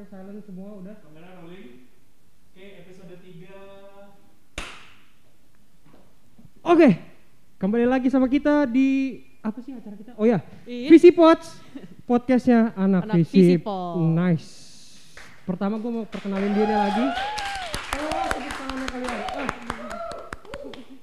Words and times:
HP 0.00 0.08
silent 0.16 0.40
semua 0.48 0.80
udah. 0.80 0.96
Kamera 1.04 1.28
rolling. 1.44 1.84
Oke, 2.56 2.64
episode 2.80 3.20
3. 3.20 3.52
Oke, 6.64 6.88
kembali 7.60 7.84
lagi 7.84 8.08
sama 8.08 8.24
kita 8.24 8.64
di 8.64 9.20
apa 9.44 9.60
sih 9.60 9.76
acara 9.76 9.92
kita? 10.00 10.16
Oh 10.16 10.24
ya, 10.24 10.40
Ih. 10.64 10.88
Visi 10.88 11.12
Pots, 11.12 11.60
podcastnya 12.08 12.72
anak, 12.80 13.12
Anak 13.12 13.28
Visi. 13.28 13.60
Nice. 14.16 14.48
Pertama 15.44 15.76
gue 15.76 15.92
mau 15.92 16.08
perkenalin 16.08 16.56
diri 16.56 16.72
lagi. 16.72 17.04
Oh, 18.00 18.24
tepuk 18.40 18.56
tangannya 18.56 18.88
kalian. 18.88 19.20
Ah. 19.20 19.52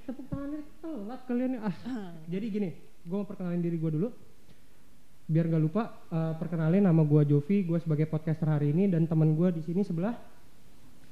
Tepuk 0.09 0.25
tangannya 0.25 0.61
telat 0.81 1.21
kalian 1.29 1.51
ya. 1.53 1.69
Ah. 1.69 2.17
Jadi 2.25 2.45
gini, 2.49 2.73
gue 3.05 3.13
mau 3.13 3.29
perkenalin 3.29 3.61
diri 3.61 3.77
gue 3.77 3.91
dulu. 3.93 4.09
Biar 5.27 5.43
nggak 5.45 5.59
lupa, 5.61 5.83
eh, 6.07 6.33
perkenalin 6.35 6.79
nama 6.81 7.03
gue 7.03 7.21
Jovi, 7.27 7.61
gue 7.61 7.75
sebagai 7.77 8.07
podcaster 8.07 8.47
hari 8.47 8.71
ini 8.71 8.87
dan 8.87 9.03
teman 9.03 9.35
gue 9.35 9.51
di 9.51 9.61
sini 9.61 9.83
sebelah. 9.83 10.15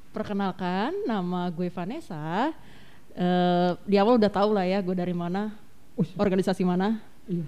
Perkenalkan, 0.09 1.03
nama 1.03 1.52
gue 1.52 1.67
Vanessa. 1.67 2.55
Eh, 3.12 3.71
di 3.84 3.95
awal 3.95 4.16
udah 4.16 4.31
tahu 4.31 4.55
lah 4.55 4.63
ya 4.63 4.80
gue 4.80 4.91
dari 4.91 5.12
mana, 5.12 5.52
Oh, 5.95 6.04
organisasi 6.17 6.63
mana. 6.63 6.99
iya. 7.26 7.43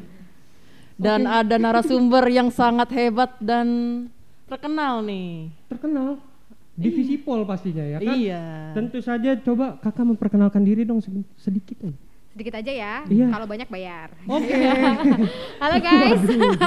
Dan 0.95 1.23
Oke. 1.23 1.35
ada 1.37 1.55
narasumber 1.61 2.23
yang 2.27 2.47
sangat 2.49 2.91
hebat 2.91 3.35
dan 3.37 3.67
terkenal 4.45 5.03
nih. 5.03 5.51
terkenal 5.67 6.19
di 6.73 6.89
Visipol 6.89 7.43
pastinya 7.43 7.83
ya 7.83 7.99
kan? 7.99 8.11
Iya. 8.13 8.43
Tentu 8.71 8.99
saja 8.99 9.35
coba 9.37 9.75
kakak 9.77 10.03
memperkenalkan 10.05 10.61
diri 10.61 10.83
dong 10.83 10.99
sedi- 10.99 11.27
sedikit 11.35 11.79
aja. 11.81 11.99
Sedikit 12.37 12.53
aja 12.53 12.69
ya, 12.69 12.95
Iya. 13.09 13.33
kalau 13.33 13.49
banyak 13.49 13.65
bayar. 13.65 14.13
Oke. 14.29 14.53
Halo 15.65 15.77
guys, 15.81 16.21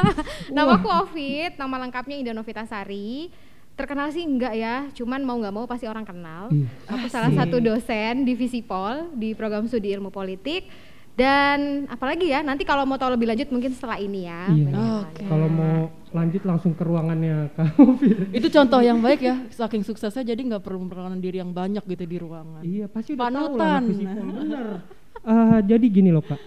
nama 0.59 0.74
aku 0.74 0.91
Ovid, 0.91 1.55
nama 1.62 1.78
lengkapnya 1.78 2.19
Ida 2.19 2.34
Novitasari. 2.34 3.31
Terkenal 3.78 4.11
sih 4.11 4.27
enggak 4.27 4.58
ya, 4.58 4.91
cuman 4.98 5.22
mau 5.22 5.39
nggak 5.39 5.55
mau 5.55 5.70
pasti 5.70 5.86
orang 5.86 6.03
kenal. 6.03 6.50
Iya. 6.50 6.67
Aku 6.91 7.06
salah 7.06 7.30
satu 7.30 7.62
dosen 7.62 8.27
di 8.27 8.34
Visipol 8.34 9.14
di 9.14 9.30
program 9.39 9.70
studi 9.70 9.95
ilmu 9.95 10.11
politik. 10.11 10.67
Dan 11.14 11.86
apalagi 11.86 12.34
ya, 12.34 12.42
nanti 12.42 12.67
kalau 12.67 12.83
mau 12.83 12.98
tahu 12.98 13.14
lebih 13.14 13.30
lanjut 13.30 13.47
mungkin 13.55 13.70
setelah 13.70 14.02
ini 14.02 14.27
ya. 14.27 14.50
Iya. 14.50 14.75
hal. 14.75 15.00
Kalau 15.23 15.47
mau 15.47 15.86
lanjut 16.11 16.42
langsung 16.50 16.75
ke 16.75 16.83
ruangannya 16.83 17.47
Kak 17.55 17.78
Ovid. 17.78 18.34
Itu 18.34 18.50
contoh 18.50 18.83
yang 18.83 18.98
baik 18.98 19.23
ya, 19.23 19.47
saking 19.55 19.86
suksesnya 19.86 20.34
jadi 20.34 20.42
nggak 20.50 20.67
perlu 20.67 20.83
memperkenalkan 20.83 21.23
diri 21.23 21.39
yang 21.39 21.55
banyak 21.55 21.86
gitu 21.86 22.05
di 22.11 22.19
ruangan. 22.19 22.67
Iya 22.67 22.91
pasti 22.91 23.14
udah 23.14 23.23
tahu 23.23 23.30
lah 23.30 23.39
Panutan. 23.55 23.83
Visipol 23.86 24.27
bener. 24.34 24.98
Eh, 25.21 25.59
jadi 25.67 25.87
gini 25.87 26.09
loh 26.09 26.25
kak, 26.25 26.41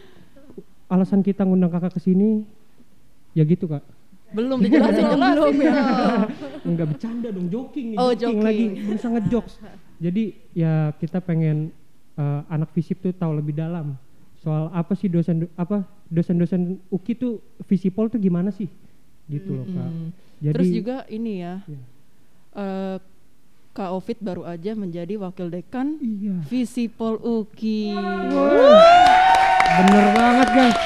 alasan 0.87 1.21
kita 1.21 1.45
ngundang 1.45 1.69
kakak 1.69 1.93
ke 1.93 2.01
sini 2.01 2.41
ya 3.31 3.45
gitu 3.45 3.69
kak. 3.69 3.85
Belum 4.33 4.57
dijelasin 4.57 5.13
belum 5.13 5.55
ya. 5.61 5.73
Enggak 6.67 6.87
bercanda 6.89 7.29
dong, 7.29 7.53
joking 7.53 7.93
nih, 7.93 7.97
Oh, 8.01 8.09
joking, 8.11 8.41
joking. 8.41 8.41
lagi 8.41 8.65
berusaha 8.81 9.11
ngejokes. 9.13 9.53
Jadi 10.01 10.23
ya 10.51 10.89
kita 10.97 11.21
pengen 11.21 11.69
eh, 12.13 12.41
anak 12.49 12.73
Visip 12.73 12.97
tuh 12.99 13.13
tahu 13.13 13.37
lebih 13.37 13.53
dalam 13.53 13.93
soal 14.33 14.73
apa 14.73 14.97
sih 14.97 15.07
dosen 15.07 15.45
apa 15.53 15.85
dosen-dosen 16.09 16.81
UKI 16.89 17.13
tuh 17.15 17.33
Visipol 17.63 18.09
tuh 18.09 18.17
gimana 18.17 18.49
sih? 18.49 18.67
Gitu 19.29 19.53
loh 19.53 19.69
kak. 19.69 19.91
Jadi 20.41 20.53
Terus 20.57 20.69
juga 20.73 20.97
ini 21.07 21.33
ya, 21.39 21.61
Iya. 21.63 21.81
eh, 22.53 22.97
Kak 23.73 23.89
Ovid 23.89 24.21
baru 24.21 24.45
aja 24.45 24.77
menjadi 24.77 25.17
wakil 25.17 25.49
dekan 25.49 25.97
iya. 25.97 26.37
Visipol 26.45 27.17
UKI. 27.17 27.97
Bener 29.81 30.05
banget 30.13 30.49
guys. 30.53 30.77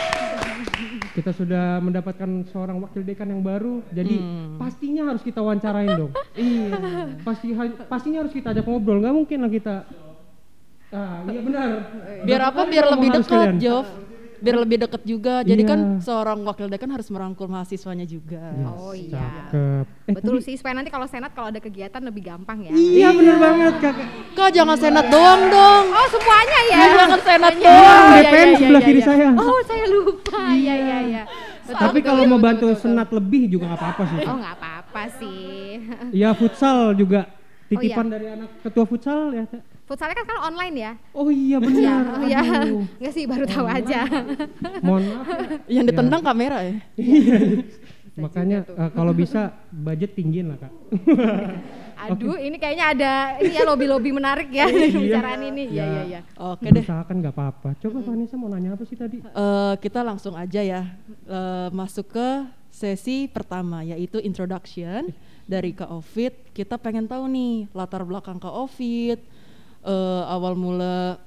Kita 1.12 1.36
sudah 1.36 1.84
mendapatkan 1.84 2.48
seorang 2.48 2.80
wakil 2.80 3.04
dekan 3.04 3.28
yang 3.28 3.44
baru, 3.44 3.84
jadi 3.92 4.16
Hmm. 4.16 4.56
pastinya 4.56 5.12
harus 5.12 5.20
kita 5.20 5.44
wawancarain 5.44 6.00
dong. 6.00 6.16
iya. 6.40 6.72
Pasti 7.28 7.52
pastinya 7.92 8.24
harus 8.24 8.32
kita 8.32 8.56
ajak 8.56 8.64
ngobrol, 8.64 9.04
nggak 9.04 9.16
mungkin 9.20 9.38
lah 9.44 9.52
kita. 9.52 9.76
Ah 10.88 11.28
iya 11.28 11.44
benar. 11.44 11.68
Biar 12.24 12.42
apa? 12.48 12.62
Biar 12.72 12.86
lebih 12.96 13.10
dekat. 13.20 13.60
Jov. 13.60 13.84
Biar 14.38 14.56
lebih 14.56 14.78
dekat 14.80 15.02
juga. 15.02 15.42
Jadi 15.42 15.60
Iya. 15.60 15.70
kan 15.70 15.80
seorang 15.98 16.40
wakil 16.42 16.68
dekan 16.68 16.90
harus 16.90 17.08
merangkul 17.08 17.46
mahasiswanya 17.46 18.04
juga. 18.04 18.38
Yes, 18.52 18.68
Oh 18.70 18.92
iya. 18.92 19.18
Cakep. 19.18 19.86
Eh, 20.04 20.14
Betul 20.14 20.36
tapi- 20.38 20.46
sih, 20.46 20.54
supaya 20.56 20.74
nanti 20.76 20.88
kalau 20.88 21.06
senat 21.06 21.32
kalau 21.32 21.48
ada 21.48 21.58
kegiatan 21.58 22.00
lebih 22.00 22.24
gampang 22.24 22.58
ya. 22.62 22.72
Iya 22.72 23.10
bener 23.12 23.38
banget 23.38 23.74
kakak. 23.80 24.08
Kak 24.32 24.50
jangan 24.52 24.78
senat 24.78 25.06
doang 25.08 25.42
dong. 25.48 25.86
Oh 25.90 26.08
semuanya 26.08 26.60
ya? 26.64 26.78
Iya, 26.78 26.88
jangan 26.96 27.22
senat 27.22 27.54
Iya, 27.54 27.64
doang. 27.64 28.06
iya, 28.08 28.20
DPM 28.22 28.48
iya, 28.48 28.58
sebelah 28.58 28.78
iya, 28.78 28.88
kiri 28.88 29.00
iya. 29.00 29.08
saya. 29.08 29.28
Oh 29.36 29.60
saya 29.64 29.86
lupa, 29.88 30.42
iya 30.52 30.74
iya 30.76 30.98
iya. 31.04 31.24
Betul, 31.64 31.80
Tapi 31.82 31.92
betul, 31.94 32.06
kalau 32.06 32.18
betul, 32.20 32.30
mau 32.30 32.38
betul, 32.38 32.48
bantu 32.48 32.58
betul, 32.62 32.72
betul. 32.72 32.84
senat 32.86 33.10
lebih 33.12 33.44
juga 33.50 33.64
nggak 33.68 33.80
apa-apa 33.80 34.04
sih. 34.06 34.20
Oh 34.24 34.36
nggak 34.38 34.56
apa-apa 34.56 35.02
sih. 35.14 35.66
Iya 36.14 36.30
futsal 36.32 36.80
juga 36.94 37.22
Oh, 37.28 37.70
titipan 37.70 38.06
iya. 38.06 38.14
dari 38.14 38.28
anak 38.32 38.50
ketua 38.62 38.86
futsal 38.86 39.20
ya. 39.32 39.44
Futsalnya 39.88 40.14
kan 40.14 40.24
sekarang 40.24 40.46
online 40.46 40.76
ya? 40.76 40.92
Oh 41.12 41.32
iya 41.32 41.58
Iya, 41.58 41.58
benar. 41.64 42.02
oh 42.12 42.22
iya. 42.22 42.40
Aduh. 42.44 42.84
Nggak 43.00 43.14
sih 43.14 43.24
baru 43.24 43.46
tahu 43.48 43.66
aja. 43.66 44.00
Mohon 44.84 45.04
maaf. 45.08 45.28
ya. 45.64 45.80
Yang 45.80 45.86
ditendang 45.88 46.22
kamera 46.22 46.58
ya. 46.62 46.76
Makanya 48.18 48.66
eh, 48.66 48.90
kalau 48.92 49.14
bisa 49.14 49.54
budget 49.70 50.12
tinggiin 50.12 50.50
lah 50.50 50.58
kak. 50.58 50.74
Aduh, 51.98 52.38
ini 52.38 52.58
kayaknya 52.58 52.86
ada 52.94 53.12
ini 53.40 53.54
ya 53.54 53.64
lobby-lobby 53.64 54.12
menarik 54.12 54.50
ya 54.50 54.66
dari 54.66 54.90
Iya. 54.90 54.94
pembicaraan 54.94 55.42
ini. 55.46 55.64
Iya 55.68 55.78
Ya. 55.78 55.86
iya 55.88 56.02
iya. 56.04 56.22
Oke 56.36 56.68
deh. 56.68 56.82
Usahakan 56.82 57.16
nggak 57.22 57.34
apa-apa. 57.34 57.70
Coba 57.78 57.98
Vanessa 58.04 58.36
mau 58.36 58.50
nanya 58.50 58.74
apa 58.74 58.84
sih 58.84 58.94
tadi? 58.94 59.18
Eh, 59.22 59.74
kita 59.80 60.02
langsung 60.02 60.34
aja 60.34 60.60
ya 60.60 60.82
eh, 61.26 61.68
masuk 61.72 62.12
ke 62.12 62.28
sesi 62.68 63.26
pertama 63.26 63.82
yaitu 63.82 64.20
introduction 64.20 65.10
dari 65.46 65.72
Kak 65.72 65.90
Ovid. 65.90 66.34
Kita 66.52 66.76
pengen 66.76 67.06
tahu 67.06 67.26
nih 67.26 67.70
latar 67.72 68.02
belakang 68.02 68.38
Kak 68.38 68.52
Ovid, 68.52 69.18
eh, 69.88 70.24
awal 70.28 70.54
mula 70.60 71.18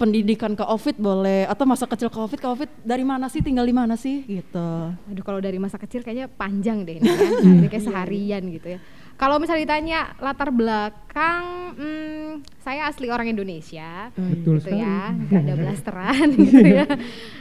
pendidikan 0.00 0.58
Kak 0.58 0.66
Ovid 0.66 0.98
boleh 0.98 1.46
atau 1.46 1.62
masa 1.62 1.86
kecil 1.86 2.10
Kak 2.10 2.26
Ovid, 2.26 2.42
Kak 2.42 2.58
Ovid 2.58 2.70
dari 2.82 3.06
mana 3.06 3.30
sih 3.30 3.38
tinggal 3.38 3.62
di 3.62 3.70
mana 3.70 3.94
sih 3.94 4.26
gitu. 4.26 4.90
Aduh 4.90 5.22
kalau 5.22 5.38
dari 5.38 5.62
masa 5.62 5.78
kecil 5.78 6.02
kayaknya 6.02 6.26
panjang 6.26 6.82
deh 6.82 6.98
ini 6.98 7.06
ya. 7.06 7.68
Kayak 7.70 7.84
seharian 7.86 8.42
gitu 8.50 8.66
ya. 8.74 8.78
Kalau 9.14 9.38
misalnya 9.38 9.62
ditanya 9.62 10.00
latar 10.18 10.50
belakang, 10.50 11.44
hmm, 11.78 12.42
saya 12.58 12.90
asli 12.90 13.06
orang 13.06 13.30
Indonesia. 13.30 14.10
Betul 14.18 14.58
gitu 14.58 14.74
sekali. 14.74 14.82
ya, 14.82 15.14
nggak 15.14 15.42
ada 15.46 15.54
blasteran 15.62 16.28
gitu 16.42 16.66
ya. 16.66 16.86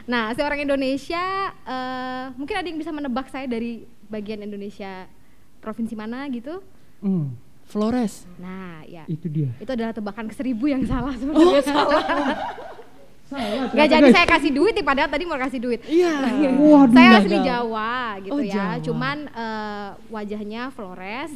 Nah, 0.06 0.29
asli 0.29 0.45
orang 0.45 0.61
Indonesia, 0.61 1.50
eh, 1.66 2.25
mungkin 2.38 2.56
ada 2.61 2.67
yang 2.69 2.78
bisa 2.78 2.94
menebak 2.94 3.34
saya 3.34 3.50
dari 3.50 3.90
bagian 4.11 4.45
Indonesia 4.45 5.09
provinsi 5.57 5.97
mana 5.97 6.29
gitu? 6.29 6.61
Hmm, 7.01 7.34
Flores. 7.71 8.27
Nah, 8.35 8.83
ya. 8.83 9.07
itu 9.07 9.31
dia. 9.31 9.55
Itu 9.55 9.71
adalah 9.71 9.95
tebakan 9.95 10.27
ke 10.27 10.35
seribu 10.35 10.67
yang 10.67 10.83
salah 10.83 11.15
sebenarnya. 11.15 11.63
salah. 11.63 12.03
Salah. 13.31 13.71
Nggak 13.71 13.87
jadi 13.89 14.07
saya 14.11 14.27
kasih 14.27 14.51
duit 14.51 14.73
nih, 14.73 14.83
padahal 14.83 15.07
tadi 15.07 15.23
mau 15.23 15.39
kasih 15.39 15.57
duit. 15.57 15.79
Iya. 15.85 16.11
Waduh. 16.51 16.91
saya 16.91 17.07
gagal. 17.07 17.19
asli 17.21 17.37
Jawa 17.41 17.95
gitu 18.19 18.31
Oh, 18.31 18.41
ya, 18.41 18.51
Jawa. 18.53 18.83
cuman 18.83 19.17
eh, 19.25 19.89
wajahnya 20.09 20.61
Flores, 20.69 21.31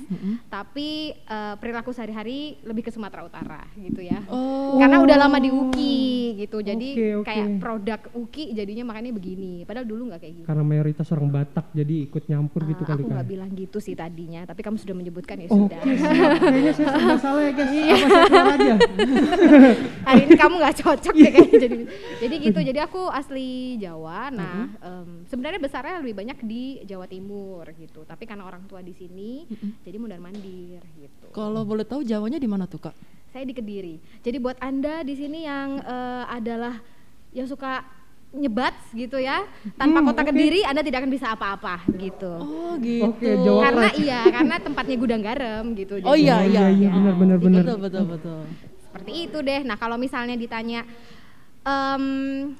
tapi 0.48 0.90
eh, 1.16 1.54
perilaku 1.56 1.90
sehari-hari 1.90 2.36
lebih 2.62 2.84
ke 2.84 2.92
Sumatera 2.92 3.24
Utara 3.24 3.64
gitu 3.74 4.02
ya. 4.02 4.20
Oh. 4.28 4.76
Karena 4.76 5.00
udah 5.00 5.16
lama 5.18 5.38
di 5.38 5.48
UKI 5.48 6.04
gitu, 6.38 6.60
jadi 6.60 6.90
Oke, 6.92 7.08
oke. 7.16 7.26
kayak 7.26 7.48
produk 7.58 8.00
UKI 8.12 8.44
jadinya 8.54 8.84
makanya 8.86 9.12
begini. 9.12 9.64
Padahal 9.64 9.86
dulu 9.86 10.12
nggak 10.12 10.20
kayak 10.20 10.34
gitu. 10.36 10.46
Karena 10.46 10.64
mayoritas 10.64 11.08
orang 11.10 11.32
Batak 11.32 11.72
jadi 11.72 11.96
ikut 12.06 12.24
nyampur 12.26 12.62
gitu 12.66 12.82
Eh, 12.82 12.88
kali 12.88 13.02
aku 13.02 13.10
nggak 13.10 13.24
kan. 13.24 13.32
bilang 13.32 13.50
gitu 13.52 13.78
sih 13.80 13.94
tadinya, 13.94 14.44
tapi 14.44 14.60
kamu 14.60 14.76
sudah 14.76 14.94
menyebutkan 14.94 15.38
ya 15.38 15.48
Oke, 15.48 15.56
sudah. 15.72 15.80
kayaknya 16.42 16.74
saya 16.74 16.88
serba 16.92 17.16
salah 17.18 17.42
ya 17.42 17.52
guys. 17.52 17.72
Iya. 17.72 17.96
Apa 17.96 18.06
saya 18.06 18.26
keluar 18.26 18.48
aja? 18.52 18.74
Hari 20.08 20.22
ini 20.24 20.36
kamu 20.36 20.56
nggak 20.58 20.76
cocok 20.78 21.14
deh 21.16 21.32
kayaknya 21.32 21.58
jadi. 21.62 21.78
Jadi 22.18 22.36
gitu. 22.42 22.60
Jadi 22.60 22.80
aku 22.80 23.08
asli 23.08 23.48
Jawa. 23.78 24.30
Nah, 24.30 24.70
em, 24.76 25.24
sebenarnya 25.26 25.58
besarnya 25.58 26.00
lebih 26.00 26.16
banyak 26.16 26.38
di 26.42 26.64
Jawa 26.84 27.06
Timur 27.06 27.66
gitu. 27.72 28.02
Tapi 28.02 28.24
karena 28.24 28.44
orang 28.44 28.66
tua 28.66 28.80
di 28.80 28.92
sini, 28.92 29.46
jadi 29.82 29.96
mundar 29.96 30.18
mandir 30.18 30.82
gitu. 30.96 31.28
Kalau 31.30 31.62
boleh 31.62 31.84
tahu 31.84 32.02
Jawanya 32.02 32.38
di 32.38 32.46
mana 32.46 32.66
tuh 32.66 32.82
Kak? 32.82 32.96
Saya 33.30 33.44
di 33.44 33.52
Kediri. 33.52 34.00
Jadi 34.20 34.38
buat 34.38 34.56
anda 34.58 35.02
di 35.02 35.14
sini 35.14 35.44
yang 35.44 35.78
eh, 35.78 36.24
adalah 36.26 36.80
yang 37.30 37.46
suka 37.46 37.84
nyebat 38.32 38.76
gitu 38.92 39.16
ya, 39.16 39.48
tanpa 39.74 40.00
Hmm, 40.00 40.08
kota 40.10 40.22
oke. 40.22 40.28
Kediri 40.30 40.60
anda 40.62 40.80
tidak 40.80 41.00
akan 41.00 41.12
bisa 41.14 41.32
apa-apa 41.32 41.88
gitu. 41.96 42.32
Oh 42.36 42.76
gitu. 42.78 43.08
Oke, 43.10 43.32
Jawa 43.38 43.62
karena 43.66 43.90
iya, 43.96 44.22
karena 44.30 44.56
tempatnya 44.58 44.96
gudang 44.98 45.22
garam 45.22 45.64
gitu. 45.72 46.00
Oh 46.02 46.12
Jadi- 46.12 46.20
iya 46.22 46.36
Oh, 46.36 46.44
iya. 46.44 46.64
iya, 46.68 46.68
iya, 46.70 46.90
benar, 46.92 47.16
benar, 47.16 47.38
benar. 47.38 47.64
Betul 47.64 47.78
betul 47.82 48.04
betul. 48.10 48.42
seperti 48.82 49.12
itu 49.22 49.38
deh. 49.40 49.62
Nah 49.62 49.76
kalau 49.76 49.96
misalnya 49.96 50.36
ditanya 50.36 50.84
em, 51.66 52.04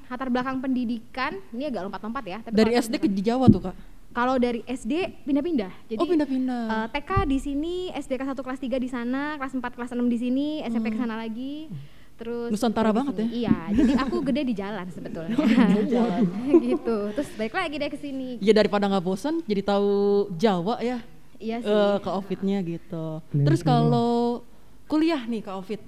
latar 0.04 0.28
belakang 0.28 0.58
pendidikan, 0.58 1.38
ini 1.54 1.64
agak 1.64 1.86
lompat-lompat 1.86 2.24
ya. 2.26 2.38
Tapi 2.42 2.52
Dari 2.52 2.72
SD 2.74 2.94
ke 2.98 3.06
di 3.06 3.22
Jawa 3.22 3.46
tuh 3.46 3.62
Kak. 3.62 3.76
Kalau 4.10 4.40
dari 4.40 4.64
SD 4.64 5.22
pindah-pindah. 5.22 5.72
Jadi 5.86 6.00
oh 6.00 6.08
pindah-pindah. 6.08 6.62
eh, 6.66 6.86
TK 6.90 7.10
di 7.28 7.38
sini, 7.38 7.74
SD 7.92 8.16
kelas 8.16 8.32
1 8.32 8.40
kelas 8.40 8.58
3 8.58 8.76
di 8.76 8.88
sana, 8.88 9.36
kelas 9.36 9.52
4 9.52 9.76
kelas 9.76 9.90
6 9.92 10.08
di 10.08 10.18
sini, 10.18 10.48
SMP 10.64 10.90
ke 10.90 10.98
sana 10.98 11.14
lagi. 11.14 11.68
Terus 12.16 12.48
Nusantara 12.48 12.96
banget 12.96 13.12
sini. 13.12 13.44
Iya, 13.44 13.76
jadi 13.76 13.92
aku 14.00 14.24
gede 14.24 14.42
di 14.48 14.54
jalan 14.56 14.88
sebetulnya. 14.88 15.36
gitu. 16.64 16.96
Terus 17.12 17.28
balik 17.36 17.54
lagi 17.54 17.76
deh 17.76 17.90
ke 17.92 17.98
sini. 18.00 18.40
Ya 18.40 18.56
daripada 18.56 18.88
nggak 18.88 19.04
bosan, 19.04 19.44
jadi 19.44 19.60
tahu 19.60 19.92
Jawa 20.32 20.80
ya. 20.80 21.04
Iya 21.36 21.60
sih. 21.60 21.68
eh, 21.68 21.96
ke 22.00 22.08
Ovidnya 22.08 22.64
gitu. 22.64 23.20
Keren, 23.20 23.44
Terus 23.44 23.60
kalau 23.60 24.40
kuliah 24.88 25.20
nih 25.28 25.44
ke 25.44 25.52
Ovid, 25.52 25.80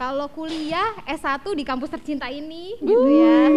Kalau 0.00 0.32
kuliah 0.32 0.96
S1 1.04 1.44
di 1.52 1.60
kampus 1.60 1.92
tercinta 1.92 2.24
ini 2.24 2.72
gitu 2.80 3.04
ya. 3.12 3.52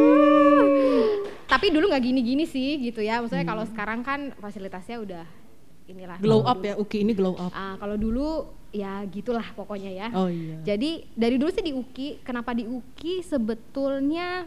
Tapi 1.47 1.71
dulu 1.71 1.87
nggak 1.87 2.03
gini-gini 2.03 2.43
sih 2.43 2.83
gitu 2.83 2.99
ya. 2.99 3.23
Maksudnya 3.23 3.47
kalau 3.47 3.63
sekarang 3.63 4.03
kan 4.03 4.35
fasilitasnya 4.35 4.99
udah 4.99 5.23
inilah. 5.87 6.19
glow 6.19 6.43
up 6.43 6.59
dulu- 6.59 6.67
ya, 6.67 6.73
Uki 6.75 6.97
ini 6.99 7.15
glow 7.15 7.39
up. 7.39 7.47
Ah, 7.47 7.79
kalau 7.79 7.95
dulu 7.95 8.43
ya 8.75 9.07
gitulah 9.07 9.55
pokoknya 9.55 9.91
ya. 9.95 10.07
Oh 10.11 10.27
iya. 10.27 10.59
Jadi 10.67 11.07
dari 11.15 11.39
dulu 11.39 11.47
sih 11.47 11.63
di 11.63 11.71
UKI, 11.71 12.19
kenapa 12.19 12.51
di 12.51 12.67
UKI 12.67 13.23
sebetulnya 13.23 14.43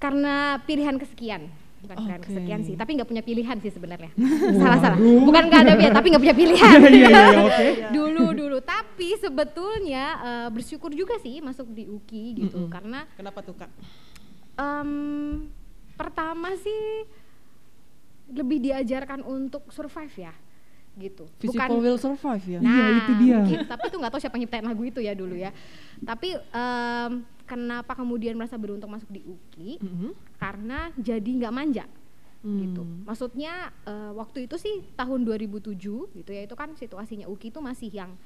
karena 0.00 0.56
pilihan 0.64 0.96
kesekian. 0.96 1.52
Bukan 1.80 1.96
pilihan 1.96 2.20
Oke. 2.20 2.26
kesekian 2.28 2.60
sih, 2.60 2.74
tapi 2.76 2.90
nggak 2.92 3.08
punya 3.08 3.24
pilihan 3.24 3.56
sih 3.56 3.72
sebenarnya. 3.72 4.12
salah 4.60 4.78
salah. 4.78 4.98
Bukan 5.00 5.42
nggak 5.48 5.60
ada 5.64 5.72
pilihan, 5.74 5.94
tapi 5.96 6.06
nggak 6.12 6.22
punya 6.22 6.36
pilihan. 6.36 6.76
Iya 6.76 6.90
iya 6.92 7.08
iya 7.08 7.40
oke. 7.40 7.66
dulu 7.96 8.24
dulu, 8.36 8.58
tapi 8.60 9.08
sebetulnya 9.16 10.04
eh, 10.20 10.48
bersyukur 10.52 10.92
juga 10.92 11.16
sih 11.16 11.40
masuk 11.40 11.72
di 11.72 11.88
UKI 11.88 12.28
gitu, 12.36 12.68
Mm-mm. 12.68 12.70
karena 12.70 13.08
Kenapa 13.16 13.40
tuh 13.40 13.56
kak? 13.56 13.72
em, 14.56 15.48
pertama 15.96 16.52
sih 16.56 17.08
lebih 18.30 18.60
diajarkan 18.60 19.24
untuk 19.24 19.66
survive 19.72 20.14
ya, 20.20 20.32
gitu. 20.98 21.24
Physical 21.38 21.78
will 21.78 21.98
survive 22.00 22.44
ya. 22.46 22.60
Iya, 22.60 22.86
itu 22.98 23.12
dia. 23.22 23.38
mungkin. 23.42 23.58
tapi 23.70 23.84
itu 23.90 23.96
nggak 23.98 24.12
tahu 24.12 24.20
siapa 24.20 24.34
yang 24.36 24.42
nyiptain 24.46 24.66
lagu 24.66 24.82
itu 24.82 25.00
ya 25.02 25.12
dulu 25.14 25.34
ya. 25.38 25.50
Tapi 26.02 26.34
em, 26.34 27.12
kenapa 27.46 27.92
kemudian 27.94 28.34
merasa 28.34 28.58
beruntung 28.58 28.90
masuk 28.90 29.10
di 29.10 29.22
UKI? 29.22 29.78
Mhm. 29.80 30.10
Karena 30.38 30.90
jadi 30.98 31.30
nggak 31.30 31.54
manja 31.54 31.84
gitu. 32.40 32.80
Hmm. 32.80 33.04
Maksudnya 33.04 33.68
eh, 33.84 34.12
waktu 34.16 34.48
itu 34.48 34.56
sih 34.56 34.80
tahun 34.96 35.28
2007 35.28 35.76
gitu 36.16 36.30
ya 36.32 36.42
itu 36.48 36.56
kan 36.56 36.72
situasinya 36.72 37.28
UKI 37.28 37.52
itu 37.52 37.60
masih 37.60 37.90
yang 37.92 38.16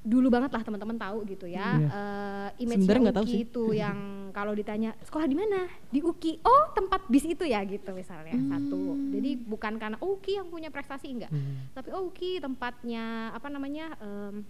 dulu 0.00 0.32
banget 0.32 0.48
lah 0.56 0.64
teman-teman 0.64 0.96
tahu 0.96 1.28
gitu 1.28 1.44
ya. 1.44 1.76
Iya. 1.76 1.88
Eh, 1.92 2.48
image 2.64 2.88
UKI 2.88 3.36
itu 3.44 3.64
yang 3.82 4.30
kalau 4.32 4.56
ditanya 4.56 4.96
sekolah 5.04 5.28
di 5.28 5.36
mana? 5.36 5.68
Di 5.92 6.00
UKI. 6.00 6.40
Oh, 6.40 6.72
tempat 6.72 7.04
bis 7.12 7.28
itu 7.28 7.44
ya 7.44 7.60
gitu 7.68 7.92
misalnya 7.92 8.32
Hmm. 8.32 8.48
satu. 8.48 8.80
Jadi 9.12 9.30
bukan 9.36 9.76
karena 9.76 9.96
oh, 10.00 10.16
UKI 10.16 10.40
yang 10.40 10.48
punya 10.48 10.72
prestasi 10.72 11.12
enggak. 11.12 11.28
Hmm. 11.28 11.68
Tapi 11.76 11.88
oh, 11.92 12.08
UKI 12.08 12.40
tempatnya 12.40 13.34
apa 13.36 13.48
namanya? 13.52 13.92
em, 14.00 14.40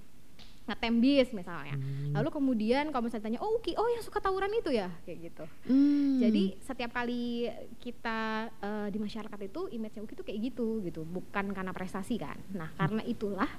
ngetem 0.71 1.03
bis 1.03 1.29
misalnya. 1.35 1.75
Hmm. 1.75 2.15
Lalu 2.15 2.29
kemudian 2.31 2.95
kalau 2.95 3.11
misalnya 3.11 3.27
tanya, 3.27 3.41
"Oh, 3.43 3.59
UKI, 3.59 3.75
oh 3.75 3.91
yang 3.91 4.07
suka 4.07 4.23
tawuran 4.23 4.55
itu 4.55 4.71
ya?" 4.71 4.87
kayak 5.03 5.19
gitu. 5.33 5.45
Hmm. 5.67 6.23
Jadi 6.23 6.55
setiap 6.63 6.95
kali 6.95 7.51
kita 7.83 8.47
eh, 8.63 8.89
di 8.95 8.99
masyarakat 9.03 9.41
itu 9.51 9.67
image 9.75 9.99
UKI 9.99 10.15
itu 10.15 10.23
kayak 10.23 10.41
gitu 10.53 10.79
gitu, 10.87 11.03
bukan 11.03 11.51
karena 11.51 11.75
prestasi 11.75 12.23
kan. 12.23 12.39
Nah 12.55 12.71
karena 12.79 13.03
itulah 13.03 13.51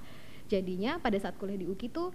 jadinya 0.52 1.00
pada 1.00 1.16
saat 1.16 1.40
kuliah 1.40 1.56
di 1.56 1.66
UKI 1.66 1.88
tuh 1.88 2.12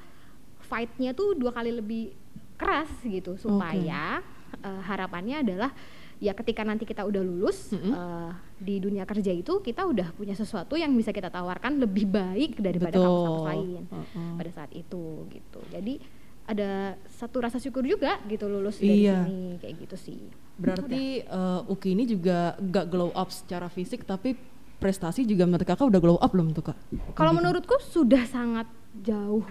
fight-nya 0.61 1.11
tuh 1.11 1.33
dua 1.33 1.51
kali 1.51 1.73
lebih 1.73 2.13
keras 2.57 2.93
gitu 3.01 3.37
supaya 3.37 4.21
eh, 4.59 4.81
harapannya 4.85 5.41
adalah 5.41 5.73
ya 6.17 6.33
ketika 6.33 6.65
nanti 6.65 6.85
kita 6.85 7.05
udah 7.05 7.21
lulus 7.21 7.73
Mm-mm. 7.73 7.93
eh, 7.93 8.31
di 8.57 8.81
dunia 8.81 9.05
kerja 9.05 9.29
itu 9.31 9.61
kita 9.61 9.85
udah 9.85 10.13
punya 10.13 10.33
sesuatu 10.33 10.73
yang 10.75 10.93
bisa 10.93 11.13
kita 11.13 11.29
tawarkan 11.29 11.77
lebih 11.77 12.09
baik 12.09 12.57
daripada 12.57 12.97
kampus-kampus 12.97 13.45
lain 13.47 13.83
Heeh. 13.85 14.33
pada 14.37 14.51
saat 14.53 14.71
itu 14.73 15.05
gitu. 15.29 15.61
Jadi 15.69 16.01
ada 16.47 16.95
satu 17.11 17.43
rasa 17.43 17.59
syukur 17.59 17.83
juga 17.83 18.23
gitu 18.25 18.47
lulus 18.47 18.79
dari 18.79 19.03
Iya. 19.05 19.27
sini 19.27 19.59
kayak 19.61 19.75
gitu 19.83 19.97
sih. 19.99 20.21
Berarti 20.57 21.21
eh, 21.21 21.61
Uki 21.69 21.93
ini 21.93 22.09
juga 22.09 22.57
gak 22.57 22.87
glow 22.89 23.13
up 23.13 23.29
secara 23.29 23.69
fisik 23.69 24.09
tapi 24.09 24.33
prestasi 24.77 25.25
juga 25.25 25.49
menurut 25.49 25.65
kakak 25.65 25.89
udah 25.89 26.01
glow 26.01 26.19
up 26.21 26.31
belum 26.33 26.53
tuh 26.53 26.73
kak? 26.73 26.77
Kalau 27.17 27.33
menurutku 27.33 27.81
sudah 27.81 28.23
sangat 28.29 28.69
jauh 29.05 29.45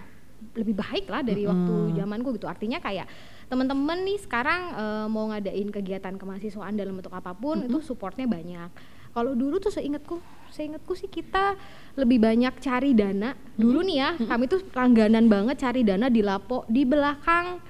lebih 0.54 0.78
baik 0.78 1.10
lah 1.10 1.26
dari 1.26 1.44
waktu 1.50 1.98
zamanku 1.98 2.38
gitu. 2.38 2.46
Artinya 2.46 2.78
kayak 2.78 3.10
teman-teman 3.50 4.06
nih 4.06 4.18
sekarang 4.22 4.62
eh, 4.78 5.08
mau 5.10 5.30
ngadain 5.30 5.70
kegiatan 5.74 6.16
kemahasiswaan 6.16 6.78
dalam 6.78 6.96
bentuk 6.98 7.14
apa 7.14 7.34
pun 7.34 7.66
itu 7.66 7.82
supportnya 7.82 8.30
banyak. 8.30 8.70
Kalau 9.16 9.32
dulu 9.32 9.64
tuh 9.64 9.72
seingatku, 9.72 10.20
seingatku 10.52 10.92
sih 10.92 11.08
kita 11.08 11.56
lebih 11.96 12.20
banyak 12.20 12.52
cari 12.60 12.92
dana. 12.92 13.32
Dulu 13.56 13.80
nih 13.88 13.98
ya, 14.04 14.10
kami 14.20 14.52
tuh 14.52 14.60
langganan 14.76 15.32
banget 15.32 15.64
cari 15.64 15.88
dana 15.88 16.12
di 16.12 16.20
lapo 16.20 16.68
di 16.68 16.84
belakang 16.84 17.64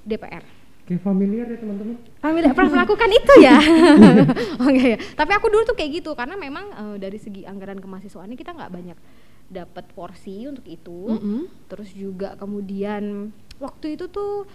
DPR. 0.00 0.57
Kayak 0.88 1.04
familiar 1.04 1.44
ya 1.52 1.58
teman-teman. 1.60 2.00
Kami 2.00 2.36
tidak 2.40 2.56
pernah 2.56 2.72
melakukan 2.80 3.10
itu 3.12 3.34
ya. 3.44 3.56
Oke 4.64 4.84
ya. 4.96 4.98
Tapi 5.12 5.32
aku 5.36 5.46
dulu 5.52 5.62
tuh 5.68 5.76
kayak 5.76 6.00
gitu 6.00 6.16
karena 6.16 6.32
memang 6.40 6.64
eh, 6.72 6.96
dari 6.96 7.20
segi 7.20 7.44
anggaran 7.44 7.76
kemahasiswaannya 7.76 8.40
kita 8.40 8.56
nggak 8.56 8.72
banyak 8.72 8.98
dapat 9.52 9.84
porsi 9.92 10.48
untuk 10.48 10.64
itu. 10.64 11.12
Mm-mm. 11.12 11.68
Terus 11.68 11.92
juga 11.92 12.40
kemudian 12.40 13.36
waktu 13.60 14.00
itu 14.00 14.08
tuh 14.08 14.48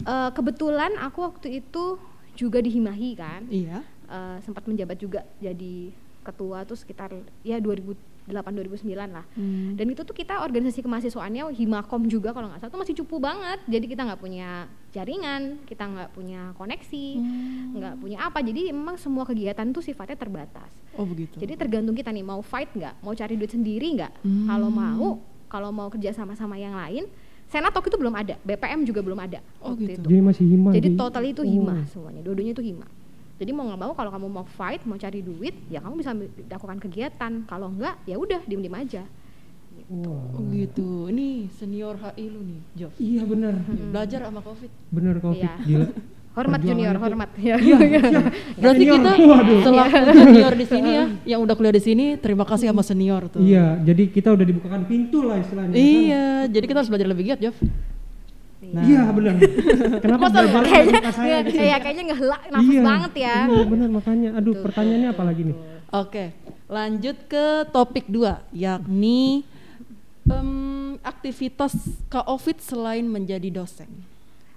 eh, 0.00 0.30
kebetulan 0.32 0.96
aku 0.96 1.28
waktu 1.28 1.60
itu 1.60 2.00
juga 2.40 2.64
dihimahi 2.64 3.10
kan. 3.12 3.44
Iya. 3.52 3.84
Eh, 4.08 4.36
sempat 4.48 4.64
menjabat 4.64 4.96
juga 4.96 5.28
jadi 5.44 5.92
ketua 6.24 6.64
tuh 6.64 6.80
sekitar 6.80 7.12
ya 7.44 7.60
2008 7.60 8.15
2009 8.28 8.82
lah. 9.06 9.24
Hmm. 9.32 9.78
Dan 9.78 9.86
itu 9.88 10.02
tuh 10.02 10.12
kita 10.12 10.42
organisasi 10.42 10.82
kemahasiswaannya 10.82 11.46
Himakom 11.52 12.06
juga 12.06 12.30
kalau 12.30 12.50
nggak 12.50 12.60
salah 12.60 12.72
tuh 12.72 12.80
masih 12.82 12.94
cupu 12.98 13.16
banget. 13.16 13.62
Jadi 13.64 13.86
kita 13.86 14.02
nggak 14.02 14.18
punya 14.18 14.66
jaringan, 14.90 15.62
kita 15.62 15.84
nggak 15.84 16.10
punya 16.10 16.50
koneksi, 16.54 17.06
Hmm. 17.16 17.78
nggak 17.78 17.94
punya 17.96 18.18
apa. 18.20 18.38
Jadi 18.40 18.70
memang 18.70 18.96
semua 18.96 19.22
kegiatan 19.22 19.66
tuh 19.70 19.80
sifatnya 19.80 20.16
terbatas. 20.16 20.70
Oh 20.94 21.04
begitu. 21.04 21.36
Jadi 21.36 21.54
tergantung 21.54 21.94
kita 21.94 22.10
nih 22.10 22.22
mau 22.22 22.40
fight 22.40 22.72
nggak, 22.72 23.00
mau 23.00 23.12
cari 23.12 23.34
duit 23.34 23.50
sendiri 23.50 23.94
nggak. 23.94 24.12
Hmm. 24.20 24.46
Kalau 24.46 24.68
mau, 24.68 25.06
kalau 25.46 25.70
mau 25.70 25.88
kerja 25.88 26.10
sama-sama 26.12 26.56
yang 26.56 26.74
lain, 26.74 27.06
Senat 27.46 27.70
waktu 27.70 27.94
itu 27.94 27.98
belum 28.02 28.10
ada, 28.10 28.34
BPM 28.42 28.82
juga 28.82 29.06
belum 29.06 29.22
ada 29.22 29.38
Oh, 29.62 29.70
waktu 29.70 29.86
gitu. 29.86 30.02
itu. 30.02 30.08
Jadi 30.10 30.18
masih 30.18 30.44
hima. 30.50 30.70
Jadi 30.74 30.88
di- 30.90 30.98
total 30.98 31.22
itu 31.22 31.42
Oh. 31.42 31.46
hima 31.46 31.86
semuanya, 31.86 32.18
dua-duanya 32.18 32.50
itu 32.50 32.64
hima. 32.66 32.86
Jadi 33.36 33.50
mau 33.50 33.64
nggak 33.64 33.76
mau 33.78 33.92
kalau 33.92 34.08
kamu 34.08 34.26
mau 34.30 34.46
fight, 34.46 34.80
mau 34.82 34.96
cari 34.96 35.20
duit, 35.20 35.52
ya 35.66 35.78
kamu 35.78 35.94
bisa 35.96 36.16
lakukan 36.46 36.78
kegiatan. 36.78 37.44
Kalau 37.44 37.68
enggak, 37.68 38.00
ya 38.02 38.16
udah 38.16 38.40
diem-diem 38.42 38.72
aja. 38.72 39.02
Wah. 39.86 40.32
Oh 40.32 40.42
gitu. 40.48 41.06
Ini 41.06 41.52
senior 41.52 41.94
HI 41.96 42.26
lu 42.26 42.40
nih, 42.42 42.60
Jof. 42.74 42.92
Iya 42.96 43.22
benar. 43.22 43.54
Belajar 43.68 44.20
sama 44.24 44.40
Covid. 44.40 44.70
Benar 44.88 45.14
covid 45.20 45.44
Iya. 45.44 45.54
gila. 45.62 45.88
Hormat 46.32 46.60
Perjuangan 46.60 46.68
junior, 46.68 46.92
itu- 46.92 47.02
hormat. 47.02 47.30
Ya. 47.38 47.56
Iya, 47.56 47.76
siap. 48.12 48.24
Berarti 48.56 48.76
Senior. 48.78 48.96
kita 48.98 49.10
Waduh. 49.22 49.60
selaku 49.62 49.96
junior 50.12 50.52
di 50.54 50.66
sini 50.66 50.90
ya, 50.90 51.04
yang 51.32 51.40
udah 51.40 51.54
kuliah 51.54 51.72
di 51.72 51.82
sini, 51.82 52.06
terima 52.16 52.44
kasih 52.44 52.66
sama 52.68 52.80
senior 52.80 53.22
tuh. 53.26 53.40
Iya, 53.40 53.80
jadi 53.80 54.02
kita 54.06 54.32
udah 54.32 54.44
dibukakan 54.44 54.84
pintu 54.84 55.24
lah 55.24 55.36
istilahnya. 55.38 55.72
kan? 55.72 55.80
Iya, 55.80 56.24
jadi 56.50 56.64
kita 56.66 56.78
harus 56.80 56.88
belajar 56.88 57.08
lebih 57.08 57.24
giat, 57.26 57.40
Jof. 57.40 57.56
Nah. 58.56 58.82
Iya 58.82 59.02
benar. 59.12 59.34
Kenapa 60.04 60.26
sama 60.32 60.60
kayaknya 60.64 60.94
muka 60.96 61.12
saya 61.12 61.36
gitu? 61.44 61.58
iya, 61.60 61.76
kayaknya 61.76 62.04
ngehelak 62.12 62.42
nafas 62.48 62.72
Iya, 62.72 62.82
banget 62.82 63.12
ya. 63.20 63.36
Iya 63.46 63.64
benar 63.68 63.88
makanya. 63.92 64.28
Aduh 64.40 64.52
Betul, 64.56 64.64
pertanyaannya 64.64 65.08
apa 65.12 65.22
lagi 65.22 65.42
nih? 65.44 65.56
Oke, 65.92 66.24
lanjut 66.66 67.16
ke 67.30 67.44
topik 67.70 68.06
dua, 68.10 68.42
yakni 68.50 69.44
em, 70.26 70.50
aktivitas 71.04 71.76
Covid 72.10 72.58
selain 72.58 73.06
menjadi 73.06 73.48
dosen. 73.52 73.86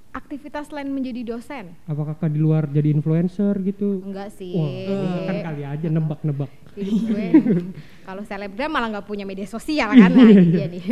Aktivitas 0.09 0.73
lain 0.73 0.89
menjadi 0.89 1.21
dosen? 1.21 1.77
Apa 1.85 2.01
kakak 2.13 2.33
di 2.33 2.39
luar 2.41 2.65
jadi 2.65 2.89
influencer 2.89 3.53
gitu? 3.61 4.01
Enggak 4.01 4.33
sih. 4.33 4.57
Wah, 4.57 5.29
kan 5.29 5.37
kali 5.53 5.63
aja 5.65 5.87
nebak-nebak. 5.89 6.49
gue 6.79 7.25
kalau 8.07 8.23
selebgram 8.23 8.71
malah 8.71 8.87
nggak 8.93 9.07
punya 9.09 9.27
media 9.27 9.43
sosial 9.43 9.91
kan 9.91 10.11
nah, 10.13 10.31
iya 10.31 10.69
nih. 10.69 10.83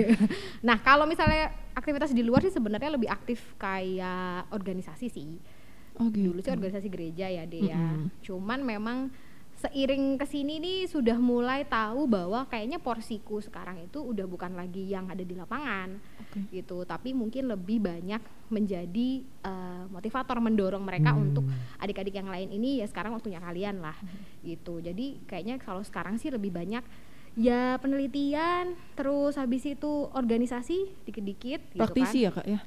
nah 0.67 0.75
kalau 0.81 1.07
misalnya 1.07 1.53
aktivitas 1.71 2.11
di 2.11 2.25
luar 2.25 2.43
sih 2.43 2.51
sebenarnya 2.51 2.97
lebih 2.97 3.07
aktif 3.07 3.55
kayak 3.55 4.51
organisasi 4.51 5.07
sih 5.07 5.39
Oh 5.97 6.13
dulu 6.13 6.45
sih 6.45 6.53
organisasi 6.53 6.93
gereja 6.93 7.25
ya 7.25 7.43
deh 7.49 7.73
ya 7.73 7.77
Mm-mm. 7.77 8.21
cuman 8.21 8.59
memang 8.61 8.97
seiring 9.57 10.15
ke 10.15 10.25
sini 10.25 10.57
nih 10.57 10.85
sudah 10.85 11.17
mulai 11.17 11.65
tahu 11.65 12.05
bahwa 12.05 12.45
kayaknya 12.45 12.77
porsiku 12.77 13.37
sekarang 13.39 13.81
itu 13.81 13.97
udah 13.97 14.23
bukan 14.23 14.53
lagi 14.53 14.85
yang 14.85 15.09
ada 15.09 15.19
di 15.19 15.33
lapangan 15.33 15.97
Oke. 16.21 16.45
gitu 16.53 16.85
tapi 16.85 17.09
mungkin 17.11 17.49
lebih 17.49 17.81
banyak 17.81 18.21
menjadi 18.47 19.09
eh, 19.23 19.83
motivator 19.87 20.37
mendorong 20.37 20.81
mereka 20.81 21.09
Hmm. 21.09 21.23
untuk 21.23 21.45
adik-adik 21.77 22.13
yang 22.13 22.27
lain 22.27 22.49
ini 22.49 22.79
ya 22.79 22.87
sekarang 22.87 23.11
waktunya 23.11 23.39
kalian 23.39 23.81
lah 23.81 23.97
Hmm. 23.97 24.45
gitu 24.45 24.77
jadi 24.77 25.17
kayaknya 25.25 25.57
kalau 25.57 25.81
sekarang 25.81 26.15
sih 26.15 26.29
lebih 26.29 26.53
banyak 26.53 26.85
ya 27.33 27.77
penelitian 27.77 28.77
terus 28.93 29.35
habis 29.35 29.61
itu 29.63 29.91
organisasi 30.11 31.01
dikit-dikit 31.03 31.61
gitu 31.69 31.81
Praktisi 31.81 32.19
kan. 32.19 32.25
ya 32.25 32.31
kak 32.31 32.45
ya? 32.47 32.59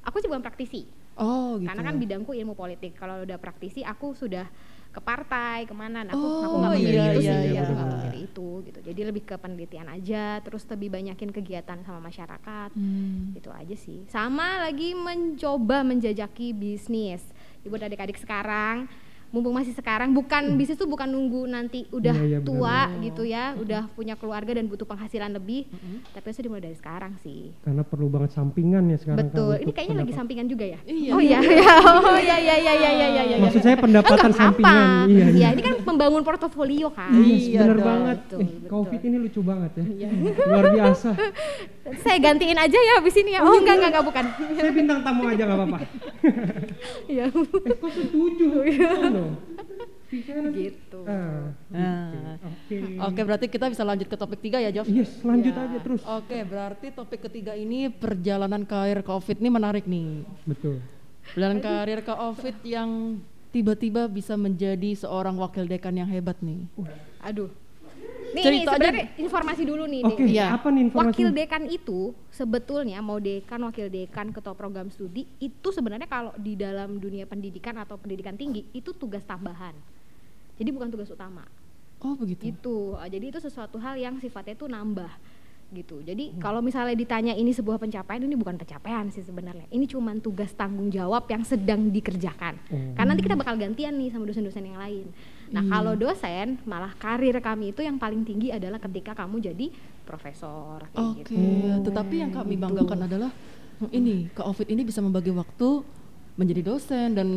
aku 0.00 0.16
sih 0.18 0.26
bukan 0.26 0.42
praktisi 0.42 0.82
Oh 1.14 1.58
gitu. 1.58 1.66
karena 1.66 1.82
kan 1.82 1.98
bidangku 1.98 2.30
ilmu 2.30 2.54
politik 2.54 2.94
kalau 2.94 3.22
udah 3.22 3.36
praktisi 3.36 3.82
aku 3.82 4.14
sudah 4.14 4.46
ke 4.88 5.00
partai 5.00 5.64
ke 5.64 5.72
mana 5.72 6.00
nah, 6.00 6.12
aku 6.12 6.24
Oh, 6.24 6.42
aku 6.42 6.56
nggak 6.58 6.72
iya, 6.72 6.80
memilih 6.80 7.04
itu 7.04 7.20
iya, 7.20 7.34
sih 7.36 7.48
iya, 7.48 7.60
aku 7.60 7.72
nggak 7.72 7.86
benar. 7.86 7.98
memilih 8.00 8.20
itu 8.24 8.48
gitu 8.64 8.78
jadi 8.82 9.00
lebih 9.04 9.22
ke 9.22 9.34
penelitian 9.36 9.86
aja 9.86 10.24
terus 10.40 10.62
lebih 10.66 10.88
banyakin 10.90 11.30
kegiatan 11.30 11.78
sama 11.82 12.00
masyarakat 12.00 12.70
Hmm. 12.72 13.32
itu 13.32 13.48
aja 13.48 13.76
sih 13.76 14.04
sama 14.08 14.60
lagi 14.60 14.92
mencoba 14.92 15.82
menjajaki 15.82 16.52
bisnis 16.52 17.20
buat 17.62 17.84
adik-adik 17.84 18.16
sekarang 18.16 18.88
mumpung 19.28 19.52
masih 19.52 19.72
sekarang 19.72 20.10
bukan 20.10 20.56
bisnis 20.56 20.74
tuh 20.74 20.86
bukan 20.86 21.04
nunggu 21.06 21.44
nanti 21.46 21.84
udah 21.88 22.10
Hmm. 22.10 22.24
Iya, 22.24 22.28
iya, 22.32 22.38
tua 22.40 22.78
benar. 22.88 23.02
gitu 23.02 23.22
ya 23.24 23.44
udah 23.54 23.82
punya 23.90 24.14
keluarga 24.14 24.52
dan 24.52 24.64
butuh 24.64 24.84
penghasilan 24.84 25.30
lebih 25.30 25.68
tapi 26.08 26.24
harusnya 26.24 26.44
dimulai 26.44 26.62
dari 26.62 26.74
sekarang 26.74 27.12
sih 27.18 27.52
Karena 27.60 27.82
perlu 27.82 28.08
banget 28.08 28.32
sampingan 28.32 28.82
ya 28.86 28.96
sekarang. 28.96 29.18
kan 29.18 29.26
betul 29.28 29.52
ini 29.52 29.62
untuk 29.62 29.74
kayaknya 29.74 29.92
lagi 29.92 30.00
pendapat- 30.02 30.18
sampingan 30.18 30.46
juga 30.46 30.64
ya 30.66 30.78
Iya. 30.82 31.10
oh 31.10 31.20
iya 31.20 31.38
iya 31.40 31.74
oh 32.02 32.18
iya 32.18 32.36
iya 32.38 32.54
iya 32.56 32.72
iya 32.74 32.90
iya 32.90 33.08
iya 33.10 33.22
iya 33.26 33.36
Maksud 33.38 33.60
saya 33.60 33.76
pendapatan 33.76 34.16
Enggak 34.26 34.40
sampingan. 34.40 35.04
Iya, 35.06 35.26
iya. 35.26 35.38
Ya, 35.38 35.48
ini 35.50 35.62
kan 35.62 35.74
membangun 35.82 36.22
portofolio 36.22 36.88
kan. 36.90 37.12
Iya, 37.12 37.36
Iya 37.38 37.60
dong. 37.70 37.78
banget. 37.82 38.18
Betul, 38.22 38.38
eh, 38.38 38.48
betul. 38.48 38.68
Covid 38.70 39.00
ini 39.02 39.16
lucu 39.18 39.40
banget 39.40 39.72
ya. 39.74 39.84
Iya. 39.84 40.08
Luar 40.42 40.66
biasa. 40.70 41.08
Saya 42.02 42.18
gantiin 42.18 42.58
aja 42.58 42.78
ya 42.78 42.92
abis 42.98 43.14
ini 43.16 43.30
ya. 43.30 43.40
Oh 43.40 43.56
enggak 43.56 43.74
enggak 43.74 43.90
enggak 43.90 44.04
bukan. 44.04 44.24
Saya 44.52 44.70
bintang 44.70 45.00
tamu 45.00 45.22
aja 45.24 45.42
nggak 45.42 45.58
apa-apa. 45.58 45.78
Iya. 47.08 47.24
Eh, 47.26 47.74
kok 47.74 47.90
setuju? 47.90 48.46
Bisa 50.08 50.32
nanti- 50.40 50.72
gitu. 50.72 51.04
Nah. 51.04 51.52
Oke. 52.40 52.76
Oke, 52.96 53.20
berarti 53.20 53.46
kita 53.46 53.68
bisa 53.68 53.84
lanjut 53.84 54.08
ke 54.08 54.16
topik 54.16 54.40
tiga 54.40 54.56
ya, 54.56 54.72
Jof? 54.72 54.88
Yes, 54.88 55.20
lanjut 55.20 55.52
Ya. 55.52 55.64
aja 55.68 55.78
terus. 55.84 56.00
Oke, 56.02 56.38
berarti 56.48 56.86
topik 56.88 57.20
ketiga 57.28 57.52
ini 57.52 57.92
perjalanan 57.92 58.64
karir 58.64 59.04
COVID 59.04 59.36
ini 59.36 59.48
menarik 59.52 59.84
nih. 59.84 60.24
Betul. 60.48 60.80
Perjalanan 61.28 61.60
karir 61.60 62.00
COVID 62.00 62.56
yang 62.64 63.20
tiba-tiba 63.52 64.08
bisa 64.08 64.32
menjadi 64.32 64.96
seorang 64.96 65.36
wakil 65.36 65.68
dekan 65.68 65.92
yang 65.92 66.08
hebat 66.08 66.40
nih. 66.40 66.64
Aduh. 67.20 67.52
Nih, 68.28 68.34
nih 68.34 68.44
Cerita 68.44 68.70
aja. 68.70 68.76
sebenarnya 68.76 69.06
informasi 69.16 69.62
dulu 69.64 69.84
nih. 69.84 70.02
Oke, 70.04 70.22
nih. 70.22 70.32
Iya. 70.34 70.46
apa 70.52 70.66
nih 70.68 70.82
informasi? 70.86 71.08
Wakil 71.16 71.28
dekan 71.32 71.62
itu 71.64 71.98
sebetulnya 72.28 72.98
mau 73.00 73.16
dekan, 73.16 73.60
wakil 73.62 73.86
dekan, 73.88 74.26
ketua 74.30 74.52
program 74.52 74.88
studi 74.88 75.24
itu 75.38 75.68
sebenarnya 75.68 76.06
kalau 76.06 76.32
di 76.36 76.52
dalam 76.52 76.96
dunia 76.96 77.24
pendidikan 77.24 77.76
atau 77.76 77.96
pendidikan 77.96 78.34
tinggi 78.34 78.68
itu 78.70 78.92
tugas 78.92 79.24
tambahan. 79.24 79.72
Jadi 80.54 80.68
bukan 80.68 80.88
tugas 80.88 81.08
utama. 81.08 81.46
Oh, 81.98 82.14
begitu. 82.14 82.54
gitu 82.54 82.76
Uh, 82.94 83.08
jadi 83.08 83.28
itu 83.28 83.38
sesuatu 83.38 83.74
hal 83.76 83.98
yang 83.98 84.18
sifatnya 84.18 84.54
itu 84.54 84.66
nambah 84.66 85.10
gitu 85.68 86.00
jadi 86.00 86.32
kalau 86.40 86.64
misalnya 86.64 86.96
ditanya 86.96 87.36
ini 87.36 87.52
sebuah 87.52 87.76
pencapaian 87.76 88.24
ini 88.24 88.32
bukan 88.32 88.56
pencapaian 88.56 89.04
sih 89.12 89.20
sebenarnya 89.20 89.68
ini 89.68 89.84
cuma 89.84 90.16
tugas 90.16 90.48
tanggung 90.56 90.88
jawab 90.88 91.28
yang 91.28 91.44
sedang 91.44 91.92
dikerjakan 91.92 92.56
Oh. 92.72 92.96
karena 92.96 93.12
nanti 93.12 93.20
kita 93.20 93.36
bakal 93.36 93.52
gantian 93.52 93.92
nih 93.92 94.08
sama 94.08 94.24
dosen-dosen 94.24 94.64
yang 94.64 94.80
lain 94.80 95.12
nah 95.48 95.60
Iya. 95.60 95.70
kalau 95.70 95.92
dosen 95.94 96.46
malah 96.64 96.92
karir 96.94 97.36
kami 97.38 97.72
itu 97.72 97.80
yang 97.80 97.96
paling 97.96 98.20
tinggi 98.22 98.48
adalah 98.48 98.76
ketika 98.78 99.16
kamu 99.16 99.40
jadi 99.42 99.66
profesor 100.02 100.84
Oke, 100.92 101.24
gitu 101.24 101.36
tetapi 101.84 102.14
yang 102.20 102.32
kami 102.32 102.56
banggakan 102.56 103.04
adalah 103.04 103.30
ini, 103.88 104.26
COVID 104.34 104.66
ini 104.66 104.82
bisa 104.82 104.98
membagi 104.98 105.30
waktu 105.30 105.86
menjadi 106.34 106.66
dosen 106.66 107.14
dan 107.14 107.28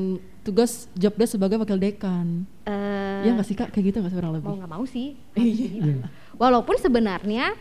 tugas 0.41 0.89
job 0.93 1.13
desk 1.13 1.33
sebagai 1.33 1.57
wakil 1.57 1.77
dekan. 1.77 2.45
Eh, 2.65 3.25
ya 3.25 3.33
nggak 3.33 3.45
sih 3.45 3.53
kak, 3.53 3.69
kayak 3.69 3.85
gitu 3.89 3.97
nggak 3.97 4.13
kurang 4.13 4.33
lebih? 4.33 4.49
mau 4.49 4.57
nggak 4.57 4.71
mau 4.71 4.85
sih 4.85 5.13
Iya. 5.33 6.05
walaupun 6.35 6.77
sebenarnya 6.77 7.53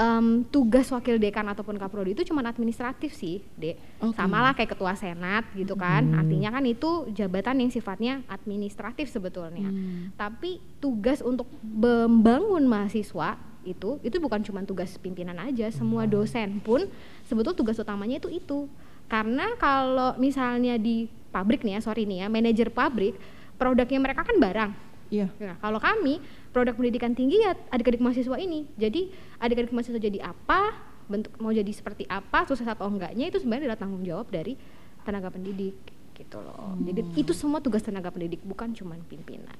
em, 0.00 0.42
tugas 0.48 0.88
wakil 0.88 1.20
dekan 1.20 1.44
ataupun 1.52 1.76
kaprodi 1.76 2.16
itu 2.16 2.24
cuma 2.24 2.40
administratif 2.40 3.12
sih 3.12 3.44
dek. 3.60 3.76
Oke. 4.00 4.16
sama 4.16 4.40
lah 4.40 4.56
kayak 4.56 4.72
ketua 4.72 4.96
senat 4.96 5.44
gitu 5.52 5.76
kan. 5.76 6.16
Artinya 6.16 6.48
kan 6.48 6.64
itu 6.64 7.12
jabatan 7.12 7.60
yang 7.60 7.70
sifatnya 7.70 8.24
administratif 8.26 9.12
sebetulnya. 9.12 9.68
Hmm. 9.70 10.10
tapi 10.16 10.58
tugas 10.80 11.20
untuk 11.20 11.46
membangun 11.60 12.64
mahasiswa 12.64 13.36
itu 13.60 14.00
itu 14.00 14.16
bukan 14.16 14.40
cuma 14.40 14.64
tugas 14.64 14.96
pimpinan 14.96 15.36
aja. 15.36 15.68
Semua 15.68 16.08
dosen 16.08 16.64
pun 16.64 16.88
sebetulnya 17.28 17.58
tugas 17.60 17.76
utamanya 17.76 18.16
itu 18.16 18.32
itu. 18.32 18.66
Karena 19.10 19.52
kalau 19.60 20.16
misalnya 20.16 20.80
di 20.80 21.10
pabrik 21.30 21.62
nih 21.62 21.78
ya 21.78 21.80
sorry 21.84 22.08
nih 22.08 22.24
ya 22.24 22.26
manajer 22.32 22.72
pabrik 22.72 23.14
produknya 23.60 24.00
mereka 24.00 24.24
kan 24.24 24.36
barang. 24.40 24.72
Iya. 25.10 25.26
Nah, 25.42 25.58
kalau 25.58 25.82
kami 25.82 26.22
produk 26.50 26.74
pendidikan 26.74 27.14
tinggi 27.14 27.42
ya 27.42 27.54
adik-adik 27.70 28.02
mahasiswa 28.02 28.36
ini. 28.38 28.66
Jadi 28.74 29.10
adik-adik 29.38 29.72
mahasiswa 29.74 29.98
jadi 29.98 30.18
apa, 30.22 30.74
bentuk 31.10 31.34
mau 31.42 31.50
jadi 31.50 31.70
seperti 31.70 32.06
apa, 32.06 32.46
sukses 32.46 32.66
atau 32.66 32.86
enggaknya 32.86 33.30
itu 33.30 33.42
sebenarnya 33.42 33.70
adalah 33.70 33.80
tanggung 33.80 34.02
jawab 34.06 34.30
dari 34.30 34.54
tenaga 35.02 35.32
pendidik 35.32 35.78
gitu 36.14 36.38
loh. 36.38 36.76
Jadi 36.84 37.00
itu 37.16 37.32
semua 37.32 37.64
tugas 37.64 37.80
tenaga 37.80 38.12
pendidik 38.12 38.44
bukan 38.44 38.76
cuma 38.76 38.94
pimpinan. 39.08 39.56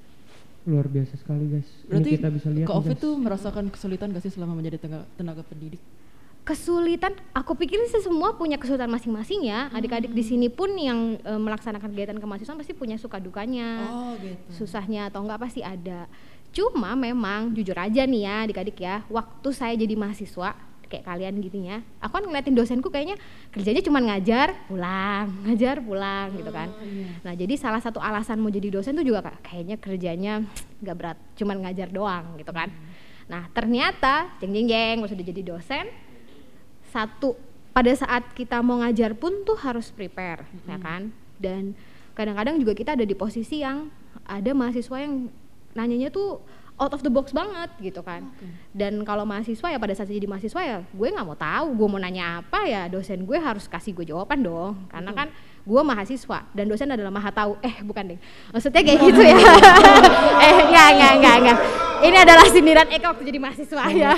Luar 0.69 0.85
biasa 0.85 1.17
sekali 1.17 1.49
guys. 1.49 1.69
Berarti 1.89 2.05
ini 2.05 2.17
kita 2.21 2.29
bisa 2.29 2.47
lihat 2.53 2.67
COVID 2.69 2.97
guys. 2.97 3.03
tuh 3.03 3.13
merasakan 3.17 3.65
kesulitan 3.73 4.13
gak 4.13 4.21
sih 4.21 4.29
selama 4.29 4.53
menjadi 4.53 4.77
tenaga, 4.77 5.09
tenaga 5.17 5.41
pendidik? 5.41 5.81
Kesulitan, 6.41 7.13
aku 7.37 7.53
pikir 7.53 7.77
sih 7.85 8.01
semua 8.01 8.33
punya 8.33 8.57
kesulitan 8.57 8.89
masing-masing 8.89 9.45
ya. 9.45 9.69
Adik-adik 9.73 10.09
di 10.09 10.25
sini 10.25 10.49
pun 10.49 10.73
yang 10.73 11.17
e, 11.21 11.33
melaksanakan 11.37 11.93
kegiatan 11.93 12.17
kemahasiswaan 12.17 12.57
pasti 12.57 12.73
punya 12.73 12.97
suka 12.97 13.21
dukanya. 13.21 13.89
Oh 13.89 14.13
gitu. 14.17 14.65
susahnya 14.65 15.09
atau 15.13 15.21
enggak 15.21 15.37
pasti 15.37 15.61
ada. 15.61 16.09
Cuma 16.51 16.95
memang 16.99 17.55
jujur 17.55 17.75
aja 17.79 18.03
nih 18.03 18.27
ya 18.27 18.35
adik-adik 18.43 18.77
ya, 18.79 19.03
waktu 19.07 19.49
saya 19.55 19.73
jadi 19.79 19.95
mahasiswa 19.95 20.51
kayak 20.91 21.07
kalian 21.07 21.39
gini 21.39 21.71
ya, 21.71 21.79
aku 22.03 22.19
kan 22.19 22.27
ngeliatin 22.27 22.51
dosenku 22.51 22.91
kayaknya 22.91 23.15
kerjanya 23.47 23.79
cuma 23.79 24.03
ngajar, 24.03 24.67
pulang, 24.67 25.31
ngajar, 25.47 25.79
pulang 25.79 26.35
gitu 26.35 26.51
kan. 26.51 26.67
Nah 27.23 27.31
jadi 27.31 27.55
salah 27.55 27.79
satu 27.79 28.03
alasan 28.03 28.43
mau 28.43 28.51
jadi 28.51 28.67
dosen 28.67 28.99
tuh 28.99 29.07
juga 29.07 29.23
kayaknya 29.39 29.79
kerjanya 29.79 30.43
nggak 30.83 30.95
berat, 30.99 31.17
cuma 31.39 31.55
ngajar 31.55 31.87
doang 31.87 32.35
gitu 32.35 32.51
kan. 32.51 32.67
Nah 33.31 33.47
ternyata 33.55 34.35
jeng 34.43 34.51
jeng 34.51 34.67
jeng 34.67 34.97
pas 34.99 35.11
udah 35.15 35.27
jadi 35.31 35.41
dosen, 35.47 35.87
satu 36.91 37.39
pada 37.71 37.91
saat 37.95 38.35
kita 38.35 38.59
mau 38.59 38.83
ngajar 38.83 39.15
pun 39.15 39.47
tuh 39.47 39.55
harus 39.63 39.87
prepare 39.95 40.43
ya 40.67 40.75
kan 40.75 41.15
dan 41.39 41.71
kadang-kadang 42.13 42.59
juga 42.59 42.75
kita 42.75 42.99
ada 42.99 43.07
di 43.07 43.15
posisi 43.15 43.63
yang 43.63 43.87
ada 44.27 44.51
mahasiswa 44.51 44.97
yang 44.99 45.31
nanyanya 45.77 46.09
tuh 46.11 46.41
out 46.81 46.93
of 46.97 47.05
the 47.05 47.11
box 47.13 47.29
banget 47.29 47.69
gitu 47.77 48.01
kan. 48.01 48.25
Dan 48.73 49.05
kalau 49.05 49.21
mahasiswa 49.21 49.69
ya 49.69 49.77
pada 49.77 49.93
saat 49.93 50.09
jadi 50.09 50.25
mahasiswa 50.25 50.61
ya 50.65 50.77
gue 50.81 51.07
nggak 51.13 51.25
mau 51.27 51.37
tahu 51.37 51.67
gue 51.77 51.87
mau 51.87 52.01
nanya 52.01 52.41
apa 52.41 52.65
ya 52.65 52.89
dosen 52.89 53.21
gue 53.21 53.37
harus 53.37 53.69
kasih 53.69 53.93
gue 53.93 54.09
jawaban 54.09 54.41
dong. 54.41 54.73
Karena 54.89 55.13
kan 55.13 55.27
gue 55.61 55.81
mahasiswa 55.85 56.41
dan 56.57 56.65
dosen 56.65 56.89
adalah 56.89 57.13
maha 57.13 57.29
tahu. 57.29 57.61
Eh 57.61 57.85
bukan 57.85 58.17
deh. 58.17 58.19
Maksudnya 58.49 58.81
kayak 58.81 58.99
gitu 58.99 59.21
ya. 59.21 59.37
Eh 60.45 60.53
enggak 60.65 60.87
enggak 60.97 61.11
enggak 61.21 61.35
enggak 61.37 61.57
ini 62.01 62.17
adalah 62.17 62.45
sindiran 62.49 62.87
Eka 62.89 63.13
waktu 63.13 63.23
jadi 63.29 63.39
mahasiswa 63.39 63.83
ya. 63.93 64.17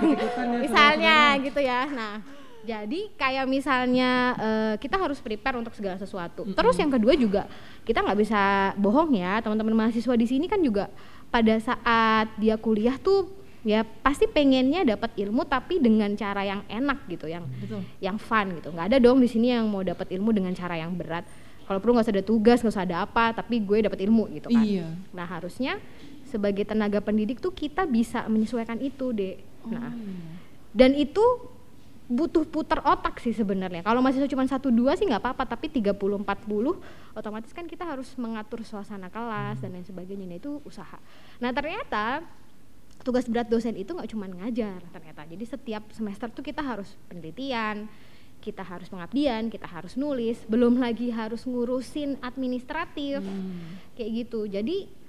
misalnya 0.63 1.35
gitu 1.43 1.59
ya. 1.59 1.83
Nah 1.91 2.23
jadi 2.63 3.11
kayak 3.19 3.43
misalnya 3.43 4.11
eh, 4.39 4.73
kita 4.79 4.95
harus 4.95 5.19
prepare 5.19 5.59
untuk 5.59 5.75
segala 5.75 5.99
sesuatu. 5.99 6.47
Terus 6.47 6.75
yang 6.79 6.87
kedua 6.87 7.11
juga 7.19 7.43
kita 7.83 7.99
nggak 7.99 8.19
bisa 8.23 8.71
bohong 8.79 9.19
ya. 9.19 9.43
Teman-teman 9.43 9.75
mahasiswa 9.75 10.15
di 10.15 10.23
sini 10.23 10.47
kan 10.47 10.63
juga 10.63 10.87
pada 11.33 11.57
saat 11.57 12.29
dia 12.37 12.53
kuliah 12.61 12.93
tuh 13.01 13.25
ya 13.65 13.81
pasti 13.81 14.29
pengennya 14.29 14.85
dapat 14.85 15.17
ilmu 15.17 15.49
tapi 15.49 15.81
dengan 15.81 16.13
cara 16.13 16.45
yang 16.45 16.61
enak 16.69 17.09
gitu, 17.09 17.25
yang 17.25 17.49
Betul. 17.57 17.81
yang 17.97 18.21
fun 18.21 18.53
gitu. 18.61 18.69
Nggak 18.69 18.93
ada 18.93 18.97
dong 19.01 19.17
di 19.17 19.25
sini 19.25 19.49
yang 19.49 19.65
mau 19.65 19.81
dapat 19.81 20.13
ilmu 20.13 20.29
dengan 20.29 20.53
cara 20.53 20.77
yang 20.77 20.93
berat. 20.93 21.25
Kalau 21.63 21.79
perlu 21.81 21.97
nggak 21.97 22.05
usah 22.05 22.13
ada 22.13 22.25
tugas, 22.27 22.61
nggak 22.61 22.75
usah 22.75 22.85
ada 22.85 22.97
apa, 23.07 23.33
tapi 23.33 23.63
gue 23.63 23.87
dapat 23.89 24.03
ilmu 24.05 24.29
gitu 24.37 24.53
kan. 24.53 24.61
Iya. 24.61 24.93
Nah 25.15 25.25
harusnya 25.25 25.81
sebagai 26.27 26.67
tenaga 26.69 27.01
pendidik 27.01 27.41
tuh 27.41 27.55
kita 27.55 27.89
bisa 27.89 28.27
menyesuaikan 28.29 28.77
itu 28.83 29.09
deh. 29.09 29.41
Nah 29.65 29.89
dan 30.75 30.93
itu 30.93 31.23
butuh 32.11 32.43
putar 32.43 32.83
otak 32.83 33.23
sih 33.23 33.31
sebenarnya. 33.31 33.81
Kalau 33.81 34.03
mahasiswa 34.03 34.27
cuma 34.27 34.43
satu 34.43 34.67
dua 34.69 34.99
sih 34.99 35.07
nggak 35.07 35.23
apa-apa, 35.23 35.55
tapi 35.55 35.71
30 35.71 35.95
40 35.95 37.15
otomatis 37.15 37.51
kan 37.55 37.65
kita 37.65 37.87
harus 37.87 38.11
mengatur 38.19 38.61
suasana 38.67 39.07
kelas 39.07 39.63
dan 39.63 39.71
lain 39.71 39.87
sebagainya. 39.87 40.27
Nah, 40.27 40.37
itu 40.37 40.59
usaha. 40.67 40.99
Nah, 41.39 41.51
ternyata 41.55 42.23
tugas 43.01 43.27
berat 43.27 43.47
dosen 43.47 43.75
itu 43.79 43.95
nggak 43.95 44.09
cuma 44.11 44.27
ngajar 44.27 44.83
ternyata. 44.91 45.23
Jadi 45.27 45.43
setiap 45.47 45.83
semester 45.95 46.27
tuh 46.31 46.43
kita 46.43 46.59
harus 46.59 46.91
penelitian, 47.07 47.87
kita 48.43 48.63
harus 48.63 48.91
pengabdian, 48.91 49.47
kita 49.47 49.67
harus 49.71 49.95
nulis, 49.95 50.43
belum 50.51 50.83
lagi 50.83 51.07
harus 51.07 51.47
ngurusin 51.47 52.19
administratif. 52.19 53.23
Kayak 53.95 54.09
gitu. 54.11 54.45
Jadi 54.51 55.03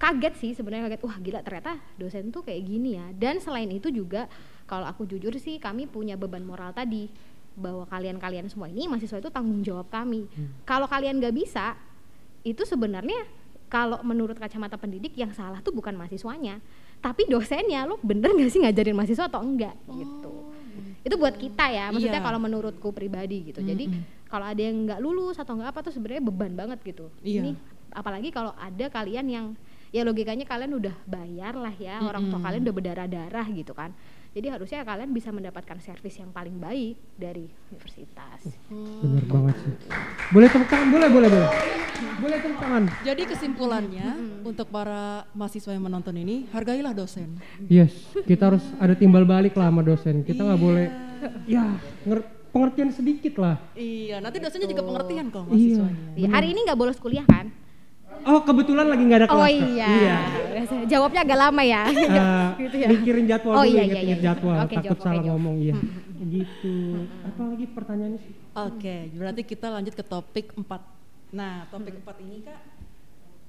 kaget 0.00 0.34
sih 0.40 0.52
sebenarnya 0.56 0.88
kaget 0.88 1.02
wah 1.04 1.16
gila 1.20 1.40
ternyata 1.44 1.76
dosen 2.00 2.32
tuh 2.32 2.40
kayak 2.40 2.64
gini 2.64 2.96
ya 2.96 3.12
dan 3.12 3.36
selain 3.36 3.68
itu 3.68 3.92
juga 3.92 4.32
kalau 4.70 4.86
aku 4.86 5.02
jujur 5.02 5.34
sih 5.34 5.58
kami 5.58 5.90
punya 5.90 6.14
beban 6.14 6.46
moral 6.46 6.70
tadi 6.70 7.10
bahwa 7.58 7.82
kalian-kalian 7.90 8.46
semua 8.46 8.70
ini 8.70 8.86
mahasiswa 8.86 9.18
itu 9.18 9.26
tanggung 9.34 9.66
jawab 9.66 9.90
kami. 9.90 10.30
Kalau 10.62 10.86
kalian 10.86 11.18
nggak 11.18 11.34
bisa 11.34 11.74
itu 12.46 12.62
sebenarnya 12.62 13.26
kalau 13.66 13.98
menurut 14.06 14.38
kacamata 14.38 14.78
pendidik 14.78 15.18
yang 15.18 15.34
salah 15.34 15.58
tuh 15.58 15.74
bukan 15.74 15.98
mahasiswanya 15.98 16.62
tapi 17.02 17.26
dosennya. 17.26 17.90
Lo 17.90 17.98
bener 17.98 18.30
nggak 18.30 18.50
sih 18.54 18.62
ngajarin 18.62 18.94
mahasiswa 18.94 19.26
atau 19.26 19.42
enggak? 19.42 19.74
Gitu. 19.90 20.32
Itu 21.02 21.14
buat 21.18 21.34
kita 21.34 21.66
ya 21.66 21.90
maksudnya 21.90 22.22
Iya. 22.22 22.28
kalau 22.30 22.38
menurutku 22.38 22.94
pribadi 22.94 23.50
gitu. 23.50 23.58
Jadi 23.66 23.90
kalau 24.30 24.46
ada 24.46 24.62
yang 24.62 24.86
nggak 24.86 25.02
lulus 25.02 25.34
atau 25.42 25.58
nggak 25.58 25.74
apa 25.74 25.90
tuh 25.90 25.92
sebenarnya 25.98 26.22
beban 26.22 26.54
banget 26.54 26.78
gitu. 26.86 27.10
Iya. 27.26 27.42
ini 27.42 27.52
apalagi 27.90 28.30
kalau 28.30 28.54
ada 28.54 28.86
kalian 28.86 29.26
yang 29.26 29.46
ya 29.90 30.06
logikanya 30.06 30.46
kalian 30.46 30.78
udah 30.78 30.94
bayar 31.02 31.58
lah 31.58 31.74
ya 31.74 31.98
orang 32.06 32.30
tua 32.30 32.38
kalian 32.38 32.62
udah 32.62 32.74
berdarah 32.78 33.08
darah 33.10 33.46
gitu 33.50 33.74
kan 33.74 33.90
Jadi 34.30 34.46
harusnya 34.46 34.86
kalian 34.86 35.10
bisa 35.10 35.28
mendapatkan 35.28 35.74
servis 35.80 36.14
yang 36.14 36.30
paling 36.30 36.54
baik 36.54 36.94
dari 37.18 37.50
universitas. 37.66 38.46
Bener 38.70 39.26
banget 39.26 39.58
sih. 39.58 39.74
Boleh 40.30 40.46
tepuk 40.46 40.70
tangan? 40.70 40.88
Boleh, 40.88 41.08
boleh, 41.10 41.28
boleh. 41.28 41.50
Boleh 42.16 42.36
tepuk 42.38 42.58
tangan. 42.58 42.82
Jadi 43.02 43.22
kesimpulannya 43.26 44.08
untuk 44.42 44.70
para 44.70 45.26
mahasiswa 45.34 45.74
yang 45.74 45.82
menonton 45.82 46.14
ini, 46.14 46.46
hargailah 46.48 46.94
dosen. 46.94 47.42
Yes, 47.66 47.90
kita 48.22 48.54
harus 48.54 48.62
ada 48.78 48.94
timbal 48.94 49.26
balik 49.26 49.58
lah 49.58 49.66
sama 49.66 49.82
dosen. 49.82 50.22
Kita 50.22 50.46
nggak 50.46 50.60
boleh, 50.60 50.86
ya 51.44 51.66
nger- 52.06 52.26
pengertian 52.50 52.90
sedikit 52.90 53.34
lah. 53.34 53.58
Iya, 53.74 54.18
nanti 54.18 54.38
dosennya 54.38 54.66
juga 54.66 54.82
pengertian 54.82 55.26
kok 55.28 55.42
Iya. 55.42 55.50
mahasiswanya. 55.50 56.02
Iya, 56.14 56.28
hari 56.30 56.46
ini 56.50 56.60
nggak 56.64 56.78
bolos 56.78 56.98
kuliah 56.98 57.26
kan? 57.26 57.50
Oh 58.20 58.40
kebetulan 58.44 58.86
lagi 58.86 59.02
nggak 59.08 59.20
ada 59.24 59.28
kelas. 59.28 59.40
Oh 59.40 59.48
Kak. 59.48 59.68
iya. 59.72 60.18
Jawabnya 60.86 61.20
agak 61.24 61.38
lama 61.40 61.62
ya. 61.64 61.82
Eh, 61.88 62.46
gitu 62.68 62.76
ya. 62.76 62.88
Mikirin 62.92 63.24
jadwal 63.24 63.54
Oh 63.56 63.64
dulu, 63.64 63.72
iya, 63.72 63.80
iya, 63.80 63.84
inget-inget 63.88 64.18
iya. 64.20 64.26
jadwal. 64.32 64.56
Oke, 64.60 64.74
Takut 64.76 64.84
jawab, 64.84 65.00
salah 65.00 65.14
jawab. 65.16 65.28
ngomong, 65.32 65.56
iya. 65.62 65.74
Gitu. 66.20 66.74
Apa 67.24 67.42
lagi 67.48 67.66
pertanyaannya 67.72 68.20
sih? 68.20 68.34
Oke, 68.52 68.96
berarti 69.16 69.42
kita 69.48 69.66
lanjut 69.72 69.94
ke 69.96 70.04
topik 70.04 70.46
4. 70.52 71.32
Nah, 71.32 71.64
topik 71.72 71.94
4 72.04 72.24
ini 72.26 72.44
Kak, 72.44 72.60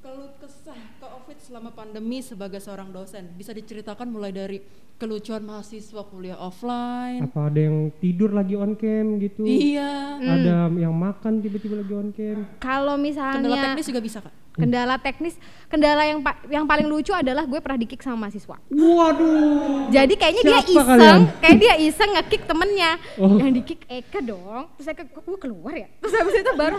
keluh 0.02 0.32
kesah 0.40 0.80
COVID 0.98 1.38
selama 1.38 1.70
pandemi 1.76 2.24
sebagai 2.24 2.64
seorang 2.64 2.90
dosen. 2.96 3.36
Bisa 3.36 3.52
diceritakan 3.52 4.08
mulai 4.08 4.32
dari 4.32 4.64
kelucuan 4.96 5.42
mahasiswa 5.42 6.02
kuliah 6.08 6.38
offline. 6.38 7.26
Apa 7.26 7.50
ada 7.50 7.60
yang 7.60 7.90
tidur 7.98 8.32
lagi 8.32 8.54
on 8.54 8.78
cam 8.78 9.18
gitu? 9.18 9.42
Iya. 9.44 10.22
Ada 10.22 10.70
yang 10.78 10.94
makan 10.94 11.42
tiba-tiba 11.42 11.82
lagi 11.82 11.94
on 11.98 12.10
cam? 12.14 12.38
Kalau 12.62 12.96
Kendala 12.96 13.04
misalnya 13.04 13.62
teknis 13.74 13.88
juga 13.90 14.02
bisa 14.02 14.18
Kak. 14.22 14.34
Kendala 14.52 15.00
teknis, 15.00 15.40
kendala 15.72 16.04
yang 16.04 16.20
pa- 16.20 16.40
yang 16.52 16.68
paling 16.68 16.84
lucu 16.84 17.16
adalah 17.16 17.48
gue 17.48 17.60
pernah 17.64 17.80
dikick 17.80 18.04
sama 18.04 18.28
mahasiswa. 18.28 18.60
Waduh. 18.68 19.88
Jadi 19.88 20.14
kayaknya 20.20 20.44
dia 20.44 20.62
iseng, 20.68 20.88
kalian? 21.00 21.22
kayak 21.40 21.58
dia 21.58 21.74
iseng 21.80 22.12
ngekick 22.20 22.44
temennya. 22.44 22.92
Oh. 23.16 23.40
Yang 23.40 23.52
dikick 23.64 23.82
Eka 23.88 24.20
dong. 24.20 24.68
Terus 24.76 24.88
Eka 24.92 25.04
kok 25.08 25.24
gue 25.24 25.40
keluar 25.40 25.74
ya. 25.76 25.88
Terus 26.04 26.14
habis 26.20 26.36
itu 26.36 26.52
baru 26.60 26.76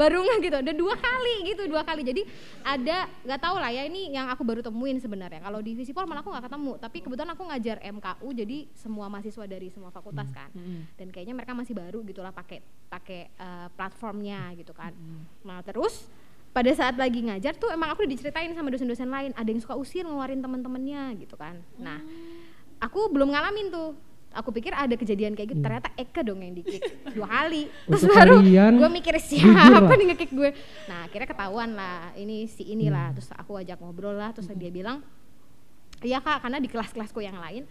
baru 0.00 0.16
nggak 0.24 0.38
gitu. 0.48 0.56
Ada 0.64 0.72
dua 0.72 0.94
kali 0.96 1.34
gitu, 1.52 1.62
dua 1.68 1.82
kali. 1.84 2.02
Jadi 2.04 2.22
ada 2.64 2.96
nggak 3.24 3.40
tahu 3.40 3.56
lah 3.60 3.70
ya 3.72 3.82
ini 3.84 4.12
yang 4.12 4.32
aku 4.32 4.40
baru 4.40 4.64
temuin 4.64 4.96
sebenarnya. 4.96 5.44
Kalau 5.44 5.60
di 5.60 5.76
Visipol 5.76 6.08
malah 6.08 6.24
aku 6.24 6.32
nggak 6.32 6.48
ketemu. 6.48 6.72
Tapi 6.80 6.98
kebetulan 7.04 7.30
aku 7.36 7.42
ngajar 7.48 7.76
MKU 7.84 8.28
jadi 8.32 8.58
semua 8.72 9.06
mahasiswa 9.12 9.44
dari 9.44 9.68
semua 9.68 9.92
fakultas 9.92 10.28
kan. 10.32 10.48
Dan 10.96 11.12
kayaknya 11.12 11.36
mereka 11.36 11.52
masih 11.52 11.76
baru 11.76 12.00
gitulah 12.04 12.32
pakai 12.32 12.64
pakai 12.88 13.28
eh, 13.28 13.68
platformnya 13.76 14.56
gitu 14.56 14.72
kan. 14.72 14.96
Nah 15.44 15.60
terus 15.60 16.08
pada 16.50 16.70
saat 16.74 16.98
lagi 16.98 17.22
ngajar 17.22 17.54
tuh 17.54 17.70
emang 17.70 17.94
aku 17.94 18.02
udah 18.02 18.12
diceritain 18.12 18.50
sama 18.54 18.74
dosen-dosen 18.74 19.06
lain. 19.06 19.30
Ada 19.38 19.48
yang 19.54 19.62
suka 19.62 19.78
usir 19.78 20.02
ngeluarin 20.02 20.42
teman-temannya 20.42 21.14
gitu 21.22 21.38
kan. 21.38 21.62
Nah 21.78 22.02
aku 22.82 23.10
belum 23.10 23.30
ngalamin 23.30 23.70
tuh. 23.70 23.94
Aku 24.30 24.54
pikir 24.54 24.70
ada 24.70 24.94
kejadian 24.94 25.34
kayak 25.34 25.54
gitu. 25.54 25.62
Ternyata 25.62 25.90
Eka 25.98 26.22
dong 26.22 26.38
yang 26.38 26.54
dikick 26.54 26.82
dua 27.18 27.26
kali. 27.26 27.66
Terus 27.66 28.02
Untuk 28.06 28.14
baru 28.14 28.38
gue 28.42 28.90
mikir 28.94 29.14
siapa 29.18 29.90
nih 29.90 30.06
ngekick 30.14 30.30
gue? 30.30 30.50
Nah 30.86 31.10
akhirnya 31.10 31.26
ketahuan 31.26 31.70
lah 31.74 32.14
ini 32.14 32.46
si 32.46 32.62
inilah. 32.70 33.10
Terus 33.14 33.30
aku 33.34 33.58
ajak 33.58 33.82
ngobrol 33.82 34.14
lah. 34.14 34.30
Terus 34.30 34.50
dia 34.54 34.70
bilang 34.70 35.02
iya 36.00 36.22
kak 36.22 36.46
karena 36.46 36.58
di 36.62 36.68
kelas-kelasku 36.70 37.20
yang 37.20 37.36
lain 37.36 37.66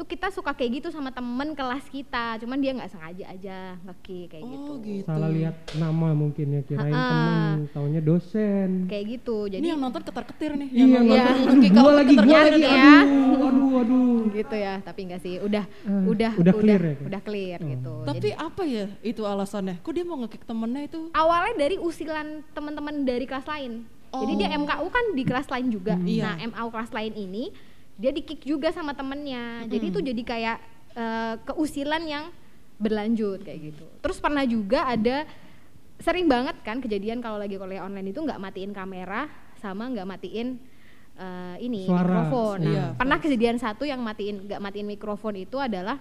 tuh 0.00 0.08
kita 0.08 0.28
suka 0.30 0.50
kayak 0.50 0.80
gitu 0.80 0.88
sama 0.88 1.10
temen 1.10 1.52
kelas 1.52 1.84
kita 1.86 2.40
cuman 2.40 2.56
dia 2.56 2.72
nggak 2.72 2.88
sengaja 2.88 3.24
aja 3.28 3.58
ngekick 3.82 4.32
kayak 4.32 4.44
gitu 4.46 4.70
Oh 4.70 4.76
gitu. 4.80 5.04
Salah 5.04 5.28
lihat 5.28 5.52
nama 5.76 6.08
mungkin 6.12 6.46
ya 6.50 6.62
kirain 6.62 6.88
Ha-ha. 6.88 7.04
teman, 7.06 7.56
taunya 7.68 8.00
dosen. 8.00 8.68
kayak 8.86 9.04
gitu 9.12 9.44
Jadi 9.44 9.60
jadi 9.60 9.66
yang 9.68 9.78
nonton 9.78 10.00
ketar-ketir 10.00 10.56
nih. 10.56 10.68
Iya, 10.70 10.84
yang 10.86 11.04
nonton, 11.04 11.34
nonton 11.36 11.52
aduh, 11.52 11.70
gua 11.76 11.92
lagi, 11.92 12.14
gua 12.16 12.38
lagi, 12.40 12.62
ya. 12.62 12.72
aduh, 12.96 13.44
aduh, 13.44 13.70
aduh. 13.78 14.18
gitu 14.32 14.56
ya 14.56 14.74
tapi 14.80 15.00
enggak 15.04 15.20
sih 15.20 15.34
udah 15.36 15.64
Eh, 15.68 16.04
udah 16.08 16.32
udah 16.34 16.54
clear 16.54 16.80
ya, 16.80 16.94
Kak? 16.94 17.06
udah 17.06 17.20
clear 17.20 17.58
gitu 17.60 17.94
Tapi 18.02 18.16
Jadi, 18.16 18.30
apa 18.40 18.62
ya 18.64 18.86
itu 19.02 19.22
alasannya? 19.22 19.76
Kok 19.78 19.92
dia 19.92 20.02
mau 20.02 20.16
ngekick 20.18 20.42
temennya 20.42 20.82
itu? 20.82 21.00
awalnya 21.12 21.54
dari 21.58 21.76
usilan 21.76 22.26
teman-teman 22.50 23.04
dari 23.04 23.24
kelas 23.24 23.44
lain 23.44 23.84
jadi 24.10 24.32
dia 24.36 24.48
MKU 24.56 24.86
kan 24.88 25.04
di 25.12 25.22
kelas 25.22 25.46
lain 25.46 25.66
juga 25.68 25.94
Iya. 25.96 26.22
nah 26.24 26.34
MAU 26.42 26.68
kelas 26.68 26.90
lain 26.90 27.14
ini 27.14 27.54
dia 28.00 28.10
di 28.10 28.24
kick 28.24 28.42
juga 28.42 28.72
sama 28.72 28.96
temennya. 28.96 29.68
Jadi 29.68 29.84
itu 29.86 30.00
jadi 30.00 30.22
kayak 30.24 30.56
eh, 30.96 31.34
keusilan 31.44 32.02
yang 32.02 32.24
berlanjut 32.76 33.44
kayak 33.44 33.60
gitu. 33.70 33.84
Terus 34.00 34.16
pernah 34.16 34.40
juga 34.42 34.88
ada 34.88 35.28
sering 36.00 36.24
banget 36.24 36.56
kan 36.64 36.80
kejadian 36.80 37.20
kalau 37.20 37.36
lagi 37.36 37.60
kuliah 37.60 37.84
online 37.84 38.08
itu 38.08 38.24
nggak 38.24 38.40
matiin 38.40 38.72
kamera 38.72 39.28
sama 39.60 39.84
nggak 39.92 40.08
matiin 40.08 40.56
eh, 41.14 41.56
ini 41.60 41.84
Suara. 41.84 42.00
mikrofon. 42.08 42.58
Nah, 42.64 42.72
Iya, 42.72 42.84
pernah 42.96 43.18
kejadian 43.20 43.60
satu 43.60 43.84
yang 43.84 44.00
matiin 44.00 44.48
nggak 44.48 44.60
matiin 44.64 44.88
mikrofon 44.88 45.36
itu 45.36 45.60
adalah 45.60 46.00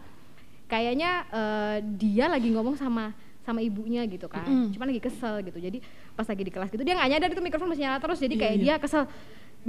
kayaknya 0.72 1.28
eh, 1.30 1.78
dia 2.00 2.32
lagi 2.32 2.48
ngomong 2.56 2.80
sama 2.80 3.12
sama 3.44 3.60
ibunya 3.60 4.06
gitu 4.06 4.30
kan. 4.32 4.46
Mm-mm. 4.48 4.72
cuma 4.72 4.88
lagi 4.88 5.04
kesel 5.04 5.44
gitu. 5.44 5.60
Jadi 5.60 5.84
pas 6.16 6.24
lagi 6.24 6.44
di 6.48 6.52
kelas 6.54 6.70
gitu 6.70 6.80
dia 6.80 6.96
nggak 6.96 7.10
nyadar 7.12 7.30
itu 7.34 7.42
mikrofon 7.44 7.68
masih 7.68 7.84
nyala 7.84 8.00
terus. 8.00 8.24
Jadi 8.24 8.40
Iya, 8.40 8.42
kayak 8.42 8.56
iya. 8.56 8.64
dia 8.64 8.76
kesel 8.80 9.04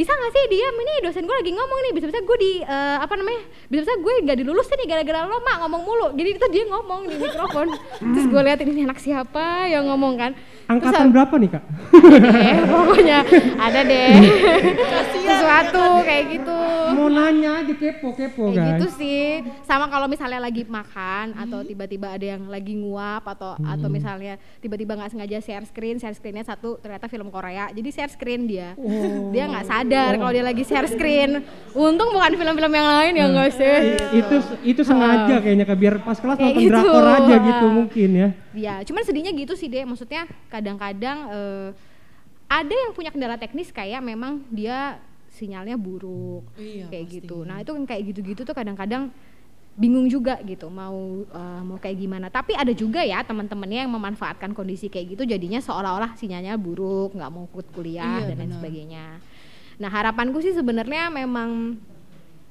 bisa 0.01 0.17
nggak 0.17 0.33
sih 0.33 0.45
diam 0.49 0.75
ini 0.81 0.95
dosen 1.05 1.29
gue 1.29 1.37
lagi 1.37 1.53
ngomong 1.53 1.79
nih. 1.85 1.93
Bisa-bisa 1.93 2.19
gue 2.25 2.37
di 2.41 2.53
eh, 2.65 2.97
apa 2.97 3.13
namanya? 3.21 3.43
Bisa-bisa 3.69 3.93
gue 4.01 4.13
nggak 4.25 4.39
dilulusin 4.41 4.77
nih 4.81 4.89
gara-gara 4.89 5.29
lo 5.29 5.45
mak 5.45 5.57
ngomong 5.61 5.83
mulu. 5.85 6.09
Jadi 6.17 6.29
itu 6.41 6.47
dia 6.49 6.65
ngomong 6.73 7.01
di 7.05 7.17
mikrofon. 7.21 7.69
Terus 8.17 8.27
gue 8.33 8.41
liatin 8.41 8.73
ini 8.73 8.89
anak 8.89 8.97
siapa 8.97 9.69
yang 9.69 9.85
ngomong 9.93 10.17
kan 10.17 10.33
Terus 10.71 10.87
Angkatan 10.87 11.11
berapa 11.11 11.35
nih 11.35 11.51
kak? 11.51 11.63
deh 12.31 12.59
pokoknya 12.71 13.19
ada 13.59 13.81
deh. 13.83 14.11
Sesuatu 15.19 15.83
kayak 16.03 16.25
gitu. 16.31 16.59
Mau 16.91 17.09
nanya 17.09 17.63
aja 17.63 17.75
kepo 17.75 18.15
kepo 18.15 18.51
kayak 18.51 18.55
guys. 18.55 18.71
gitu 18.79 18.87
sih. 18.95 19.43
Sama 19.63 19.87
kalau 19.87 20.07
misalnya 20.07 20.39
lagi 20.39 20.63
makan 20.63 21.35
atau 21.35 21.63
tiba-tiba 21.63 22.15
ada 22.15 22.23
yang 22.23 22.47
lagi 22.47 22.75
nguap 22.77 23.27
atau 23.27 23.59
atau 23.59 23.89
misalnya 23.89 24.39
tiba-tiba 24.59 24.95
nggak 24.95 25.11
sengaja 25.11 25.39
share 25.41 25.67
screen 25.67 25.99
share 25.99 26.15
screennya 26.15 26.47
satu 26.47 26.79
ternyata 26.79 27.11
film 27.11 27.31
Korea. 27.31 27.67
Jadi 27.71 27.89
share 27.91 28.13
screen 28.13 28.47
dia. 28.47 28.79
Oh. 28.79 29.35
dia 29.35 29.51
nggak 29.51 29.67
sadar 29.67 30.13
kalau 30.19 30.31
dia 30.31 30.45
lagi 30.47 30.63
share 30.63 30.87
screen. 30.87 31.43
Untung 31.73 32.15
bukan 32.15 32.31
film-film 32.35 32.73
yang 32.73 32.89
lain 32.89 33.13
yang 33.17 33.31
nggak 33.35 33.51
sih? 33.55 33.75
Itu 34.15 34.35
itu 34.63 34.83
sengaja 34.83 35.43
kayaknya 35.43 35.67
kak 35.67 35.79
biar 35.79 35.95
pas 36.03 36.15
kelas 36.15 36.39
Kayak 36.39 36.55
nonton 36.55 36.63
gitu. 36.63 36.71
drakor 36.71 37.07
aja 37.09 37.35
gitu 37.41 37.67
mungkin 37.67 38.11
ya. 38.15 38.29
Ya 38.53 38.83
cuman 38.83 39.03
sedihnya 39.03 39.31
gitu 39.33 39.55
sih 39.55 39.67
deh 39.67 39.83
maksudnya 39.83 40.27
kadang-kadang 40.49 41.19
eh, 41.29 41.69
ada 42.51 42.75
yang 42.75 42.91
punya 42.91 43.11
kendala 43.11 43.39
teknis 43.39 43.71
kayak 43.71 44.03
memang 44.03 44.43
dia 44.51 44.99
sinyalnya 45.31 45.79
buruk 45.79 46.43
Iya, 46.59 46.91
kayak 46.91 47.07
pasti. 47.07 47.17
gitu. 47.23 47.37
Nah 47.47 47.63
itu 47.63 47.71
kan 47.71 47.85
kayak 47.87 48.03
gitu-gitu 48.11 48.43
tuh 48.43 48.51
kadang-kadang 48.51 49.15
bingung 49.79 50.11
juga 50.11 50.35
gitu 50.43 50.67
mau 50.67 51.23
eh, 51.23 51.61
mau 51.63 51.79
kayak 51.79 51.95
gimana. 51.97 52.27
Tapi 52.27 52.59
ada 52.59 52.75
juga 52.75 53.07
ya 53.07 53.23
teman-temannya 53.23 53.87
yang 53.87 53.93
memanfaatkan 53.95 54.51
kondisi 54.51 54.91
kayak 54.91 55.15
gitu 55.15 55.23
jadinya 55.23 55.63
seolah-olah 55.63 56.19
sinyalnya 56.19 56.59
buruk 56.59 57.15
nggak 57.15 57.31
mau 57.31 57.47
ikut 57.47 57.67
kuliah 57.71 58.19
Iya, 58.19 58.35
dan 58.35 58.37
lain 58.37 58.51
benar. 58.51 58.59
sebagainya. 58.59 59.05
Nah 59.79 59.89
harapanku 59.89 60.43
sih 60.43 60.51
sebenarnya 60.51 61.07
memang 61.09 61.79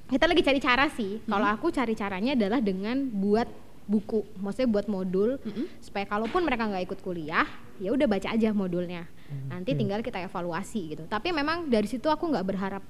kita 0.07 0.25
lagi 0.25 0.41
cari 0.41 0.57
cara 0.57 0.87
sih. 0.87 1.19
Kalau 1.27 1.45
aku 1.45 1.69
cari 1.69 1.93
caranya 1.93 2.31
adalah 2.33 2.63
dengan 2.63 3.03
buat 3.11 3.51
buku 3.89 4.21
maksudnya 4.37 4.69
buat 4.69 4.85
modul 4.85 5.41
supaya 5.81 6.05
kalaupun 6.05 6.45
mereka 6.45 6.69
nggak 6.69 6.85
ikut 6.85 6.99
kuliah 7.01 7.49
ya 7.81 7.89
udah 7.89 8.05
baca 8.05 8.29
aja 8.29 8.53
modulnya. 8.53 9.09
Nanti 9.49 9.73
tinggal 9.73 10.05
kita 10.05 10.21
evaluasi 10.21 10.93
gitu. 10.93 11.03
Tapi 11.09 11.33
memang 11.33 11.65
dari 11.65 11.89
situ 11.89 12.05
aku 12.05 12.29
nggak 12.29 12.45
berharap 12.45 12.83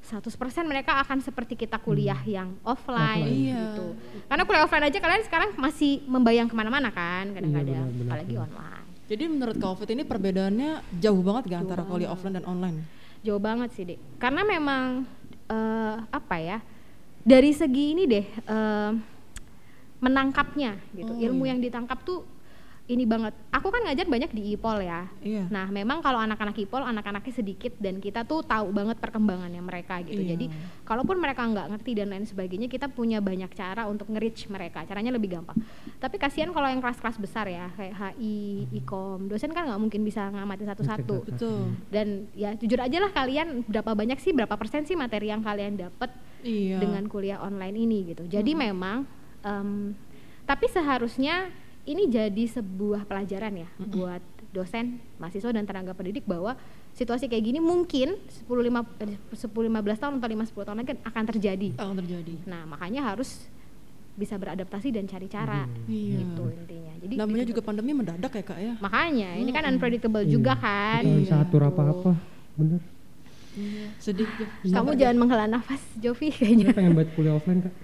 100% 0.00 0.22
mereka 0.64 1.02
akan 1.02 1.18
seperti 1.18 1.58
kita 1.58 1.82
kuliah 1.82 2.20
yang 2.22 2.54
offline, 2.62 3.26
Offline. 3.26 3.26
Iya. 3.26 3.58
gitu 3.74 3.84
karena 4.30 4.42
kuliah 4.46 4.62
offline 4.62 4.86
aja 4.86 4.98
kalian 5.02 5.22
sekarang 5.26 5.50
masih 5.58 6.04
membayang 6.06 6.46
ke 6.46 6.54
mana-mana 6.54 6.94
kan 6.94 7.34
kadang-kadang 7.34 7.90
benar, 7.90 8.06
apalagi 8.06 8.34
benar. 8.38 8.46
online. 8.46 8.86
Jadi 9.06 9.24
menurut 9.26 9.56
COVID 9.58 9.88
ini 9.90 10.02
perbedaannya 10.02 10.70
jauh 10.98 11.22
banget 11.26 11.42
gak 11.50 11.60
antara 11.66 11.82
Jauh 11.82 11.90
kuliah 11.90 12.10
offline 12.10 12.38
dan 12.38 12.46
online? 12.46 12.78
jauh 13.18 13.42
banget 13.42 13.74
sih 13.74 13.82
dek 13.82 13.98
karena 14.22 14.46
memang 14.46 15.02
eh, 15.50 15.96
apa 16.06 16.36
ya 16.38 16.62
dari 17.26 17.50
segi 17.50 17.98
ini 17.98 18.06
deh 18.06 18.22
eh, 18.22 18.90
menangkapnya 20.06 20.78
gitu 20.92 21.10
Oh, 21.10 21.18
ilmu 21.20 21.42
iya. 21.44 21.50
yang 21.52 21.58
ditangkap 21.60 21.98
tuh 22.02 22.22
ini 22.86 23.02
banget 23.02 23.34
aku 23.50 23.74
kan 23.74 23.82
ngajar 23.82 24.06
banyak 24.06 24.30
di 24.30 24.54
IPOL 24.54 24.78
ya 24.78 25.10
Iya. 25.18 25.50
nah 25.50 25.66
memang 25.66 25.98
kalau 25.98 26.22
anak-anak 26.22 26.54
IPOL 26.56 26.86
anak-anaknya 26.86 27.34
sedikit 27.34 27.74
dan 27.76 27.98
kita 27.98 28.22
tuh 28.22 28.46
tahu 28.46 28.70
banget 28.70 28.94
perkembangannya 28.96 29.58
mereka 29.58 29.98
gitu 30.06 30.22
Iya. 30.22 30.38
jadi 30.38 30.46
kalaupun 30.86 31.18
mereka 31.18 31.42
nggak 31.42 31.66
ngerti 31.66 31.98
dan 31.98 32.14
lain 32.14 32.22
sebagainya 32.22 32.70
kita 32.70 32.86
punya 32.86 33.18
banyak 33.18 33.50
cara 33.50 33.90
untuk 33.90 34.06
nge-reach 34.06 34.46
mereka 34.46 34.86
caranya 34.86 35.10
lebih 35.10 35.34
gampang 35.34 35.58
tapi 35.98 36.14
kasihan 36.14 36.54
kalau 36.54 36.70
yang 36.70 36.78
kelas-kelas 36.78 37.18
besar 37.18 37.50
ya 37.50 37.74
kayak 37.74 37.90
HI, 38.14 38.70
IKOM 38.78 39.26
dosen 39.26 39.50
kan 39.50 39.66
nggak 39.66 39.82
mungkin 39.82 40.06
bisa 40.06 40.30
ngamatin 40.30 40.70
satu-satu 40.70 41.16
Betul. 41.26 41.74
dan 41.90 42.30
ya 42.38 42.54
jujur 42.54 42.78
aja 42.78 43.02
lah 43.02 43.10
kalian 43.10 43.66
berapa 43.66 43.98
banyak 43.98 44.22
sih 44.22 44.30
berapa 44.30 44.54
persen 44.54 44.86
sih 44.86 44.94
materi 44.94 45.26
yang 45.26 45.42
kalian 45.42 45.74
dapat 45.74 46.14
Iya. 46.46 46.78
dengan 46.78 47.02
kuliah 47.10 47.42
online 47.42 47.74
ini 47.74 48.14
gitu 48.14 48.30
jadi 48.30 48.54
memang 48.54 49.02
em, 49.46 49.94
tapi 50.42 50.66
seharusnya 50.66 51.50
ini 51.82 52.06
jadi 52.06 52.44
sebuah 52.50 53.06
pelajaran 53.06 53.54
ya 53.56 53.68
buat 53.80 54.22
dosen 54.50 54.98
mahasiswa 55.16 55.52
dan 55.52 55.62
tenaga 55.62 55.92
pendidik 55.92 56.24
bahwa 56.24 56.58
situasi 56.92 57.28
kayak 57.28 57.44
gini 57.44 57.60
mungkin 57.60 58.16
10 58.18 58.48
5 58.48 59.36
10 59.36 59.46
15 59.52 60.02
tahun 60.02 60.12
atau 60.16 60.28
5 60.28 60.50
10 60.50 60.66
tahun 60.66 60.78
lagi 60.80 60.92
akan 60.98 61.24
terjadi 61.28 61.68
akan 61.76 61.96
terjadi. 61.96 62.34
nah 62.44 62.64
makanya 62.64 63.06
harus 63.06 63.46
bisa 64.16 64.32
beradaptasi 64.34 64.88
dan 64.90 65.04
cari 65.04 65.28
cara 65.28 65.68
Iya. 65.84 66.24
gitu 66.24 66.44
intinya 66.48 66.94
jadi 66.96 67.14
Namanya 67.20 67.44
juga 67.44 67.60
pandemi 67.60 67.92
mendadak 67.92 68.32
ya 68.32 68.42
kak 68.42 68.58
ya. 68.58 68.72
makanya 68.80 69.30
ini 69.36 69.50
kan 69.52 69.68
unpredictable 69.68 70.24
Iya. 70.24 70.32
juga 70.32 70.52
kan 70.56 71.04
Kita 71.04 71.20
bisa 71.20 71.36
atur 71.38 71.60
Gitu. 71.62 71.70
apa-apa. 71.70 72.10
Bener. 72.56 72.80
Sedih. 73.98 74.24
Jo. 74.64 74.72
kamu 74.72 74.96
jangan 74.96 75.16
menghela 75.16 75.46
nafas 75.46 75.80
Jovi 75.96 76.28
kayaknya 76.30 76.64
Kita 76.66 76.76
pengen 76.76 76.92
buat 76.92 77.08
kuliah 77.12 77.36
offline 77.36 77.60
kak. 77.60 77.74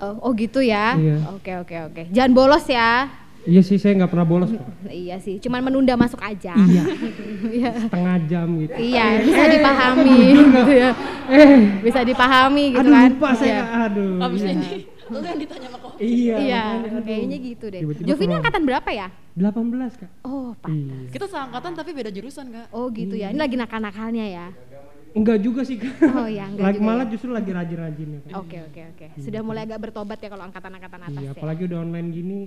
Oh, 0.00 0.14
oh 0.20 0.32
gitu 0.32 0.58
ya 0.58 0.94
Iya. 0.94 1.16
oke 1.30 1.52
oke 1.60 1.76
oke 1.86 2.02
jangan 2.10 2.32
bolos 2.32 2.64
ya 2.64 3.08
Iya 3.40 3.64
sih 3.64 3.80
saya 3.80 3.96
nggak 3.96 4.12
pernah 4.12 4.28
bolos 4.28 4.52
kok. 4.52 4.68
iya 4.92 5.16
sih 5.16 5.40
cuman 5.40 5.60
menunda 5.62 5.96
masuk 5.96 6.20
aja 6.20 6.52
Iya. 6.52 6.84
Iya. 7.56 7.70
Setengah 7.80 8.16
jam 8.28 8.46
gitu. 8.58 8.76
Iya, 8.76 9.04
bisa 9.24 9.42
dipahami 9.48 10.18
gitu 10.52 10.62
ya. 10.70 10.90
Eh, 11.26 11.48
Bisa 11.80 12.00
dipahami 12.04 12.64
gitu 12.70 12.84
aduh 12.84 12.92
kan. 12.92 13.08
lupa 13.08 13.30
saya 13.32 13.48
Iya. 13.48 13.62
Kak. 13.62 13.80
Aduh. 13.86 14.12
Abis 14.20 14.40
iya. 14.42 14.52
ini 14.52 14.70
lu 15.10 15.18
yang 15.18 15.40
ditanya 15.40 15.66
sama 15.66 15.78
kok. 15.80 15.92
Iya. 15.98 16.36
Iya, 16.38 16.62
aduh. 16.84 17.02
kayaknya 17.02 17.36
gitu 17.40 17.64
deh. 17.66 17.80
Tiba-tiba 17.80 18.06
Jovi 18.06 18.20
ini 18.20 18.26
keluar. 18.28 18.38
angkatan 18.38 18.62
berapa 18.62 18.90
ya? 18.92 19.06
18 19.32 20.00
kak. 20.00 20.10
Oh, 20.22 20.48
Pak. 20.54 20.68
Iya. 20.70 20.96
Kita 21.08 21.24
seangkatan 21.26 21.72
tapi 21.74 21.90
beda 21.90 22.10
jurusan 22.10 22.46
kak. 22.46 22.66
Oh, 22.70 22.86
gitu 22.92 23.14
ya. 23.14 23.32
Ini 23.32 23.40
lagi 23.40 23.56
nakal-nakalnya 23.56 24.26
ya. 24.28 24.46
Enggak 25.10 25.38
juga 25.40 25.60
sih 25.62 25.76
kak. 25.76 25.94
Oh, 26.14 26.24
ya, 26.24 26.46
enggak 26.46 26.64
lagi 26.64 26.78
juga 26.78 26.86
malah 26.86 27.06
ya. 27.06 27.10
justru 27.10 27.30
lagi 27.30 27.50
rajin-rajinnya 27.50 28.18
kak. 28.22 28.32
Oke, 28.36 28.58
oke, 28.62 28.80
oke. 28.94 29.06
Sudah 29.18 29.40
mulai 29.40 29.62
agak 29.64 29.80
bertobat 29.80 30.18
ya 30.18 30.28
kalau 30.28 30.44
angkatan-angkatan 30.46 31.00
atas 31.02 31.18
Iya, 31.18 31.28
ya. 31.28 31.34
apalagi 31.34 31.62
udah 31.66 31.78
online 31.80 32.08
gini. 32.10 32.38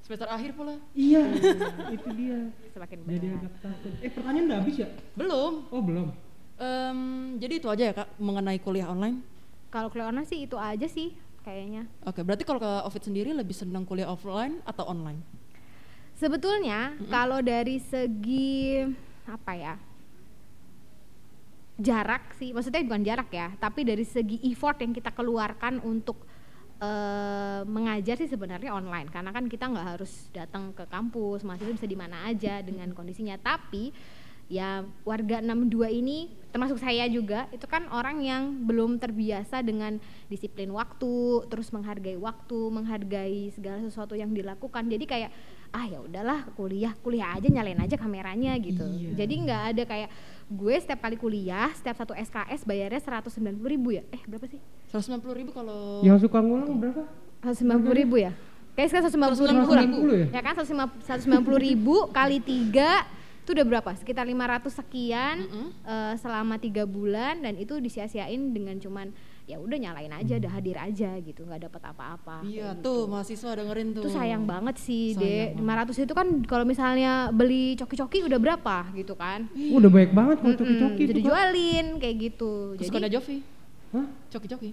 Semester 0.00 0.28
akhir 0.28 0.52
pula. 0.52 0.76
Iya, 0.92 1.22
itu 1.96 2.08
dia. 2.12 2.38
Semakin 2.70 2.96
Jadi 3.02 3.26
berat. 3.26 3.40
agak 3.40 3.54
takut. 3.58 3.92
Eh 3.98 4.10
pertanyaan 4.12 4.44
udah 4.46 4.58
habis 4.60 4.74
ya? 4.76 4.88
Belum. 5.14 5.52
Oh 5.68 5.80
belum. 5.80 6.08
Em, 6.54 6.98
jadi 7.40 7.54
itu 7.56 7.66
aja 7.66 7.84
ya 7.88 7.94
kak 7.94 8.08
mengenai 8.16 8.58
kuliah 8.58 8.86
online. 8.86 9.24
Kalau 9.68 9.88
kuliah 9.88 10.06
online 10.06 10.28
sih 10.28 10.44
itu 10.44 10.54
aja 10.54 10.86
sih 10.86 11.16
kayaknya. 11.40 11.88
Oke, 12.04 12.20
berarti 12.20 12.44
kalau 12.44 12.60
ke 12.60 12.72
Ovid 12.84 13.02
sendiri 13.02 13.32
lebih 13.32 13.52
senang 13.52 13.82
kuliah 13.82 14.06
offline 14.06 14.62
atau 14.62 14.86
online? 14.86 15.18
Sebetulnya 16.14 16.94
kalau 17.10 17.42
dari 17.42 17.82
segi 17.82 18.86
apa 19.26 19.52
ya? 19.52 19.74
Jarak 21.74 22.38
sih, 22.38 22.54
maksudnya 22.54 22.86
bukan 22.86 23.02
jarak 23.02 23.30
ya, 23.34 23.50
tapi 23.58 23.82
dari 23.82 24.06
segi 24.06 24.38
effort 24.46 24.78
yang 24.78 24.94
kita 24.94 25.10
keluarkan 25.10 25.82
untuk 25.82 26.22
eh, 26.78 27.62
mengajar 27.66 28.14
sih 28.14 28.30
sebenarnya 28.30 28.70
online 28.70 29.10
karena 29.10 29.34
kan 29.34 29.50
kita 29.50 29.66
nggak 29.74 29.98
harus 29.98 30.30
datang 30.30 30.70
ke 30.70 30.86
kampus, 30.86 31.42
mahasiswa 31.42 31.74
bisa 31.74 31.90
di 31.90 31.98
mana 31.98 32.30
aja 32.30 32.62
dengan 32.62 32.94
kondisinya. 32.94 33.34
Tapi 33.42 33.90
ya 34.44 34.84
warga 35.08 35.40
62 35.40 35.88
ini 36.04 36.28
termasuk 36.52 36.76
saya 36.76 37.08
juga 37.08 37.48
itu 37.48 37.64
kan 37.64 37.88
orang 37.88 38.20
yang 38.20 38.42
belum 38.68 39.00
terbiasa 39.00 39.64
dengan 39.64 39.98
disiplin 40.30 40.70
waktu, 40.70 41.48
terus 41.50 41.74
menghargai 41.74 42.14
waktu, 42.14 42.60
menghargai 42.70 43.50
segala 43.50 43.82
sesuatu 43.82 44.14
yang 44.14 44.30
dilakukan. 44.30 44.86
Jadi 44.86 45.04
kayak 45.08 45.30
ah 45.74 45.90
ya 45.90 45.98
udahlah 45.98 46.54
kuliah 46.54 46.94
kuliah 47.02 47.34
aja 47.34 47.50
nyalain 47.50 47.82
aja 47.82 47.98
kameranya 47.98 48.54
gitu. 48.62 48.86
Iya. 48.86 49.26
Jadi 49.26 49.34
nggak 49.42 49.62
ada 49.74 49.82
kayak 49.82 50.10
gue 50.44 50.74
setiap 50.76 51.00
kali 51.00 51.16
kuliah 51.16 51.72
setiap 51.72 51.96
satu 51.96 52.12
SKS 52.12 52.68
bayarnya 52.68 53.00
190 53.00 53.64
ribu 53.64 53.96
ya? 53.96 54.04
Eh 54.12 54.20
berapa 54.28 54.44
sih? 54.44 54.60
190 54.92 55.40
ribu 55.40 55.50
kalau 55.56 56.04
Yang 56.04 56.28
suka 56.28 56.38
ngulang 56.44 56.76
berapa? 56.76 57.02
190 57.42 58.00
ribu 58.04 58.16
ya? 58.20 58.32
Kayak 58.74 58.88
sekarang 58.90 59.06
150 59.14 59.78
ribu, 59.78 60.10
190 60.10 60.22
ya? 60.22 60.26
ya 60.34 60.40
kan 60.42 60.54
190 60.58 61.66
ribu 61.70 61.94
kali 62.10 62.38
tiga 62.42 63.06
itu 63.44 63.52
udah 63.52 63.66
berapa? 63.68 63.90
Sekitar 63.96 64.24
500 64.24 64.72
sekian 64.72 65.36
Mm-mm. 65.44 65.68
eh, 65.84 66.14
selama 66.16 66.56
tiga 66.56 66.88
bulan 66.88 67.44
dan 67.44 67.60
itu 67.60 67.76
disia-siain 67.76 68.56
dengan 68.56 68.80
cuman 68.80 69.12
ya 69.44 69.60
udah 69.60 69.76
nyalain 69.76 70.12
aja, 70.12 70.40
udah 70.40 70.52
hadir 70.56 70.76
aja 70.80 71.10
gitu, 71.20 71.44
nggak 71.44 71.68
dapat 71.68 71.82
apa-apa. 71.92 72.36
Iya 72.48 72.72
kayak 72.72 72.80
tuh 72.80 73.04
gitu. 73.04 73.12
mahasiswa 73.12 73.50
dengerin 73.60 73.88
tuh. 73.92 74.02
Itu 74.02 74.10
sayang 74.10 74.44
banget 74.48 74.76
sih, 74.80 75.12
Sayang 75.12 75.60
Dek. 75.60 75.94
500 76.00 76.04
itu 76.08 76.14
kan 76.16 76.26
kalau 76.48 76.64
misalnya 76.64 77.12
beli 77.28 77.76
coki-coki 77.76 78.24
udah 78.24 78.38
berapa 78.40 78.76
gitu 78.96 79.12
kan? 79.12 79.44
Udah 79.52 79.90
banyak 79.92 80.12
banget 80.16 80.36
kalau 80.40 80.54
coki-coki 80.56 81.02
jadi 81.12 81.20
jualin 81.20 81.86
kayak 82.00 82.16
gitu. 82.32 82.52
Terus 82.80 82.88
Jadi 82.88 83.08
Jovi, 83.12 83.36
Hah? 83.92 84.06
coki-coki. 84.32 84.72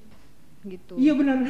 gitu. 0.62 0.94
Iya 0.94 1.18
benar. 1.18 1.42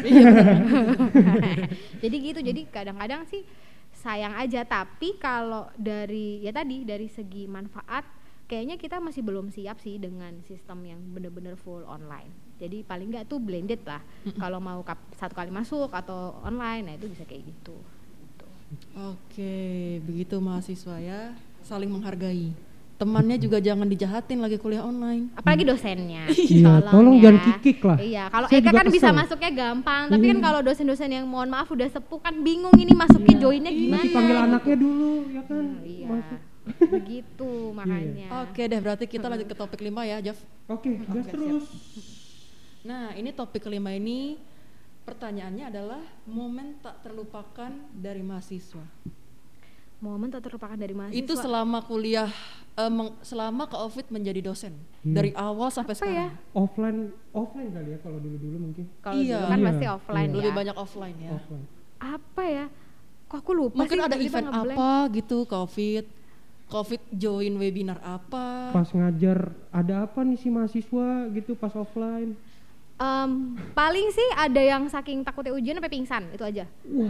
jadi 2.04 2.16
gitu 2.16 2.40
jadi 2.40 2.62
kadang-kadang 2.72 3.28
sih 3.28 3.44
sayang 3.92 4.34
aja 4.40 4.64
tapi 4.64 5.20
kalau 5.20 5.68
dari 5.76 6.40
ya 6.42 6.56
tadi 6.56 6.88
dari 6.88 7.12
segi 7.12 7.44
manfaat 7.46 8.08
kayaknya 8.48 8.80
kita 8.80 9.04
masih 9.04 9.22
belum 9.22 9.52
siap 9.52 9.84
sih 9.84 10.00
dengan 10.00 10.40
sistem 10.48 10.84
yang 10.88 11.00
bener-bener 11.12 11.60
full 11.60 11.84
online 11.84 12.51
jadi 12.62 12.78
paling 12.84 13.10
nggak 13.10 13.26
tuh 13.26 13.38
blended 13.38 13.82
lah 13.82 14.06
kalau 14.36 14.62
mau 14.62 14.80
kap- 14.82 15.02
satu 15.12 15.34
kali 15.34 15.50
masuk 15.50 15.90
atau 15.90 16.38
online 16.42 16.84
nah 16.84 16.94
itu 16.94 17.10
bisa 17.10 17.26
kayak 17.26 17.42
gitu 17.44 17.74
Gitu. 18.24 18.46
Oke, 18.96 19.56
begitu 20.02 20.40
mahasiswa 20.40 20.96
ya, 20.96 21.36
saling 21.60 21.92
menghargai. 21.92 22.56
Temannya 22.96 23.36
juga 23.36 23.58
jangan 23.58 23.84
dijahatin 23.84 24.40
lagi 24.40 24.56
kuliah 24.56 24.80
online. 24.82 25.28
apalagi 25.34 25.66
dosennya 25.66 26.30
Iya, 26.54 26.80
tolong 26.86 27.18
ya. 27.18 27.22
jangan 27.26 27.40
kikik 27.50 27.80
lah. 27.82 27.98
iya 28.00 28.24
kalau 28.28 28.48
Eka 28.48 28.70
kan 28.70 28.88
bisa 28.88 29.10
kesel. 29.10 29.18
masuknya 29.18 29.52
gampang 29.52 30.04
tapi 30.08 30.24
kan 30.24 30.38
Iya. 30.38 30.46
kalau 30.46 30.60
dosen-dosen 30.62 31.10
yang 31.12 31.26
mohon 31.26 31.50
maaf 31.50 31.68
udah 31.68 31.90
sepuh 31.90 32.22
kan 32.22 32.32
bingung 32.40 32.72
ini 32.74 32.94
masukin 32.94 33.36
joinnya 33.36 33.74
gimana 33.74 33.98
Masih 33.98 34.14
panggil 34.14 34.36
gitu. 34.36 34.46
anaknya 34.46 34.76
dulu 34.78 35.12
ya 35.28 35.42
kan. 35.44 35.64
Nah, 35.66 35.82
iya 35.84 36.08
Masuk. 36.08 36.40
begitu 36.88 37.52
makanya 37.76 38.28
Oke 38.40 38.62
deh, 38.64 38.80
berarti 38.80 39.06
kita 39.06 39.26
lanjut 39.26 39.48
ke 39.48 39.56
topik 39.58 39.78
kelima 39.78 40.06
ya, 40.06 40.22
Jaf. 40.22 40.38
Oke, 40.70 40.96
gas 41.04 41.26
Oke, 41.26 41.34
terus. 41.34 41.66
Nah, 42.82 43.14
ini 43.14 43.30
topik 43.30 43.62
kelima 43.62 43.94
ini 43.94 44.42
pertanyaannya 45.04 45.66
adalah 45.68 46.02
momen 46.26 46.78
tak 46.80 47.02
terlupakan 47.02 47.70
dari 47.92 48.22
mahasiswa. 48.22 48.86
momen 50.02 50.34
tak 50.34 50.42
terlupakan 50.42 50.74
dari 50.74 50.98
mahasiswa 50.98 51.14
Itu 51.16 51.38
selama 51.38 51.78
kuliah, 51.80 52.26
eh, 52.74 52.90
meng- 52.90 53.22
selama 53.22 53.70
ke 53.70 53.78
Ovid 53.78 54.10
menjadi 54.10 54.42
dosen 54.42 54.74
Hmm. 55.00 55.14
dari 55.14 55.30
awal 55.32 55.70
sampai 55.70 55.94
Apa 55.94 56.02
sekarang. 56.02 56.18
ya? 56.18 56.30
Offline, 56.52 57.00
offline 57.32 57.70
kali 57.70 57.90
ya 57.92 58.00
kalau 58.02 58.18
dulu-dulu 58.18 58.58
mungkin. 58.60 58.90
kalau 59.00 59.14
Iya. 59.16 59.38
dulu 59.38 59.46
kan 59.46 59.60
Iya, 59.60 59.68
pasti 59.68 59.86
offline 59.88 60.18
iya. 60.18 60.26
ya 60.28 60.38
Lebih 60.42 60.54
banyak 60.56 60.76
offline 60.76 61.18
ya. 61.20 61.32
Offline. 61.32 61.66
apa 62.02 62.44
ya 62.44 62.66
kok 63.28 63.38
aku 63.38 63.52
lupa 63.54 63.78
Mungkin 63.78 63.94
sih, 63.96 64.08
ada 64.10 64.18
event 64.18 64.48
apa 64.50 64.90
gitu 65.12 65.38
Covid. 65.46 66.06
Covid 66.66 67.02
join 67.14 67.54
webinar 67.56 68.02
apa? 68.02 68.74
Pas 68.74 68.90
ngajar 68.90 69.38
ada 69.70 69.96
apa 70.02 70.20
nih 70.20 70.34
si 70.36 70.50
mahasiswa 70.50 71.08
gitu 71.30 71.54
pas 71.54 71.70
offline. 71.72 72.34
Em, 73.02 73.32
paling 73.72 74.08
sih 74.08 74.28
ada 74.36 74.62
yang 74.62 74.86
saking 74.86 75.22
takutnya 75.22 75.52
ujian 75.52 75.74
sampai 75.74 75.90
pingsan 75.90 76.24
itu 76.30 76.44
aja 76.44 76.70
Wah, 76.88 77.10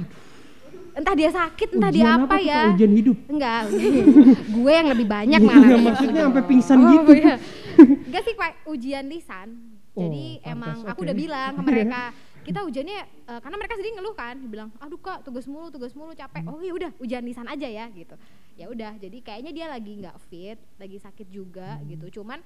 entah 0.94 1.12
dia 1.14 1.28
sakit 1.30 1.68
entah 1.74 1.92
ujian 1.92 2.08
dia 2.08 2.16
apa, 2.18 2.32
Kak? 2.32 2.42
ya 2.42 2.62
Ujian 2.72 2.94
hidup. 2.94 3.18
enggak 3.28 3.62
gue 4.56 4.72
yang 4.72 4.88
lebih 4.88 5.04
banyak 5.06 5.36
Iya, 5.38 5.50
malah 5.50 5.80
maksudnya 5.84 6.22
sampai 6.24 6.44
pingsan 6.46 6.78
Oh, 6.78 6.88
gitu. 6.94 7.12
iya. 7.14 7.36
enggak 8.08 8.24
sih 8.24 8.34
Pak, 8.34 8.52
ujian 8.66 9.06
lisan 9.06 9.50
jadi 9.92 10.26
Oh, 10.40 10.40
pantas, 10.40 10.52
emang 10.54 10.78
aku 10.88 10.96
oke. 10.96 11.06
udah 11.06 11.16
bilang 11.18 11.52
ke 11.52 11.62
mereka 11.68 12.02
kita 12.42 12.60
ujiannya 12.64 13.00
eh, 13.28 13.40
karena 13.40 13.56
mereka 13.56 13.74
sendiri 13.76 13.92
ngeluh 13.94 14.16
kan 14.16 14.36
bilang 14.44 14.70
aduh 14.78 14.98
kak 14.98 15.22
tugas 15.22 15.46
mulu 15.46 15.70
tugas 15.70 15.92
mulu 15.92 16.10
capek 16.12 16.42
oh 16.44 16.58
ya 16.58 16.72
udah 16.72 16.90
ujian 16.98 17.22
lisan 17.22 17.46
aja 17.46 17.68
ya 17.68 17.86
gitu 17.92 18.16
ya 18.56 18.66
udah 18.66 18.96
jadi 18.96 19.18
kayaknya 19.20 19.52
dia 19.52 19.68
lagi 19.68 19.92
nggak 19.94 20.18
fit 20.26 20.58
lagi 20.78 20.98
sakit 20.98 21.28
juga 21.28 21.78
Hmm. 21.78 21.86
gitu 21.88 22.18
cuman 22.18 22.40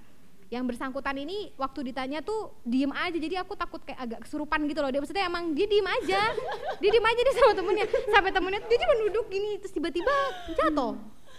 yang 0.48 0.64
bersangkutan 0.64 1.18
ini 1.18 1.50
waktu 1.56 1.82
ditanya 1.86 2.22
tuh 2.22 2.54
diem 2.62 2.92
aja 2.92 3.14
jadi 3.14 3.42
aku 3.42 3.54
takut 3.54 3.82
kayak 3.82 3.98
agak 4.00 4.20
kesurupan 4.24 4.62
gitu 4.66 4.80
loh 4.80 4.90
dia 4.90 5.02
maksudnya 5.02 5.26
emang 5.26 5.52
dia 5.52 5.66
diem 5.66 5.84
aja 5.84 6.22
dia 6.82 6.90
diem 6.90 7.02
aja 7.04 7.20
dia 7.20 7.34
sama 7.36 7.54
temennya 7.54 7.86
sampai 8.08 8.32
temennya 8.32 8.60
tuh 8.62 8.70
dia 8.70 8.80
cuma 8.80 8.96
duduk 9.02 9.26
gini 9.28 9.50
terus 9.58 9.74
tiba-tiba 9.74 10.14
jatuh 10.54 10.94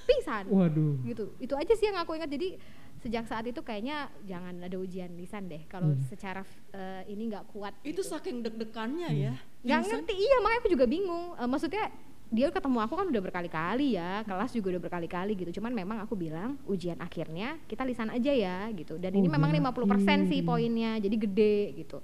pingsan 0.05 0.45
Waduh. 0.47 0.95
gitu 1.05 1.25
itu 1.39 1.55
aja 1.55 1.73
sih 1.73 1.87
yang 1.87 1.99
aku 1.99 2.15
ingat 2.15 2.29
jadi 2.29 2.59
sejak 2.97 3.25
saat 3.25 3.45
itu 3.45 3.61
kayaknya 3.61 4.09
jangan 4.25 4.59
ada 4.59 4.75
ujian 4.75 5.15
lisan 5.15 5.47
deh 5.47 5.63
kalau 5.67 5.93
Hmm. 5.93 6.03
secara 6.07 6.43
eh, 6.73 7.07
ini 7.07 7.29
nggak 7.29 7.53
kuat 7.53 7.77
Itu 7.81 8.01
gitu. 8.01 8.11
saking 8.11 8.43
deg-degannya 8.43 9.07
Hmm. 9.07 9.23
ya. 9.23 9.35
nggak 9.63 9.81
ngerti 9.85 10.15
iya 10.17 10.37
makanya 10.41 10.61
aku 10.61 10.71
juga 10.73 10.87
bingung 10.87 11.25
Eh, 11.33 11.45
maksudnya 11.45 11.85
dia 12.29 12.51
ketemu 12.51 12.79
aku 12.81 12.95
kan 12.95 13.07
udah 13.07 13.23
berkali-kali 13.23 13.95
ya 13.95 14.21
kelas 14.23 14.51
juga 14.51 14.75
udah 14.75 14.83
berkali-kali 14.83 15.33
gitu 15.37 15.57
cuman 15.57 15.71
memang 15.73 15.99
aku 16.01 16.15
bilang 16.15 16.59
ujian 16.65 16.99
akhirnya 16.99 17.55
kita 17.65 17.83
lisan 17.83 18.11
aja 18.11 18.29
ya 18.29 18.67
gitu 18.73 18.97
dan 18.97 19.11
ini 19.11 19.25
Oh, 19.25 19.33
memang 19.33 19.51
ujian 19.53 19.63
50% 19.63 20.27
sih 20.27 20.41
akhir. 20.41 20.45
poinnya 20.45 20.99
jadi 20.99 21.17
gede 21.17 21.57
gitu 21.77 22.03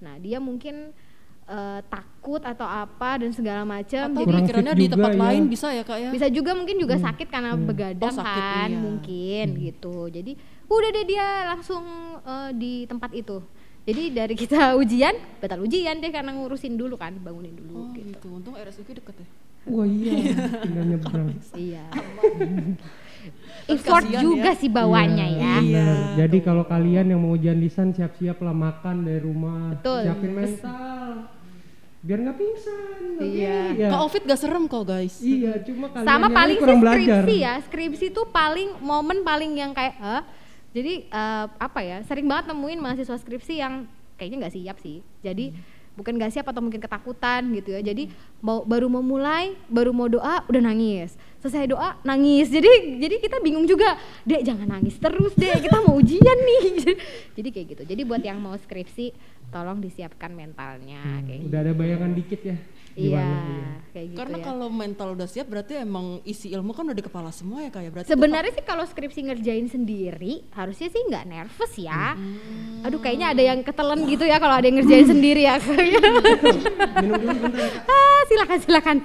nah 0.00 0.16
dia 0.16 0.38
mungkin 0.38 0.90
eh, 1.46 1.80
takut 1.86 2.38
atau 2.40 2.62
apa 2.62 3.18
dan 3.18 3.30
segala 3.30 3.62
macam 3.62 4.10
jadi 4.12 4.32
pikirannya 4.36 4.74
di 4.76 4.86
tempat 4.88 5.12
ya. 5.12 5.20
lain 5.20 5.42
bisa 5.46 5.68
ya 5.68 5.82
kak 5.82 5.98
ya? 5.98 6.10
bisa 6.10 6.26
juga 6.28 6.50
mungkin 6.52 6.76
juga 6.76 6.94
Hmm. 6.94 7.06
sakit 7.06 7.28
karena 7.28 7.50
Hmm. 7.52 7.64
begadang 7.64 8.10
Oh, 8.12 8.18
sakit, 8.20 8.42
kan 8.44 8.68
iya. 8.68 8.78
mungkin 8.78 9.46
gitu 9.56 9.96
jadi 10.08 10.32
udah 10.66 10.90
deh 10.90 11.04
dia 11.04 11.26
langsung 11.48 11.82
eh, 12.20 12.50
di 12.54 12.72
tempat 12.84 13.10
itu 13.12 13.38
jadi 13.80 14.02
dari 14.12 14.34
kita 14.34 14.58
ujian 14.82 15.14
batal 15.38 15.58
ujian 15.60 15.94
deh 15.96 16.08
karena 16.08 16.30
ngurusin 16.32 16.74
dulu 16.74 16.94
kan 16.94 17.14
bangunin 17.16 17.50
dulu 17.52 17.74
Oh 17.76 17.86
gitu 17.92 18.18
gitu. 18.18 18.26
Untung 18.28 18.54
RSUK 18.54 18.94
deket 18.96 19.14
ya. 19.16 19.28
Wah 19.70 19.86
iya, 19.86 20.14
tinggal 20.66 20.84
nyebrang. 20.90 21.28
iya 21.54 21.84
effort 23.70 24.04
kasihan 24.06 24.22
juga 24.22 24.50
ya. 24.50 24.58
sih 24.58 24.70
bawanya 24.70 25.26
Iya, 25.26 25.38
ya 25.38 25.54
Iya. 25.60 25.88
Jadi 26.24 26.38
kalau 26.42 26.64
kalian 26.66 27.06
yang 27.12 27.20
mau 27.20 27.36
ujian 27.36 27.58
lisan 27.58 27.94
siap-siap 27.94 28.40
lah 28.42 28.54
makan 28.54 29.06
dari 29.06 29.20
rumah. 29.22 29.76
Betul. 29.78 30.02
Siapin 30.06 30.32
mental. 30.34 31.10
biar 32.00 32.16
nggak 32.16 32.38
pingsan. 32.40 33.00
Iya. 33.20 33.58
Iya. 33.76 33.88
Kak 33.92 34.00
Ovid 34.08 34.22
gak 34.24 34.40
serem 34.40 34.64
kok 34.64 34.84
guys. 34.88 35.20
Iya, 35.20 35.60
cuma 35.68 35.92
kalian 35.92 36.08
sama 36.08 36.26
yang 36.26 36.32
paling 36.32 36.56
sih 36.56 36.64
belajar. 36.64 36.96
skripsi 36.96 37.36
ya 37.36 37.54
skripsi 37.60 38.06
tuh 38.08 38.26
paling 38.32 38.68
momen 38.80 39.20
paling 39.20 39.52
yang 39.52 39.76
kayak 39.76 40.00
Hah? 40.00 40.24
jadi 40.72 41.04
eh, 41.04 41.46
apa 41.60 41.80
ya 41.84 42.00
sering 42.08 42.24
banget 42.24 42.48
nemuin 42.56 42.80
mahasiswa 42.80 43.20
skripsi 43.20 43.60
yang 43.60 43.84
kayaknya 44.16 44.48
nggak 44.48 44.54
siap 44.56 44.76
sih 44.80 45.04
jadi 45.20 45.52
bukan 46.00 46.16
nggak 46.16 46.32
siap 46.32 46.48
atau 46.48 46.64
mungkin 46.64 46.80
ketakutan 46.80 47.52
gitu 47.52 47.76
ya. 47.76 47.84
Jadi 47.84 48.08
mau 48.40 48.64
baru 48.64 48.88
mau 48.88 49.04
mulai 49.04 49.52
baru 49.68 49.92
mau 49.92 50.08
doa 50.08 50.40
udah 50.48 50.62
nangis. 50.64 51.12
Selesai 51.44 51.68
doa 51.68 52.00
nangis. 52.00 52.48
Jadi 52.48 52.96
jadi 52.96 53.16
kita 53.20 53.36
bingung 53.44 53.68
juga 53.68 54.00
dek 54.24 54.40
jangan 54.40 54.80
nangis 54.80 54.96
terus 54.96 55.36
dek. 55.36 55.60
Kita 55.60 55.84
mau 55.84 56.00
ujian 56.00 56.38
nih. 56.40 56.64
Jadi 57.36 57.48
kayak 57.52 57.66
gitu. 57.76 57.82
Jadi 57.84 58.02
buat 58.04 58.20
yang 58.20 58.40
mau 58.40 58.56
skripsi 58.56 59.12
tolong 59.50 59.80
disiapkan 59.80 60.30
mentalnya 60.32 61.00
Hmm, 61.00 61.26
kayak 61.26 61.40
udah 61.48 61.60
ada 61.64 61.72
bayangan 61.72 62.10
dikit 62.16 62.40
ya. 62.44 62.56
Iya 62.94 63.28
kayak 63.90 64.06
gitu 64.14 64.18
Karena 64.22 64.38
ya. 64.38 64.44
kalau 64.46 64.66
mental 64.70 65.08
udah 65.18 65.26
siap 65.26 65.46
berarti 65.50 65.82
emang 65.82 66.22
isi 66.22 66.54
ilmu 66.54 66.70
kan 66.70 66.86
udah 66.86 66.96
di 66.96 67.04
kepala 67.04 67.30
semua 67.34 67.66
ya 67.66 67.70
kayak 67.74 67.90
berarti 67.90 68.06
itu 68.06 68.14
Sebenarnya 68.14 68.52
sih 68.54 68.64
kalau 68.64 68.84
skripsi 68.86 69.20
ngerjain 69.26 69.66
sendiri 69.66 70.46
harusnya 70.54 70.88
sih 70.88 71.02
nggak 71.10 71.24
nervous 71.26 71.74
ya. 71.74 72.14
Hmm. 72.14 72.86
Aduh 72.86 73.02
kayaknya 73.02 73.34
ada 73.34 73.42
yang 73.42 73.60
ketelen 73.66 74.06
gitu 74.06 74.24
ya 74.26 74.38
kalau 74.38 74.54
ada 74.54 74.66
yang 74.66 74.78
ngerjain 74.78 75.06
sendiri 75.14 75.42
ya. 75.42 75.58
Minum 75.58 77.18
dulu 77.18 77.38
bentar 77.42 77.60
ya. 77.60 77.70
Kak. 77.82 77.84
ah, 77.90 78.20
silakan 78.30 78.58
silakan. 78.62 78.96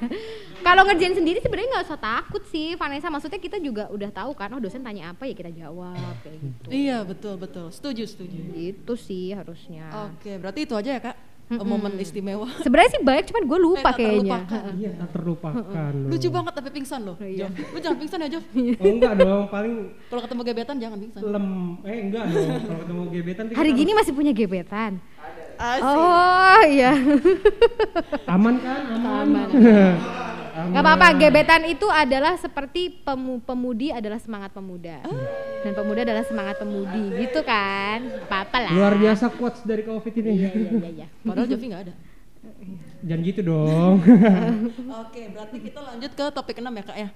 Kalau 0.66 0.82
ngerjain 0.82 1.14
sendiri 1.14 1.38
sebenarnya 1.46 1.70
nggak 1.78 1.86
usah 1.94 2.00
takut 2.02 2.42
sih 2.50 2.74
Vanessa. 2.74 3.10
Maksudnya 3.10 3.38
kita 3.38 3.62
juga 3.62 3.86
udah 3.94 4.10
tahu 4.10 4.34
kan, 4.34 4.50
oh 4.50 4.58
dosen 4.58 4.82
tanya 4.82 5.14
apa 5.14 5.30
ya 5.30 5.38
kita 5.38 5.54
jawab 5.54 5.94
kayak 6.26 6.38
gitu. 6.42 6.68
Iya 6.74 7.06
betul 7.06 7.38
betul. 7.38 7.70
Setuju 7.70 8.10
setuju. 8.10 8.38
Itu 8.54 8.98
sih 8.98 9.34
harusnya. 9.34 10.10
Oke, 10.10 10.42
berarti 10.42 10.66
itu 10.66 10.74
aja 10.74 10.98
ya 10.98 11.02
kak. 11.02 11.18
Momen 11.46 11.94
istimewa. 11.96 12.50
Sebenarnya 12.58 12.90
sih 12.90 13.02
banyak, 13.02 13.26
cuman 13.28 13.44
gue 13.46 13.60
lupa 13.60 13.80
Eh, 13.80 13.84
tak 13.86 13.96
kayaknya. 13.96 14.18
terlupakan. 14.42 14.72
Iya, 14.74 14.92
tak 14.92 15.10
terlupakan. 15.14 15.92
loh. 15.94 16.10
Lucu 16.10 16.28
banget 16.28 16.54
tapi 16.54 16.70
pingsan 16.72 17.00
loh. 17.02 17.16
Iya. 17.18 17.46
Jov. 17.46 17.70
Lu 17.70 17.78
jangan 17.80 17.98
pingsan 18.00 18.18
ya 18.18 18.30
Jov. 18.30 18.44
Oh 18.82 18.88
enggak 18.88 19.14
dong, 19.16 19.44
paling 19.48 19.74
Kalau 20.06 20.22
ketemu 20.22 20.42
gebetan 20.44 20.76
jangan 20.78 20.98
pingsan. 20.98 21.22
lem. 21.24 21.48
Eh 21.82 21.98
enggak 22.02 22.24
dong, 22.26 22.50
kalau 22.62 22.80
ketemu 22.82 23.02
gebetan 23.12 23.44
Hari 23.52 23.70
gini 23.72 23.92
masih 23.94 24.12
punya 24.12 24.32
gebetan. 24.32 24.92
Asik. 25.56 25.86
Oh 25.86 26.62
iya. 26.68 26.92
aman 28.28 28.56
kan? 28.58 28.82
Aman. 28.90 29.06
Aman. 29.24 29.48
Aman. 29.48 29.96
Gak 30.56 30.80
apa-apa, 30.80 31.08
gebetan 31.20 31.68
itu 31.68 31.84
adalah 31.92 32.40
seperti 32.40 32.88
pemu- 33.04 33.44
pemudi 33.44 33.92
adalah 33.92 34.16
semangat 34.16 34.56
pemuda. 34.56 35.04
Dan 35.60 35.76
pemuda 35.76 36.08
adalah 36.08 36.24
semangat 36.24 36.56
pemudi, 36.56 37.12
gitu 37.28 37.44
kan? 37.44 38.00
Apa-apa 38.24 38.58
lah. 38.64 38.72
Luar 38.72 38.96
biasa 38.96 39.28
quotes 39.36 39.68
dari 39.68 39.84
Covid 39.84 40.16
ini. 40.16 40.32
Iya, 40.32 40.50
iya, 40.56 40.72
iya, 40.80 40.90
iya. 41.04 41.08
Padahal 41.28 41.48
Jovi 41.52 41.66
nggak 41.68 41.84
ada. 41.92 41.94
Jangan 43.04 43.22
gitu 43.28 43.42
dong. 43.44 43.96
Oke, 45.04 45.22
berarti 45.28 45.58
kita 45.60 45.80
lanjut 45.84 46.12
ke 46.16 46.26
topik 46.32 46.56
6 46.56 46.72
ya 46.72 46.84
kak 46.88 46.98
ya. 47.04 47.10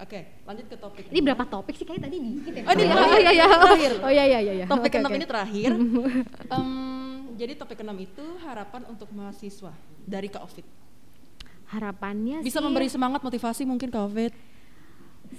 Oke, 0.00 0.20
lanjut 0.44 0.66
ke 0.68 0.76
topik. 0.76 1.04
Ini 1.08 1.20
berapa 1.24 1.44
topik 1.48 1.74
sih? 1.76 1.84
Kayak 1.88 2.08
tadi 2.08 2.16
dikit 2.20 2.52
ya. 2.56 2.62
Oh, 2.68 2.72
ini 2.72 2.82
iya, 2.84 2.92
terakhir. 2.92 3.20
iya, 3.20 3.32
iya. 3.32 3.46
Terakhir. 3.48 3.92
Oh 4.00 4.10
iya, 4.12 4.24
iya, 4.24 4.38
iya. 4.40 4.52
iya. 4.52 4.66
Topik 4.68 4.92
Oke, 4.92 5.00
6 5.00 5.08
oke. 5.08 5.16
ini 5.16 5.26
terakhir. 5.28 5.70
Em, 6.56 6.70
jadi 7.40 7.52
topik 7.56 7.78
6 7.80 7.88
itu 8.04 8.24
harapan 8.44 8.82
untuk 8.88 9.08
mahasiswa 9.16 9.72
dari 10.04 10.28
Kak 10.28 10.44
Ovid. 10.44 10.66
Harapannya 11.70 12.42
Bisa 12.42 12.58
sih, 12.58 12.64
memberi 12.66 12.90
semangat 12.90 13.22
motivasi 13.22 13.62
mungkin 13.62 13.88
Kak 13.88 14.10
Ovid. 14.10 14.34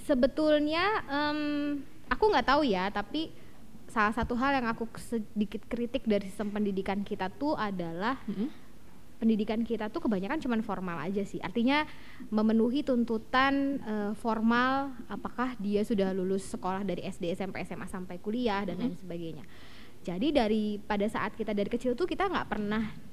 sebetulnya 0.08 1.04
em, 1.04 1.40
aku 2.08 2.24
nggak 2.32 2.48
tahu 2.48 2.64
ya, 2.64 2.88
tapi 2.88 3.28
salah 3.92 4.16
satu 4.16 4.32
hal 4.40 4.56
yang 4.56 4.66
aku 4.72 4.88
sedikit 4.96 5.60
kritik 5.68 6.08
dari 6.08 6.24
sistem 6.32 6.48
pendidikan 6.48 7.04
kita 7.04 7.28
tuh 7.28 7.52
adalah 7.52 8.16
Mm-mm. 8.24 8.48
pendidikan 9.20 9.60
kita 9.60 9.92
tuh 9.92 10.08
kebanyakan 10.08 10.40
cuman 10.40 10.64
formal 10.64 10.96
aja 10.96 11.20
sih. 11.28 11.36
Artinya 11.44 11.84
memenuhi 12.32 12.80
tuntutan 12.80 13.76
eh, 13.84 14.12
formal 14.16 14.96
apakah 15.12 15.52
dia 15.60 15.84
sudah 15.84 16.16
lulus 16.16 16.48
sekolah 16.48 16.80
dari 16.82 17.04
SD, 17.04 17.36
SMP, 17.36 17.60
SMA 17.68 17.84
sampai 17.84 18.16
kuliah 18.16 18.64
dan 18.64 18.80
lain 18.80 18.96
sebagainya. 18.96 19.44
Jadi 20.02 20.32
dari 20.32 20.80
pada 20.80 21.04
saat 21.06 21.36
kita 21.36 21.52
dari 21.52 21.68
kecil 21.68 21.92
tuh 21.92 22.08
kita 22.08 22.26
nggak 22.26 22.48
pernah 22.48 23.11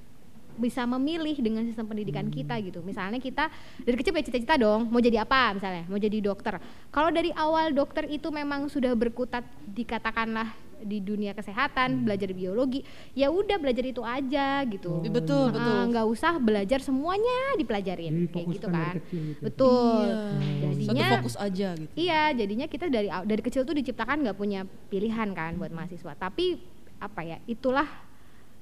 bisa 0.58 0.84
memilih 0.84 1.36
dengan 1.40 1.64
sistem 1.64 1.86
pendidikan 1.86 2.28
kita 2.28 2.58
gitu. 2.60 2.82
Misalnya 2.82 3.22
kita 3.22 3.48
dari 3.80 3.96
kecil 3.96 4.12
punya 4.12 4.26
cita-cita 4.28 4.56
dong, 4.56 4.90
mau 4.90 5.00
jadi 5.00 5.24
apa 5.24 5.54
misalnya, 5.56 5.84
mau 5.86 6.00
jadi 6.00 6.18
dokter. 6.20 6.58
Kalau 6.90 7.10
dari 7.12 7.30
awal 7.36 7.72
dokter 7.72 8.08
itu 8.08 8.28
memang 8.30 8.68
sudah 8.68 8.92
berkutat 8.98 9.46
dikatakanlah 9.70 10.50
di 10.80 11.04
dunia 11.04 11.36
kesehatan, 11.36 12.08
belajar 12.08 12.32
biologi, 12.32 12.80
ya 13.12 13.28
udah 13.28 13.60
belajar 13.60 13.84
itu 13.84 14.00
aja 14.00 14.64
gitu. 14.64 15.04
Iya, 15.04 15.12
betul, 15.12 15.52
Nah, 15.52 15.56
betul. 15.60 15.80
nggak 15.92 16.08
usah 16.08 16.34
belajar 16.40 16.80
semuanya 16.80 17.60
dipelajarin 17.60 18.16
Jadi 18.16 18.32
kayak 18.32 18.48
gitu 18.56 18.68
kan. 18.72 18.96
gitu. 18.96 19.44
Betul. 19.44 20.08
Iya. 20.08 20.16
Satu 20.16 20.80
Jadinya 20.80 21.08
fokus 21.20 21.36
aja 21.36 21.70
gitu. 21.76 21.92
Iya, 22.00 22.22
jadinya 22.32 22.66
kita 22.72 22.86
dari 22.88 23.12
dari 23.12 23.42
kecil 23.44 23.68
tuh 23.68 23.76
diciptakan 23.76 24.24
nggak 24.24 24.38
punya 24.40 24.64
pilihan 24.88 25.36
kan 25.36 25.60
buat 25.60 25.72
mahasiswa. 25.76 26.16
Tapi 26.16 26.64
apa 27.00 27.22
ya, 27.28 27.38
itulah 27.44 27.88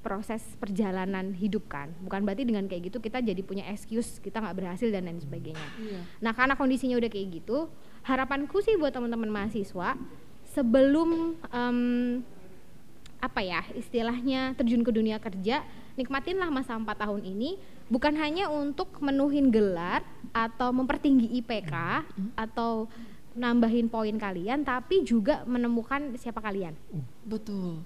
proses 0.01 0.43
perjalanan 0.61 1.35
hidup 1.35 1.67
kan. 1.67 1.91
Bukan 2.05 2.23
berarti 2.23 2.47
dengan 2.47 2.65
kayak 2.69 2.93
gitu 2.93 2.97
kita 3.03 3.19
jadi 3.19 3.41
punya 3.43 3.67
excuse 3.67 4.21
kita 4.23 4.39
nggak 4.39 4.57
berhasil 4.57 4.87
dan 4.87 5.09
lain 5.09 5.19
sebagainya. 5.19 5.67
Iya. 5.81 5.99
Nah, 6.23 6.31
karena 6.31 6.53
kondisinya 6.55 6.95
udah 6.95 7.09
kayak 7.11 7.43
gitu, 7.43 7.67
harapanku 8.07 8.63
sih 8.63 8.79
buat 8.79 8.95
teman-teman 8.95 9.27
mahasiswa 9.27 9.99
sebelum 10.55 11.35
em, 11.51 11.79
apa 13.17 13.41
ya 13.41 13.65
istilahnya 13.73 14.53
terjun 14.55 14.85
ke 14.85 14.91
dunia 14.93 15.17
kerja, 15.17 15.65
nikmatinlah 15.97 16.53
masa 16.53 16.77
empat 16.77 17.01
tahun 17.01 17.25
ini 17.25 17.57
bukan 17.89 18.13
hanya 18.15 18.47
untuk 18.47 19.01
menuhin 19.01 19.49
gelar 19.49 20.05
atau 20.31 20.69
mempertinggi 20.69 21.35
IPK 21.41 21.73
atau 22.37 22.85
nambahin 23.37 23.85
poin 23.85 24.17
kalian, 24.17 24.65
tapi 24.65 25.05
juga 25.05 25.45
menemukan 25.45 26.17
siapa 26.17 26.41
kalian 26.41 26.73
Betul. 27.21 27.85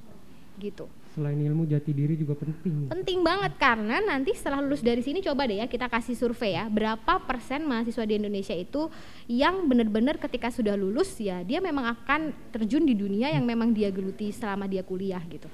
gitu. 0.59 0.87
Selain 1.11 1.35
ilmu 1.35 1.67
jati 1.67 1.91
diri 1.91 2.15
juga 2.15 2.39
penting. 2.39 2.87
Penting 2.87 3.19
banget 3.19 3.59
karena 3.59 3.99
nanti 3.99 4.31
setelah 4.31 4.63
lulus 4.63 4.79
dari 4.79 5.03
sini 5.03 5.19
coba 5.19 5.43
deh 5.43 5.59
ya 5.59 5.67
kita 5.67 5.91
kasih 5.91 6.15
survei 6.15 6.55
ya 6.55 6.71
berapa 6.71 7.19
persen 7.27 7.67
mahasiswa 7.67 8.07
di 8.07 8.15
Indonesia 8.15 8.55
itu 8.55 8.87
yang 9.27 9.67
benar-benar 9.67 10.15
ketika 10.15 10.47
sudah 10.47 10.79
lulus 10.79 11.19
ya 11.19 11.43
dia 11.43 11.59
memang 11.59 11.83
akan 11.99 12.31
terjun 12.55 12.87
di 12.87 12.95
dunia 12.95 13.27
yang 13.27 13.43
memang 13.43 13.75
dia 13.75 13.91
geluti 13.91 14.31
selama 14.31 14.71
dia 14.71 14.87
kuliah 14.87 15.19
gitu. 15.27 15.51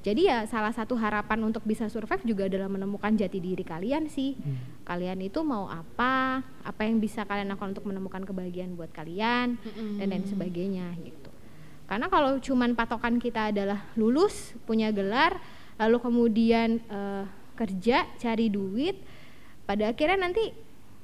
Jadi 0.00 0.32
ya 0.32 0.48
salah 0.48 0.72
satu 0.72 0.96
harapan 0.96 1.44
untuk 1.44 1.60
bisa 1.68 1.84
survive 1.92 2.24
juga 2.24 2.48
adalah 2.48 2.72
menemukan 2.72 3.12
jati 3.12 3.36
diri 3.36 3.60
kalian 3.60 4.08
sih. 4.08 4.32
Kalian 4.88 5.20
itu 5.20 5.44
mau 5.44 5.68
apa, 5.68 6.40
apa 6.64 6.82
yang 6.88 6.96
bisa 7.04 7.28
kalian 7.28 7.52
lakukan 7.52 7.76
untuk 7.76 7.84
menemukan 7.84 8.24
kebahagiaan 8.24 8.72
buat 8.80 8.88
kalian 8.96 9.60
dan 10.00 10.06
lain 10.08 10.24
sebagainya 10.24 10.96
gitu. 11.04 11.19
Karena 11.90 12.06
kalau 12.06 12.38
cuman 12.38 12.78
patokan 12.78 13.18
kita 13.18 13.50
adalah 13.50 13.82
lulus, 13.98 14.54
punya 14.62 14.94
gelar, 14.94 15.42
lalu 15.74 15.98
kemudian 15.98 16.78
eh, 16.86 17.26
kerja, 17.58 18.06
cari 18.14 18.46
duit, 18.46 18.94
pada 19.66 19.90
akhirnya 19.90 20.30
nanti 20.30 20.54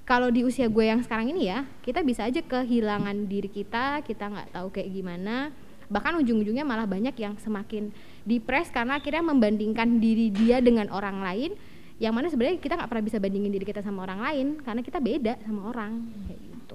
kalau 0.06 0.30
di 0.30 0.46
usia 0.46 0.70
gue 0.70 0.86
yang 0.86 1.02
sekarang 1.02 1.34
ini 1.34 1.50
ya, 1.50 1.66
kita 1.82 2.06
bisa 2.06 2.22
aja 2.22 2.38
kehilangan 2.38 3.26
diri 3.26 3.50
kita, 3.50 4.06
kita 4.06 4.30
nggak 4.30 4.54
tahu 4.54 4.70
kayak 4.70 4.94
gimana. 4.94 5.50
Bahkan 5.90 6.22
ujung-ujungnya 6.22 6.62
malah 6.62 6.86
banyak 6.86 7.18
yang 7.18 7.34
semakin 7.42 7.90
depres 8.22 8.70
karena 8.70 9.02
akhirnya 9.02 9.26
membandingkan 9.26 9.98
diri 9.98 10.30
dia 10.30 10.62
dengan 10.62 10.86
orang 10.94 11.18
lain 11.18 11.50
yang 11.96 12.12
mana 12.12 12.28
sebenarnya 12.28 12.60
kita 12.60 12.76
nggak 12.76 12.90
pernah 12.92 13.06
bisa 13.08 13.18
bandingin 13.18 13.50
diri 13.50 13.64
kita 13.64 13.80
sama 13.80 14.04
orang 14.04 14.20
lain 14.20 14.46
karena 14.60 14.80
kita 14.84 14.98
beda 15.00 15.34
sama 15.42 15.72
orang 15.72 16.06
kayak 16.28 16.40
gitu. 16.44 16.74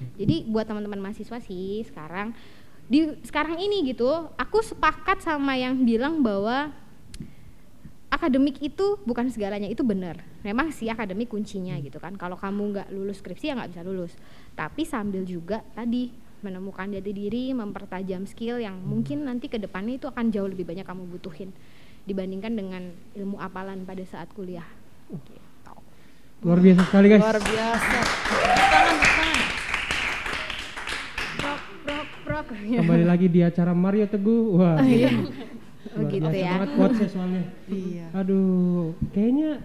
Beda. 0.00 0.16
Jadi 0.16 0.36
buat 0.48 0.64
teman-teman 0.64 0.98
mahasiswa 0.98 1.38
sih 1.44 1.84
sekarang 1.84 2.32
di 2.90 3.14
sekarang 3.22 3.62
ini 3.62 3.94
gitu, 3.94 4.10
aku 4.34 4.58
sepakat 4.66 5.22
sama 5.22 5.54
yang 5.54 5.86
bilang 5.86 6.26
bahwa 6.26 6.74
akademik 8.10 8.58
itu 8.58 8.98
bukan 9.06 9.30
segalanya 9.30 9.70
itu 9.70 9.86
benar. 9.86 10.18
Memang 10.42 10.74
sih 10.74 10.90
akademik 10.90 11.30
kuncinya 11.30 11.78
gitu 11.78 12.02
kan. 12.02 12.18
Kalau 12.18 12.34
kamu 12.34 12.74
nggak 12.74 12.88
lulus 12.90 13.22
skripsi 13.22 13.54
ya 13.54 13.54
nggak 13.54 13.70
bisa 13.70 13.82
lulus. 13.86 14.12
Tapi 14.58 14.82
sambil 14.82 15.22
juga 15.22 15.62
tadi 15.78 16.10
menemukan 16.42 16.90
jati 16.90 17.12
diri, 17.14 17.54
mempertajam 17.54 18.26
skill 18.26 18.58
yang 18.58 18.82
mungkin 18.82 19.22
nanti 19.22 19.46
ke 19.46 19.62
depannya 19.62 20.02
itu 20.02 20.10
akan 20.10 20.34
jauh 20.34 20.50
lebih 20.50 20.66
banyak 20.66 20.82
kamu 20.82 21.06
butuhin 21.14 21.54
dibandingkan 22.10 22.58
dengan 22.58 22.90
ilmu 23.14 23.38
apalan 23.38 23.86
pada 23.86 24.02
saat 24.02 24.26
kuliah. 24.34 24.66
Gitu. 25.06 25.74
Luar 26.42 26.58
biasa 26.58 26.82
sekali 26.90 27.06
guys. 27.06 27.22
Luar 27.22 27.38
biasa. 27.38 27.98
Tangan, 28.26 28.96
tangan. 28.98 29.38
Prok 31.38 32.08
prok. 32.30 32.46
Kembali 32.54 33.04
lagi 33.04 33.26
di 33.26 33.40
acara 33.42 33.72
Mario 33.74 34.06
Teguh. 34.06 34.44
Wah. 34.54 34.78
iya. 34.86 35.10
Oh, 35.96 36.06
gitu 36.06 36.30
ya. 36.30 36.60
banget 36.60 36.70
quotesnya 36.78 37.08
soalnya. 37.10 37.44
Iya. 37.66 38.06
Aduh, 38.14 38.94
kayaknya 39.10 39.64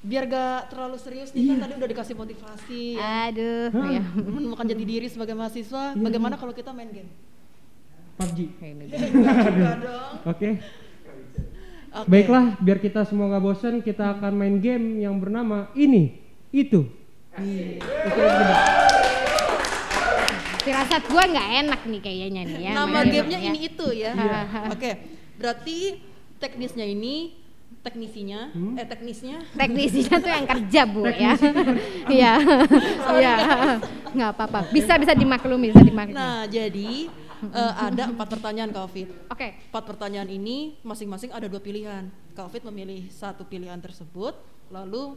Biar 0.00 0.24
gak 0.24 0.72
terlalu 0.72 0.96
serius 0.96 1.28
nih 1.36 1.44
kan 1.44 1.68
tadi 1.68 1.72
udah 1.76 1.90
dikasih 1.92 2.16
motivasi 2.16 2.96
ya. 2.96 3.28
Aduh, 3.28 3.68
ya. 3.92 4.00
menemukan 4.16 4.64
jati 4.64 4.84
diri 4.88 5.12
sebagai 5.12 5.36
mahasiswa. 5.36 5.92
Bagaimana 5.92 6.40
kalau 6.40 6.56
kita 6.56 6.72
main 6.72 6.88
game? 6.88 7.12
PUBG. 8.16 8.56
Juga 8.96 9.76
dong. 9.76 10.12
Oke. 10.24 10.56
Baiklah, 12.08 12.56
biar 12.64 12.80
kita 12.80 13.04
semua 13.04 13.28
nggak 13.28 13.44
bosan, 13.44 13.74
kita 13.84 14.16
akan 14.16 14.32
main 14.40 14.56
game 14.56 15.04
yang 15.04 15.20
bernama 15.20 15.68
ini, 15.76 16.16
itu. 16.48 16.88
Itu. 17.36 18.88
Firasat 20.70 21.02
gua 21.06 21.24
nggak 21.26 21.48
enak 21.60 21.80
nih 21.84 22.00
kayaknya 22.00 22.42
nih 22.46 22.58
ya. 22.62 22.72
Nama 22.78 22.98
gamenya 23.02 23.38
ya. 23.38 23.50
ini 23.50 23.60
itu 23.66 23.86
ya. 23.90 24.12
Iya. 24.14 24.40
Oke, 24.74 24.90
berarti 25.34 25.76
teknisnya 26.38 26.86
ini 26.86 27.34
teknisinya, 27.80 28.52
Hmm? 28.52 28.76
eh 28.76 28.84
teknisnya 28.84 29.40
teknisinya 29.56 30.16
tuh 30.20 30.28
yang 30.28 30.44
kerja 30.44 30.80
bu 30.84 31.00
ya 31.08 31.32
iya 32.12 32.32
iya 33.16 33.34
nggak 34.12 34.30
apa-apa 34.36 34.68
bisa 34.68 35.00
bisa 35.00 35.16
dimaklumi 35.16 35.72
bisa 35.72 35.80
dimaklumi 35.80 36.12
Nah, 36.12 36.44
jadi 36.44 37.08
eh, 37.40 37.72
ada 37.80 38.12
empat 38.12 38.36
pertanyaan 38.36 38.68
Kak 38.68 38.84
Ovid. 38.84 39.08
oke 39.32 39.48
Empat 39.72 39.84
pertanyaan 39.86 40.28
ini 40.28 40.76
masing-masing 40.82 41.32
ada 41.32 41.48
dua 41.48 41.56
pilihan. 41.56 42.04
Kak 42.36 42.52
Ovid 42.52 42.68
memilih 42.68 43.08
satu 43.08 43.48
pilihan 43.48 43.80
tersebut, 43.80 44.36
lalu 44.68 45.16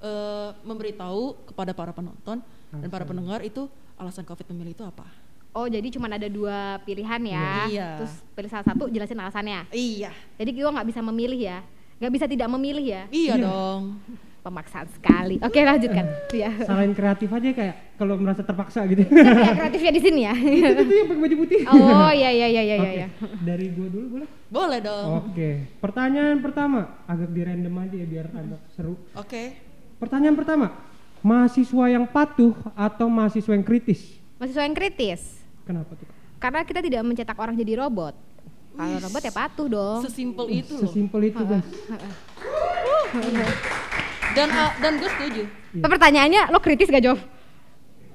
eh, 0.00 0.50
memberitahu 0.64 1.44
kepada 1.44 1.76
para 1.76 1.92
penonton 1.92 2.40
dan 2.70 2.88
para 2.88 3.02
pendengar 3.02 3.40
itu 3.40 3.64
alasan 3.94 4.22
Kak 4.22 4.34
Ovid 4.34 4.48
memilih 4.50 4.72
itu 4.72 4.82
apa. 4.82 5.06
oh 5.50 5.64
jadi 5.64 5.88
cuma 5.88 6.06
ada 6.06 6.28
dua 6.28 6.78
pilihan 6.82 7.18
ya 7.24 7.66
Iya. 7.66 7.88
terus 7.98 8.14
pilih 8.30 8.46
salah 8.46 8.62
satu 8.64 8.86
jelasin 8.86 9.16
alasannya 9.16 9.64
Iya, 9.70 10.12
jadi 10.34 10.50
gua 10.54 10.70
nggak 10.72 10.88
bisa 10.88 11.00
memilih 11.02 11.40
ya 11.40 11.58
nggak 11.98 12.12
bisa 12.12 12.24
tidak 12.24 12.46
memilih 12.48 12.84
ya 12.84 13.02
iya 13.10 13.34
dong. 13.34 13.98
pemaksaan 14.38 14.86
sekali 14.88 15.36
oke 15.40 15.58
lanjutkan 15.58 16.06
ya 16.36 16.52
Salahin 16.62 16.94
kreatif 16.94 17.26
aja 17.28 17.48
kayak 17.50 17.74
kalau 17.94 18.14
merasa 18.14 18.40
terpaksa 18.40 18.86
gitu. 18.86 19.02
ya 19.02 19.52
kreatifnya 19.52 19.92
di 19.92 20.00
sini 20.00 20.20
ya 20.22 20.34
itu 20.70 20.82
tuh 20.84 20.94
yang 20.94 21.08
pakai 21.10 21.22
baju 21.22 21.36
putih. 21.42 21.60
oh 21.66 22.10
iya 22.12 22.30
iya 22.30 22.46
iya 22.46 22.62
iya 22.62 22.76
Oke, 22.78 22.92
iya 22.94 23.08
dari 23.42 23.66
gua 23.72 23.88
dulu 23.88 24.06
boleh? 24.14 24.28
Boleh 24.48 24.78
dong. 24.78 25.06
Oke, 25.26 25.50
pertanyaan 25.76 26.38
pertama 26.38 26.80
agak 27.04 27.28
di 27.28 27.40
random 27.42 27.74
aja 27.78 27.96
ya 27.96 28.06
biar 28.06 28.26
agak 28.30 28.60
seru. 28.70 28.94
Oke. 29.12 29.42
Pertanyaan 29.98 30.32
pertama, 30.32 30.72
mahasiswa 31.20 31.84
yang 31.90 32.04
patuh 32.08 32.54
atau 32.74 33.06
mahasiswa 33.10 33.52
yang 33.54 33.66
kritis? 33.66 34.18
mahasiswa 34.38 34.62
yang 34.64 34.76
kritis 34.76 35.42
Kenapa 35.66 35.92
tuh? 35.98 36.06
karena 36.38 36.60
kita 36.64 36.80
tidak 36.80 37.02
mencetak 37.02 37.36
orang 37.36 37.54
jadi 37.58 37.82
robot 37.82 38.14
kalau 38.78 38.96
robot 39.02 39.22
ya 39.26 39.32
patuh 39.34 39.66
dong 39.66 40.00
Sesimpel 40.06 40.46
itu 40.54 40.78
loh. 40.78 40.86
Sesimpel 40.86 41.20
itu 41.34 41.42
guys. 41.42 41.66
Dan 44.38 44.48
ah, 44.54 44.70
dan 44.78 45.02
gue 45.02 45.10
setuju. 45.18 45.42
pertanyaannya 45.82 46.54
lo 46.54 46.62
kritis 46.62 46.86
gak 46.86 47.02
Jov? 47.02 47.18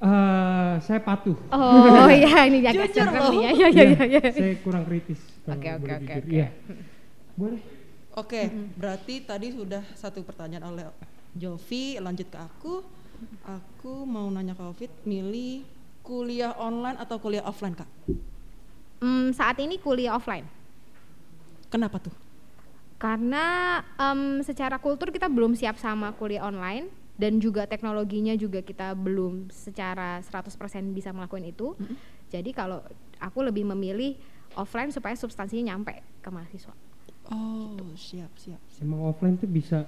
Eh, 0.04 0.74
saya 0.84 1.00
patuh. 1.00 1.36
Oh 1.48 2.08
iya 2.12 2.44
ini 2.48 2.60
agak 2.60 2.92
Jujur 2.92 3.08
cerem 3.08 3.12
loh. 3.16 3.30
nih 3.32 3.40
ya. 3.40 3.50
Iya 3.50 3.68
iya 3.72 3.84
iya. 3.88 4.04
iya. 4.20 4.22
Saya 4.32 4.54
kurang 4.60 4.84
kritis. 4.84 5.20
Oke, 5.48 5.68
oke, 5.68 5.80
boleh 5.80 5.96
oke, 5.96 6.04
jujur. 6.04 6.20
oke. 6.20 6.32
Iya. 6.32 6.48
Boleh. 7.34 7.60
Oke, 8.14 8.40
berarti 8.78 9.14
tadi 9.26 9.48
sudah 9.50 9.82
satu 9.96 10.22
pertanyaan 10.22 10.64
oleh 10.70 10.84
Jovi, 11.34 11.98
lanjut 11.98 12.30
ke 12.30 12.38
aku. 12.38 12.74
Aku 13.42 14.06
mau 14.06 14.26
nanya 14.30 14.54
ke 14.54 14.62
Ovid, 14.62 14.92
milih 15.02 15.64
kuliah 16.04 16.52
online 16.54 17.00
atau 17.00 17.16
kuliah 17.16 17.42
offline 17.42 17.74
kak? 17.74 17.88
Hmm, 19.00 19.32
saat 19.32 19.56
ini 19.60 19.76
kuliah 19.80 20.16
offline 20.16 20.44
Kenapa 21.68 21.98
tuh? 22.00 22.14
karena 22.94 23.80
em, 24.00 24.40
secara 24.40 24.80
kultur 24.80 25.12
kita 25.12 25.28
belum 25.28 25.52
siap 25.52 25.76
sama 25.76 26.16
kuliah 26.16 26.40
online 26.46 26.88
dan 27.20 27.36
juga 27.36 27.68
teknologinya 27.68 28.32
juga 28.32 28.64
kita 28.64 28.96
belum 28.96 29.52
secara 29.52 30.24
100% 30.24 30.56
bisa 30.96 31.12
melakukan 31.12 31.44
itu. 31.44 31.76
Jadi 32.32 32.56
kalau 32.56 32.80
aku 33.20 33.44
lebih 33.44 33.68
memilih 33.68 34.16
offline 34.56 34.88
supaya 34.88 35.12
substansinya 35.20 35.74
nyampe 35.74 36.00
ke 36.24 36.28
mahasiswa. 36.32 36.72
Oh, 37.28 37.76
siap 37.92 38.32
siap. 38.40 38.60
Emang 38.80 39.04
offline 39.04 39.36
tuh 39.36 39.52
bisa 39.52 39.84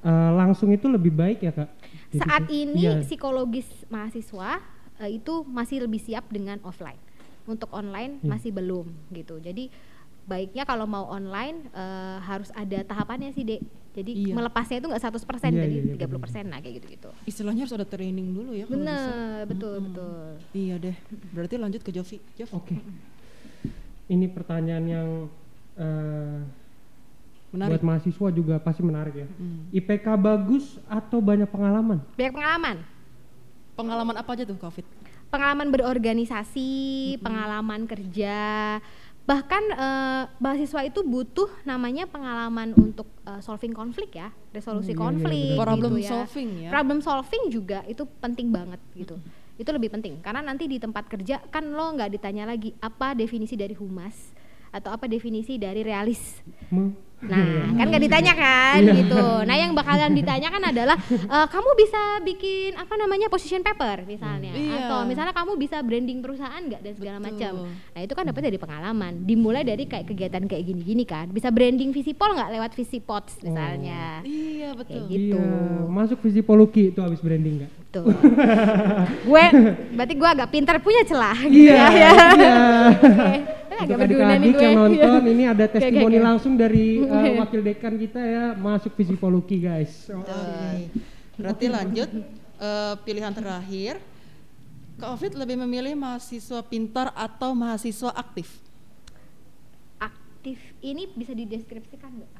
eh, 0.00 0.30
langsung 0.32 0.68
itu 0.68 0.86
lebih 0.86 1.10
baik 1.10 1.38
ya 1.40 1.52
kak? 1.52 1.68
Jadi 2.08 2.18
Saat 2.18 2.44
ini 2.48 2.82
Iya. 2.82 3.02
psikologis 3.02 3.66
mahasiswa 3.86 4.58
eh, 4.98 5.10
itu 5.14 5.44
masih 5.44 5.84
lebih 5.84 5.98
siap 5.98 6.26
dengan 6.28 6.58
offline. 6.62 6.98
Untuk 7.44 7.70
online 7.70 8.18
Iya. 8.18 8.28
masih 8.28 8.50
belum 8.50 8.86
gitu. 9.10 9.38
Jadi 9.38 9.68
baiknya 10.24 10.62
kalau 10.62 10.84
mau 10.84 11.06
online 11.06 11.68
eh, 11.70 12.16
harus 12.20 12.52
ada 12.52 12.82
tahapannya 12.82 13.32
sih, 13.32 13.42
Dek. 13.42 13.60
Jadi 13.88 14.30
Iya. 14.30 14.34
melepasnya 14.36 14.78
itu 14.78 14.86
nggak 14.86 15.02
100% 15.02 15.50
Iya, 15.50 15.64
jadi 15.64 15.74
iya, 15.74 15.82
iya, 15.88 15.94
30% 15.98 16.44
nah 16.46 16.58
kayak 16.58 16.74
gitu-gitu. 16.78 17.10
Istilahnya 17.24 17.64
harus 17.64 17.74
ada 17.74 17.82
training 17.84 18.30
dulu 18.30 18.52
ya. 18.52 18.62
kalau 18.62 18.78
bisa. 18.78 18.86
Bener, 18.86 19.40
betul, 19.44 19.72
Mm-mm. 19.74 19.86
betul. 19.90 20.28
Iya 20.52 20.74
deh. 20.78 20.96
Berarti 21.32 21.54
lanjut 21.56 21.80
ke 21.82 21.90
Jovi. 21.90 22.18
Jov. 22.34 22.48
Oke. 22.54 22.78
Ini 24.08 24.26
pertanyaan 24.28 24.84
yang 24.84 25.08
eh, 25.76 26.38
Menarik. 27.48 27.80
buat 27.80 27.84
mahasiswa 27.84 28.28
juga 28.28 28.54
pasti 28.60 28.82
menarik 28.84 29.14
ya. 29.16 29.28
Hmm. 29.28 29.72
IPK 29.72 30.06
bagus 30.14 30.76
atau 30.84 31.18
banyak 31.18 31.48
pengalaman? 31.48 31.98
Banyak 32.14 32.34
pengalaman. 32.36 32.76
Pengalaman 33.72 34.16
apa 34.20 34.30
aja 34.36 34.44
tuh 34.44 34.58
Covid? 34.58 34.84
Pengalaman 35.28 35.68
berorganisasi, 35.68 36.72
pengalaman 37.20 37.84
kerja, 37.84 38.76
bahkan 39.28 39.60
eh, 39.60 40.24
mahasiswa 40.40 40.80
itu 40.88 41.04
butuh 41.04 41.52
namanya 41.64 42.08
pengalaman 42.08 42.72
untuk 42.72 43.04
eh, 43.24 43.40
solving 43.44 43.76
konflik 43.76 44.16
ya, 44.16 44.32
resolusi 44.52 44.92
Oh, 44.92 44.92
iya, 44.92 44.96
iya, 44.96 45.04
konflik, 45.04 45.48
benar. 45.52 45.64
Problem 45.68 45.92
gitu 45.92 46.00
ya. 46.00 46.10
solving 46.10 46.50
ya. 46.64 46.70
Problem 46.72 46.98
solving 47.00 47.42
juga 47.52 47.78
itu 47.84 48.02
penting 48.24 48.48
banget 48.48 48.80
gitu. 48.96 49.16
Itu 49.60 49.68
lebih 49.72 49.90
penting 49.90 50.20
karena 50.24 50.40
nanti 50.40 50.64
di 50.64 50.80
tempat 50.80 51.08
kerja 51.08 51.44
kan 51.48 51.64
lo 51.66 51.92
nggak 51.92 52.12
ditanya 52.14 52.48
lagi 52.48 52.72
apa 52.80 53.12
definisi 53.12 53.52
dari 53.52 53.76
humas 53.76 54.14
atau 54.72 54.92
apa 54.92 55.04
definisi 55.04 55.56
dari 55.56 55.84
realis. 55.84 56.40
Me- 56.72 57.07
Nah, 57.18 57.74
kan 57.74 57.86
nggak 57.88 58.04
ditanya 58.04 58.30
kan 58.32 58.78
Iya. 58.78 58.94
gitu. 58.96 59.24
Nah, 59.42 59.56
yang 59.56 59.74
bakalan 59.74 60.14
ditanyakan 60.18 60.62
adalah 60.64 60.94
eh, 61.10 61.46
kamu 61.46 61.70
bisa 61.74 62.00
bikin 62.22 62.70
apa 62.72 62.94
namanya 62.94 63.26
position 63.26 63.58
paper 63.58 64.06
misalnya, 64.06 64.54
Iya. 64.54 64.86
atau 64.86 65.02
misalnya 65.02 65.34
kamu 65.34 65.58
bisa 65.58 65.82
branding 65.82 66.18
perusahaan 66.18 66.60
nggak 66.60 66.78
dan 66.78 66.92
segala 66.94 67.18
Betul. 67.18 67.26
macam. 67.28 67.52
Nah, 67.66 68.00
itu 68.00 68.12
kan 68.12 68.24
dapat 68.24 68.42
dari 68.44 68.54
pengalaman. 68.56 69.12
Dimulai 69.20 69.62
dari 69.62 69.84
kayak 69.84 70.06
kegiatan 70.06 70.46
kayak 70.46 70.62
gini-gini 70.64 71.02
kan. 71.02 71.26
Bisa 71.28 71.50
branding 71.50 71.90
visipol 71.90 72.30
nggak 72.32 72.54
lewat 72.54 72.72
visipods 72.72 73.34
misalnya. 73.40 74.22
Iya 74.22 74.78
Kayak 74.78 74.78
betul. 74.78 75.02
gitu. 75.08 75.38
Iya, 75.38 75.90
masuk 75.90 76.18
Visipoluki 76.20 76.82
itu 76.88 77.00
habis 77.00 77.18
branding 77.18 77.54
nggak? 77.58 77.72
Tuh. 77.88 78.04
gue 79.24 79.44
berarti 79.90 80.14
gue 80.14 80.28
agak 80.28 80.48
pintar 80.50 80.76
punya 80.78 81.02
celah 81.02 81.34
gitu 81.40 81.66
Iya, 81.66 81.82
ya. 81.88 81.88
iya. 81.90 82.10
Oke. 82.92 83.57
Untuk 83.78 83.94
agak 83.94 83.98
berguna 84.10 84.26
nih 84.26 84.34
adik-adik 84.34 84.54
gue. 84.54 84.64
yang 84.66 84.76
nonton 84.76 85.24
ini 85.30 85.44
ada 85.46 85.54
Oke, 85.54 85.70
oke, 85.70 85.74
testimoni 85.78 86.16
oke. 86.18 86.26
langsung 86.26 86.52
dari 86.58 86.86
uh, 87.06 87.32
wakil 87.38 87.60
dekan 87.62 87.94
kita 87.94 88.20
ya 88.20 88.44
masuk 88.58 88.92
Visipoluki 88.98 89.56
guys. 89.62 89.92
Oh, 90.10 90.18
Oke. 90.22 90.38
Berarti 91.38 91.66
lanjut 91.70 92.10
eh, 92.58 92.94
pilihan 93.06 93.30
terakhir. 93.30 94.02
Kak 94.98 95.14
Ovid 95.14 95.38
lebih 95.38 95.62
memilih 95.62 95.94
mahasiswa 95.94 96.58
pintar 96.66 97.14
atau 97.14 97.54
mahasiswa 97.54 98.10
aktif? 98.18 98.58
Aktif 100.02 100.58
ini 100.82 101.06
bisa 101.14 101.30
dideskripsikan 101.30 102.18
nggak 102.18 102.37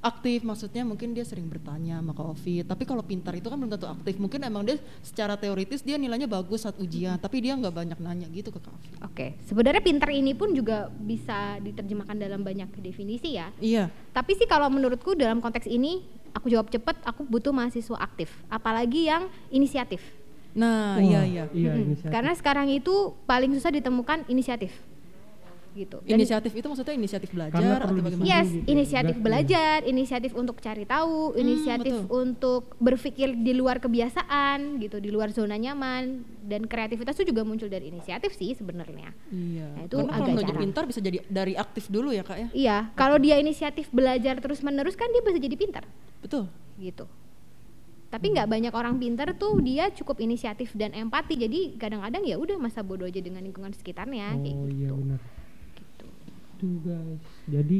aktif 0.00 0.40
maksudnya 0.48 0.80
mungkin 0.80 1.12
dia 1.12 1.28
sering 1.28 1.44
bertanya 1.44 2.00
sama 2.00 2.16
Kak 2.16 2.26
Ovid. 2.32 2.64
Tapi 2.64 2.82
kalau 2.88 3.04
pintar 3.04 3.36
itu 3.36 3.52
kan 3.52 3.60
belum 3.60 3.68
tentu 3.68 3.88
aktif. 3.88 4.16
Mungkin 4.16 4.40
emang 4.48 4.64
dia 4.64 4.80
secara 5.04 5.36
teoritis 5.36 5.84
dia 5.84 6.00
nilainya 6.00 6.24
bagus 6.24 6.64
saat 6.64 6.76
ujian, 6.80 7.20
tapi 7.20 7.44
dia 7.44 7.52
nggak 7.52 7.72
banyak 7.72 7.98
nanya 8.00 8.26
gitu 8.32 8.48
ke 8.48 8.58
Kak 8.58 8.72
Ovid. 8.72 8.92
Oke, 9.04 9.26
sebenarnya 9.44 9.84
pinter 9.84 10.08
ini 10.08 10.32
pun 10.32 10.56
juga 10.56 10.88
bisa 10.88 11.60
diterjemahkan 11.60 12.16
dalam 12.16 12.40
banyak 12.40 12.72
definisi 12.80 13.36
ya. 13.36 13.52
Iya. 13.60 13.92
Tapi 14.16 14.40
sih 14.40 14.48
kalau 14.48 14.72
menurutku 14.72 15.12
dalam 15.12 15.44
konteks 15.44 15.68
ini, 15.68 16.00
aku 16.32 16.48
jawab 16.48 16.72
cepet, 16.72 16.96
aku 17.04 17.28
butuh 17.28 17.52
mahasiswa 17.52 18.00
aktif, 18.00 18.32
apalagi 18.48 19.12
yang 19.12 19.28
inisiatif. 19.52 20.00
Nah, 20.50 20.98
Wah, 20.98 21.04
iya 21.04 21.22
iya. 21.22 21.44
Iya, 21.54 21.72
inisiatif. 21.78 22.10
Karena 22.10 22.32
sekarang 22.34 22.66
itu 22.72 23.14
paling 23.28 23.54
susah 23.54 23.70
ditemukan 23.70 24.26
inisiatif, 24.26 24.74
gitu. 25.70 26.02
Dan- 26.02 26.18
Inisiatif 26.18 26.50
itu 26.50 26.66
maksudnya 26.66 26.94
inisiatif 26.94 27.30
belajar 27.30 27.78
atau 27.80 27.94
bagaimana? 27.94 28.26
Yes, 28.26 28.50
gitu 28.50 28.66
inisiatif 28.66 29.16
belajar, 29.16 29.76
inisiatif 29.82 30.32
untuk 30.34 30.58
cari 30.58 30.82
tahu, 30.82 31.32
inisiatif 31.34 31.94
betul. 31.94 32.10
untuk 32.10 32.62
berpikir 32.76 33.32
di 33.34 33.54
luar 33.54 33.78
kebiasaan, 33.78 34.82
gitu, 34.82 34.98
di 34.98 35.08
luar 35.08 35.30
zona 35.30 35.54
nyaman, 35.54 36.20
dan 36.42 36.66
kreativitas 36.66 37.14
itu 37.16 37.30
juga 37.30 37.46
muncul 37.46 37.66
dari 37.66 37.88
inisiatif 37.88 38.34
sih 38.34 38.52
sebenarnya. 38.52 39.14
Iya. 39.30 39.66
Nah, 39.78 39.82
itu 39.86 39.96
Karena 39.96 40.10
kalau 40.10 40.24
agak 40.24 40.34
mau 40.34 40.40
jadi 40.40 40.50
jarang. 40.50 40.62
pintar 40.66 40.82
bisa 40.84 41.00
jadi 41.00 41.18
dari 41.26 41.54
aktif 41.54 41.84
dulu 41.86 42.10
ya 42.10 42.22
kak 42.22 42.38
ya. 42.38 42.48
Iya, 42.50 42.76
kalau 42.94 43.16
dia 43.16 43.38
inisiatif 43.38 43.86
belajar 43.90 44.36
terus 44.38 44.60
menerus 44.60 44.98
kan 44.98 45.06
dia 45.10 45.22
bisa 45.22 45.38
jadi 45.38 45.54
pintar, 45.54 45.84
Betul. 46.18 46.50
gitu. 46.76 47.06
Tapi 48.10 48.26
nggak 48.26 48.50
banyak 48.50 48.74
orang 48.74 48.98
pintar 48.98 49.38
tuh 49.38 49.62
dia 49.62 49.86
cukup 49.94 50.18
inisiatif 50.18 50.74
dan 50.74 50.90
empati, 50.90 51.38
jadi 51.38 51.78
kadang-kadang 51.78 52.26
ya 52.26 52.42
udah 52.42 52.58
masa 52.58 52.82
bodoh 52.82 53.06
aja 53.06 53.22
dengan 53.22 53.38
lingkungan 53.38 53.70
sekitarnya, 53.70 54.34
kayak 54.34 54.58
Oh 54.58 54.66
iya 54.66 54.90
gitu. 54.90 54.98
benar. 54.98 55.20
Gitu. 56.62 56.84
Guys. 56.84 57.22
Jadi 57.46 57.78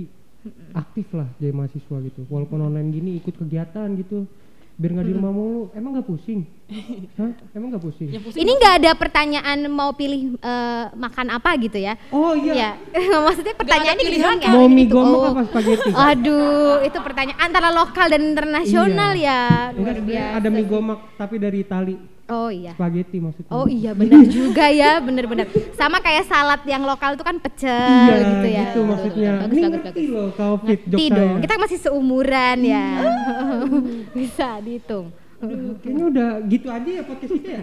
aktif 0.73 1.13
lah 1.13 1.29
jadi 1.37 1.53
mahasiswa 1.53 1.97
gitu. 2.01 2.25
Walaupun 2.27 2.59
online 2.63 2.89
gini 2.91 3.11
ikut 3.17 3.37
kegiatan 3.37 3.93
gitu. 3.95 4.25
biar 4.73 4.97
nggak 4.97 5.07
di 5.07 5.13
rumah 5.13 5.29
mulu. 5.29 5.69
Emang 5.77 5.93
nggak 5.93 6.09
pusing? 6.09 6.41
Hah? 7.21 7.29
Emang 7.53 7.69
nggak 7.69 7.85
pusing? 7.85 8.09
Yang 8.09 8.23
pusing 8.25 8.41
Ini 8.41 8.53
nggak 8.57 8.75
ada 8.81 8.91
pertanyaan 8.97 9.59
mau 9.69 9.93
pilih 9.93 10.33
eh, 10.35 10.85
makan 10.91 11.27
apa 11.31 11.53
gitu 11.61 11.77
ya? 11.77 12.01
Oh 12.09 12.33
iya. 12.33 12.55
Ya, 12.57 12.71
maksudnya 13.29 13.53
pertanyaannya 13.53 14.01
gini 14.01 14.17
pilihan, 14.17 14.25
doang 14.25 14.41
ya? 14.41 14.51
Mau 14.51 14.67
mie 14.67 14.81
Gitu. 14.81 14.97
gomak 14.97 15.21
Oh. 15.21 15.29
apa 15.29 15.43
spaghetti? 15.45 15.91
Aduh, 15.93 16.81
itu 16.81 16.97
pertanyaan 16.99 17.41
antara 17.43 17.69
lokal 17.69 18.07
dan 18.09 18.23
internasional 18.25 19.13
ya. 19.13 19.41
Enggak, 19.69 19.77
Luar 19.77 19.93
sebenarnya 19.93 20.05
biasa. 20.09 20.39
ada 20.41 20.49
mie 20.49 20.65
gomak 20.65 21.01
tapi 21.15 21.35
dari 21.37 21.59
Itali. 21.61 21.97
Oh 22.31 22.47
iya. 22.47 22.73
Spaghetti 22.73 23.19
maksudnya. 23.19 23.51
Oh 23.51 23.67
iya 23.67 23.91
benar 23.91 24.23
juga 24.25 24.71
ya, 24.71 24.99
bener-bener. 24.99 25.47
Sama 25.73 25.99
kayak 25.99 26.25
salad 26.25 26.63
yang 26.63 26.83
lokal 26.83 27.13
itu 27.13 27.23
kan 27.23 27.37
pecel 27.37 27.75
Iya, 28.07 28.15
gitu 28.23 28.47
ya. 28.49 28.63
gitu 28.65 28.81
maksudnya. 28.85 29.31
Bagus, 29.37 29.51
Ini 29.51 29.61
bagus, 29.61 29.73
ngerti 29.75 29.91
bagus. 29.91 30.09
loh 30.09 30.29
jok 30.87 31.01
dong. 31.11 31.37
Kita 31.41 31.55
masih 31.59 31.79
seumuran 31.81 32.59
ya. 32.63 32.87
Bisa 34.17 34.49
dihitung. 34.59 35.11
Aduh, 35.41 35.73
kayaknya 35.81 36.05
udah 36.07 36.31
gitu 36.47 36.69
aja 36.69 36.91
ya 36.93 37.03
podcast 37.03 37.33
kita 37.33 37.51
ya. 37.51 37.63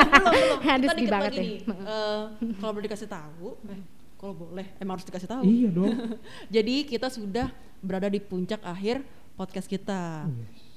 belum 0.62 0.62
belum 0.62 0.62
Harus 0.62 0.92
di 0.94 1.04
banget 1.04 1.26
lagi 1.28 1.36
ya. 1.36 1.42
nih 1.42 1.56
Eh, 1.68 2.22
kalau 2.56 2.72
boleh 2.72 2.84
dikasih 2.86 3.08
tahu 3.08 3.48
eh, 3.66 3.80
kalau 4.14 4.34
boleh 4.36 4.66
emang 4.78 4.94
harus 4.94 5.04
dikasih 5.04 5.28
tahu 5.28 5.42
iya 5.42 5.68
dong. 5.68 5.90
jadi 6.54 6.74
kita 6.86 7.10
sudah 7.10 7.50
berada 7.78 8.06
di 8.06 8.18
puncak 8.18 8.62
akhir 8.62 9.02
podcast 9.34 9.66
kita 9.66 10.30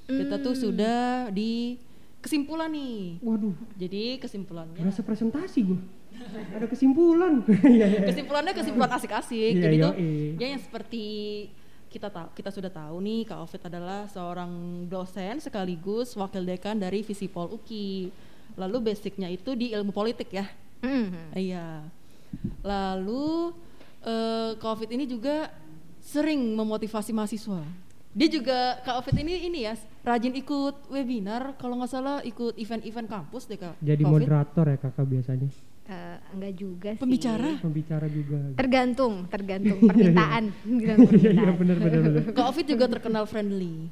kita 0.04 0.34
tuh 0.36 0.52
Hmm. 0.52 0.60
sudah 0.60 1.00
di 1.30 1.78
kesimpulan 2.22 2.70
nih 2.70 3.18
Waduh, 3.18 3.52
jadi 3.74 4.16
kesimpulannya 4.16 4.78
berasa 4.78 5.02
presentasi 5.02 5.58
gua. 5.66 5.80
Ada 6.54 6.66
kesimpulan. 6.66 7.42
Iya, 7.66 7.86
iya. 7.88 8.00
kesimpulannya 8.06 8.54
kesimpulan 8.54 8.90
asik-asik 8.94 9.52
Iya, 9.52 9.62
jadi 9.64 9.76
tuh 9.80 9.92
yoi. 9.98 10.38
ya 10.38 10.46
yang 10.48 10.62
seperti 10.62 11.04
kita 11.88 12.08
tahu 12.08 12.28
kita 12.32 12.48
sudah 12.48 12.70
tahu 12.70 12.96
nih 12.98 13.26
Kak 13.26 13.38
Ovid 13.42 13.62
adalah 13.66 14.06
seorang 14.06 14.52
dosen 14.86 15.36
sekaligus 15.38 16.14
wakil 16.14 16.40
dekan 16.40 16.78
dari 16.78 17.02
Visipol 17.02 17.52
UKI 17.52 18.08
lalu 18.54 18.76
basicnya 18.86 19.26
itu 19.26 19.52
di 19.52 19.72
ilmu 19.72 19.90
politik 19.90 20.30
ya 20.30 20.46
Mhm. 20.80 21.34
Iya. 21.34 21.86
Lalu 22.60 23.54
eh 24.02 24.50
Kak 24.56 24.70
Ovid 24.72 24.90
ini 24.90 25.04
juga 25.04 25.46
sering 25.98 26.40
memotivasi 26.52 27.10
mahasiswa. 27.10 27.62
Dia 28.12 28.28
juga 28.28 28.76
Kak 28.84 28.94
Ovid 29.00 29.24
ini 29.24 29.48
ini 29.48 29.64
ya 29.64 29.72
rajin 30.04 30.36
ikut 30.36 30.92
webinar 30.92 31.56
kalau 31.56 31.80
nggak 31.80 31.90
salah 31.90 32.20
ikut 32.20 32.60
event-event 32.60 33.08
kampus 33.08 33.48
deh 33.48 33.56
Kak. 33.56 33.80
Jadi 33.80 34.02
Kak 34.04 34.08
Ovid. 34.08 34.14
moderator 34.20 34.64
ya 34.68 34.76
kakak 34.76 35.06
biasanya. 35.08 35.48
Eh, 35.82 36.16
enggak 36.36 36.52
juga 36.54 36.90
sih. 36.94 37.00
Pembicara. 37.00 37.50
Pembicara 37.58 38.06
juga. 38.06 38.38
Tergantung, 38.54 39.14
tergantung 39.26 39.78
permintaan. 39.82 40.44
Tergantung 40.78 41.10
Iya 41.18 41.30
iya 41.32 41.50
permintaan. 41.50 41.56
benar 41.60 41.76
benar 41.80 42.00
benar. 42.04 42.22
Kak 42.36 42.46
Ovid 42.52 42.66
juga 42.68 42.84
terkenal 42.86 43.24
friendly. 43.24 43.88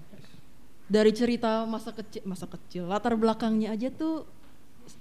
Dari 0.91 1.13
cerita 1.15 1.65
masa 1.65 1.91
kecil 1.95 2.23
masa 2.27 2.45
kecil 2.51 2.91
latar 2.91 3.15
belakangnya 3.15 3.73
aja 3.73 3.89
tuh 3.95 4.27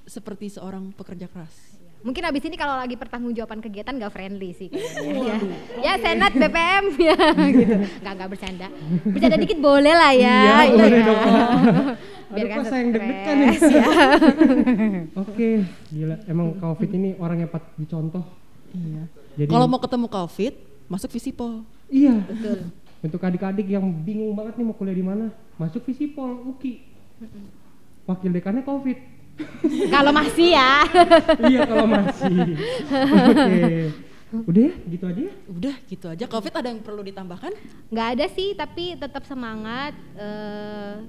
seperti 0.05 0.53
seorang 0.53 0.93
pekerja 0.95 1.28
keras. 1.28 1.79
Mungkin 2.00 2.24
abis 2.24 2.47
ini 2.47 2.56
kalau 2.56 2.80
lagi 2.80 2.95
pertanggungjawaban 2.95 3.60
kegiatan 3.60 3.91
gak 3.91 4.14
friendly 4.16 4.56
sih 4.56 4.72
kayaknya. 4.72 5.36
ya. 5.36 5.38
ya 5.84 5.93
senat 6.00 6.32
BPM 6.32 6.86
ya 7.12 7.18
gitu. 7.52 7.76
Gak 8.00 8.14
gak 8.16 8.30
bercanda. 8.32 8.68
Bercanda 9.04 9.36
dikit 9.36 9.60
boleh 9.60 9.91
lah 9.91 10.14
ya. 10.16 10.39
Iya, 10.39 10.80
boleh 10.80 11.02
dong. 11.04 11.22
Biar 12.30 12.45
Aduh, 12.45 12.54
kan 12.56 12.64
saya 12.70 12.80
yang 12.86 12.91
deg-degan 12.93 13.38
ya. 13.41 13.52
Oke, 15.26 15.50
gila. 15.89 16.16
Emang 16.30 16.47
COVID 16.62 16.89
ini 16.93 17.10
orang 17.18 17.41
yang 17.41 17.50
patut 17.50 17.74
dicontoh. 17.76 18.22
Iya. 18.70 19.04
Jadi 19.34 19.50
Kalau 19.50 19.66
mau 19.66 19.82
ketemu 19.82 20.06
Kak 20.08 20.24
Ovid, 20.30 20.54
masuk 20.86 21.10
Visipol. 21.10 21.66
Iya. 21.89 22.22
Betul. 22.22 22.70
Untuk 23.02 23.20
adik-adik 23.26 23.66
yang 23.66 23.82
bingung 24.06 24.38
banget 24.38 24.62
nih 24.62 24.66
mau 24.70 24.78
kuliah 24.78 24.93
di 24.93 25.02
mana, 25.02 25.34
masuk 25.58 25.82
Visipol, 25.89 26.54
UKI. 26.54 26.86
Wakil 28.06 28.30
dekannya 28.30 28.62
COVID. 28.62 29.18
Kalau 29.94 30.12
masih 30.12 30.56
ya. 30.56 30.72
iya 31.48 31.62
kalau 31.68 31.88
masih. 31.88 32.38
Oke. 33.30 33.92
Udah 34.30 34.62
ya, 34.62 34.74
gitu 34.94 35.04
aja 35.10 35.22
ya. 35.26 35.34
Udah 35.50 35.76
gitu 35.90 36.06
aja. 36.06 36.24
Kak 36.30 36.38
Ovid 36.38 36.54
ada 36.54 36.70
yang 36.70 36.86
perlu 36.86 37.02
ditambahkan? 37.02 37.50
nggak 37.90 38.08
ada 38.18 38.26
sih 38.30 38.54
tapi 38.54 38.94
tetap 38.94 39.26
semangat 39.26 39.98
eh, 40.14 41.02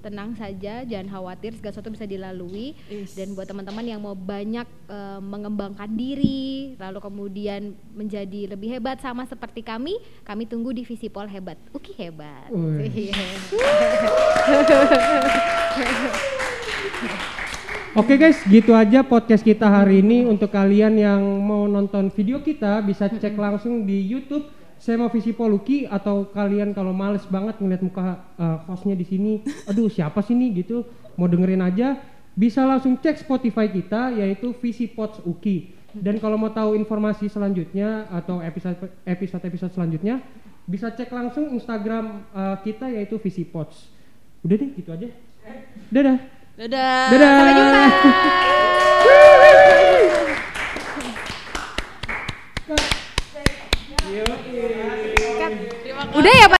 tenang 0.00 0.32
saja 0.38 0.86
jangan 0.86 1.10
khawatir 1.10 1.58
segala 1.58 1.74
sesuatu 1.74 1.90
bisa 1.90 2.06
dilalui 2.06 2.78
Is. 2.86 3.18
dan 3.18 3.34
buat 3.34 3.50
teman-teman 3.50 3.82
yang 3.82 3.98
mau 3.98 4.14
banyak 4.14 4.64
eh, 4.86 5.20
mengembangkan 5.20 5.90
diri 5.92 6.78
lalu 6.78 6.98
kemudian 7.02 7.74
menjadi 7.92 8.54
lebih 8.54 8.78
hebat 8.78 9.02
sama 9.02 9.26
seperti 9.26 9.66
kami 9.66 9.98
kami 10.22 10.46
tunggu 10.46 10.70
di 10.70 10.86
Visipol 10.86 11.26
hebat 11.28 11.58
Uki 11.74 11.92
hebat. 11.98 12.48
Oke 17.96 18.20
guys, 18.20 18.44
gitu 18.44 18.76
aja 18.76 19.00
podcast 19.00 19.40
kita 19.40 19.64
hari 19.64 20.04
ini. 20.04 20.28
Untuk 20.28 20.52
kalian 20.52 21.00
yang 21.00 21.20
mau 21.40 21.64
nonton 21.64 22.12
video 22.12 22.44
kita 22.44 22.84
bisa 22.84 23.08
cek 23.08 23.32
langsung 23.34 23.88
di 23.88 24.04
YouTube 24.04 24.56
saya 24.76 25.00
mau 25.00 25.08
visi 25.08 25.32
Poluki 25.32 25.88
atau 25.88 26.28
kalian 26.28 26.76
kalau 26.76 26.92
males 26.92 27.24
banget 27.26 27.56
ngeliat 27.58 27.82
muka 27.82 28.20
uh, 28.36 28.60
hostnya 28.68 28.92
di 28.92 29.08
sini, 29.08 29.40
aduh 29.70 29.88
siapa 29.88 30.20
sih 30.20 30.36
nih 30.36 30.64
gitu, 30.64 30.84
mau 31.16 31.26
dengerin 31.26 31.64
aja, 31.64 31.96
bisa 32.36 32.62
langsung 32.68 33.00
cek 33.00 33.24
Spotify 33.24 33.72
kita 33.72 34.12
yaitu 34.12 34.52
Visi 34.60 34.86
Pods 34.86 35.24
Uki. 35.24 35.72
Dan 35.96 36.20
kalau 36.20 36.36
mau 36.36 36.52
tahu 36.52 36.76
informasi 36.76 37.32
selanjutnya 37.32 38.04
atau 38.12 38.44
episode 38.44 38.76
episode 39.08 39.48
episode 39.48 39.72
selanjutnya, 39.72 40.20
bisa 40.68 40.92
cek 40.92 41.08
langsung 41.08 41.48
Instagram 41.56 42.28
uh, 42.36 42.60
kita 42.60 42.92
yaitu 42.92 43.16
Visi 43.16 43.48
Pods. 43.48 43.88
Udah 44.44 44.60
deh, 44.60 44.70
gitu 44.76 44.92
aja. 44.92 45.08
Dadah. 45.88 46.35
Dadah. 46.56 47.12
Dadah. 47.12 47.32
sampai 47.36 47.52
jumpa. 47.52 47.84
Udah 56.16 56.32
ya 56.32 56.46
Pak 56.48 56.54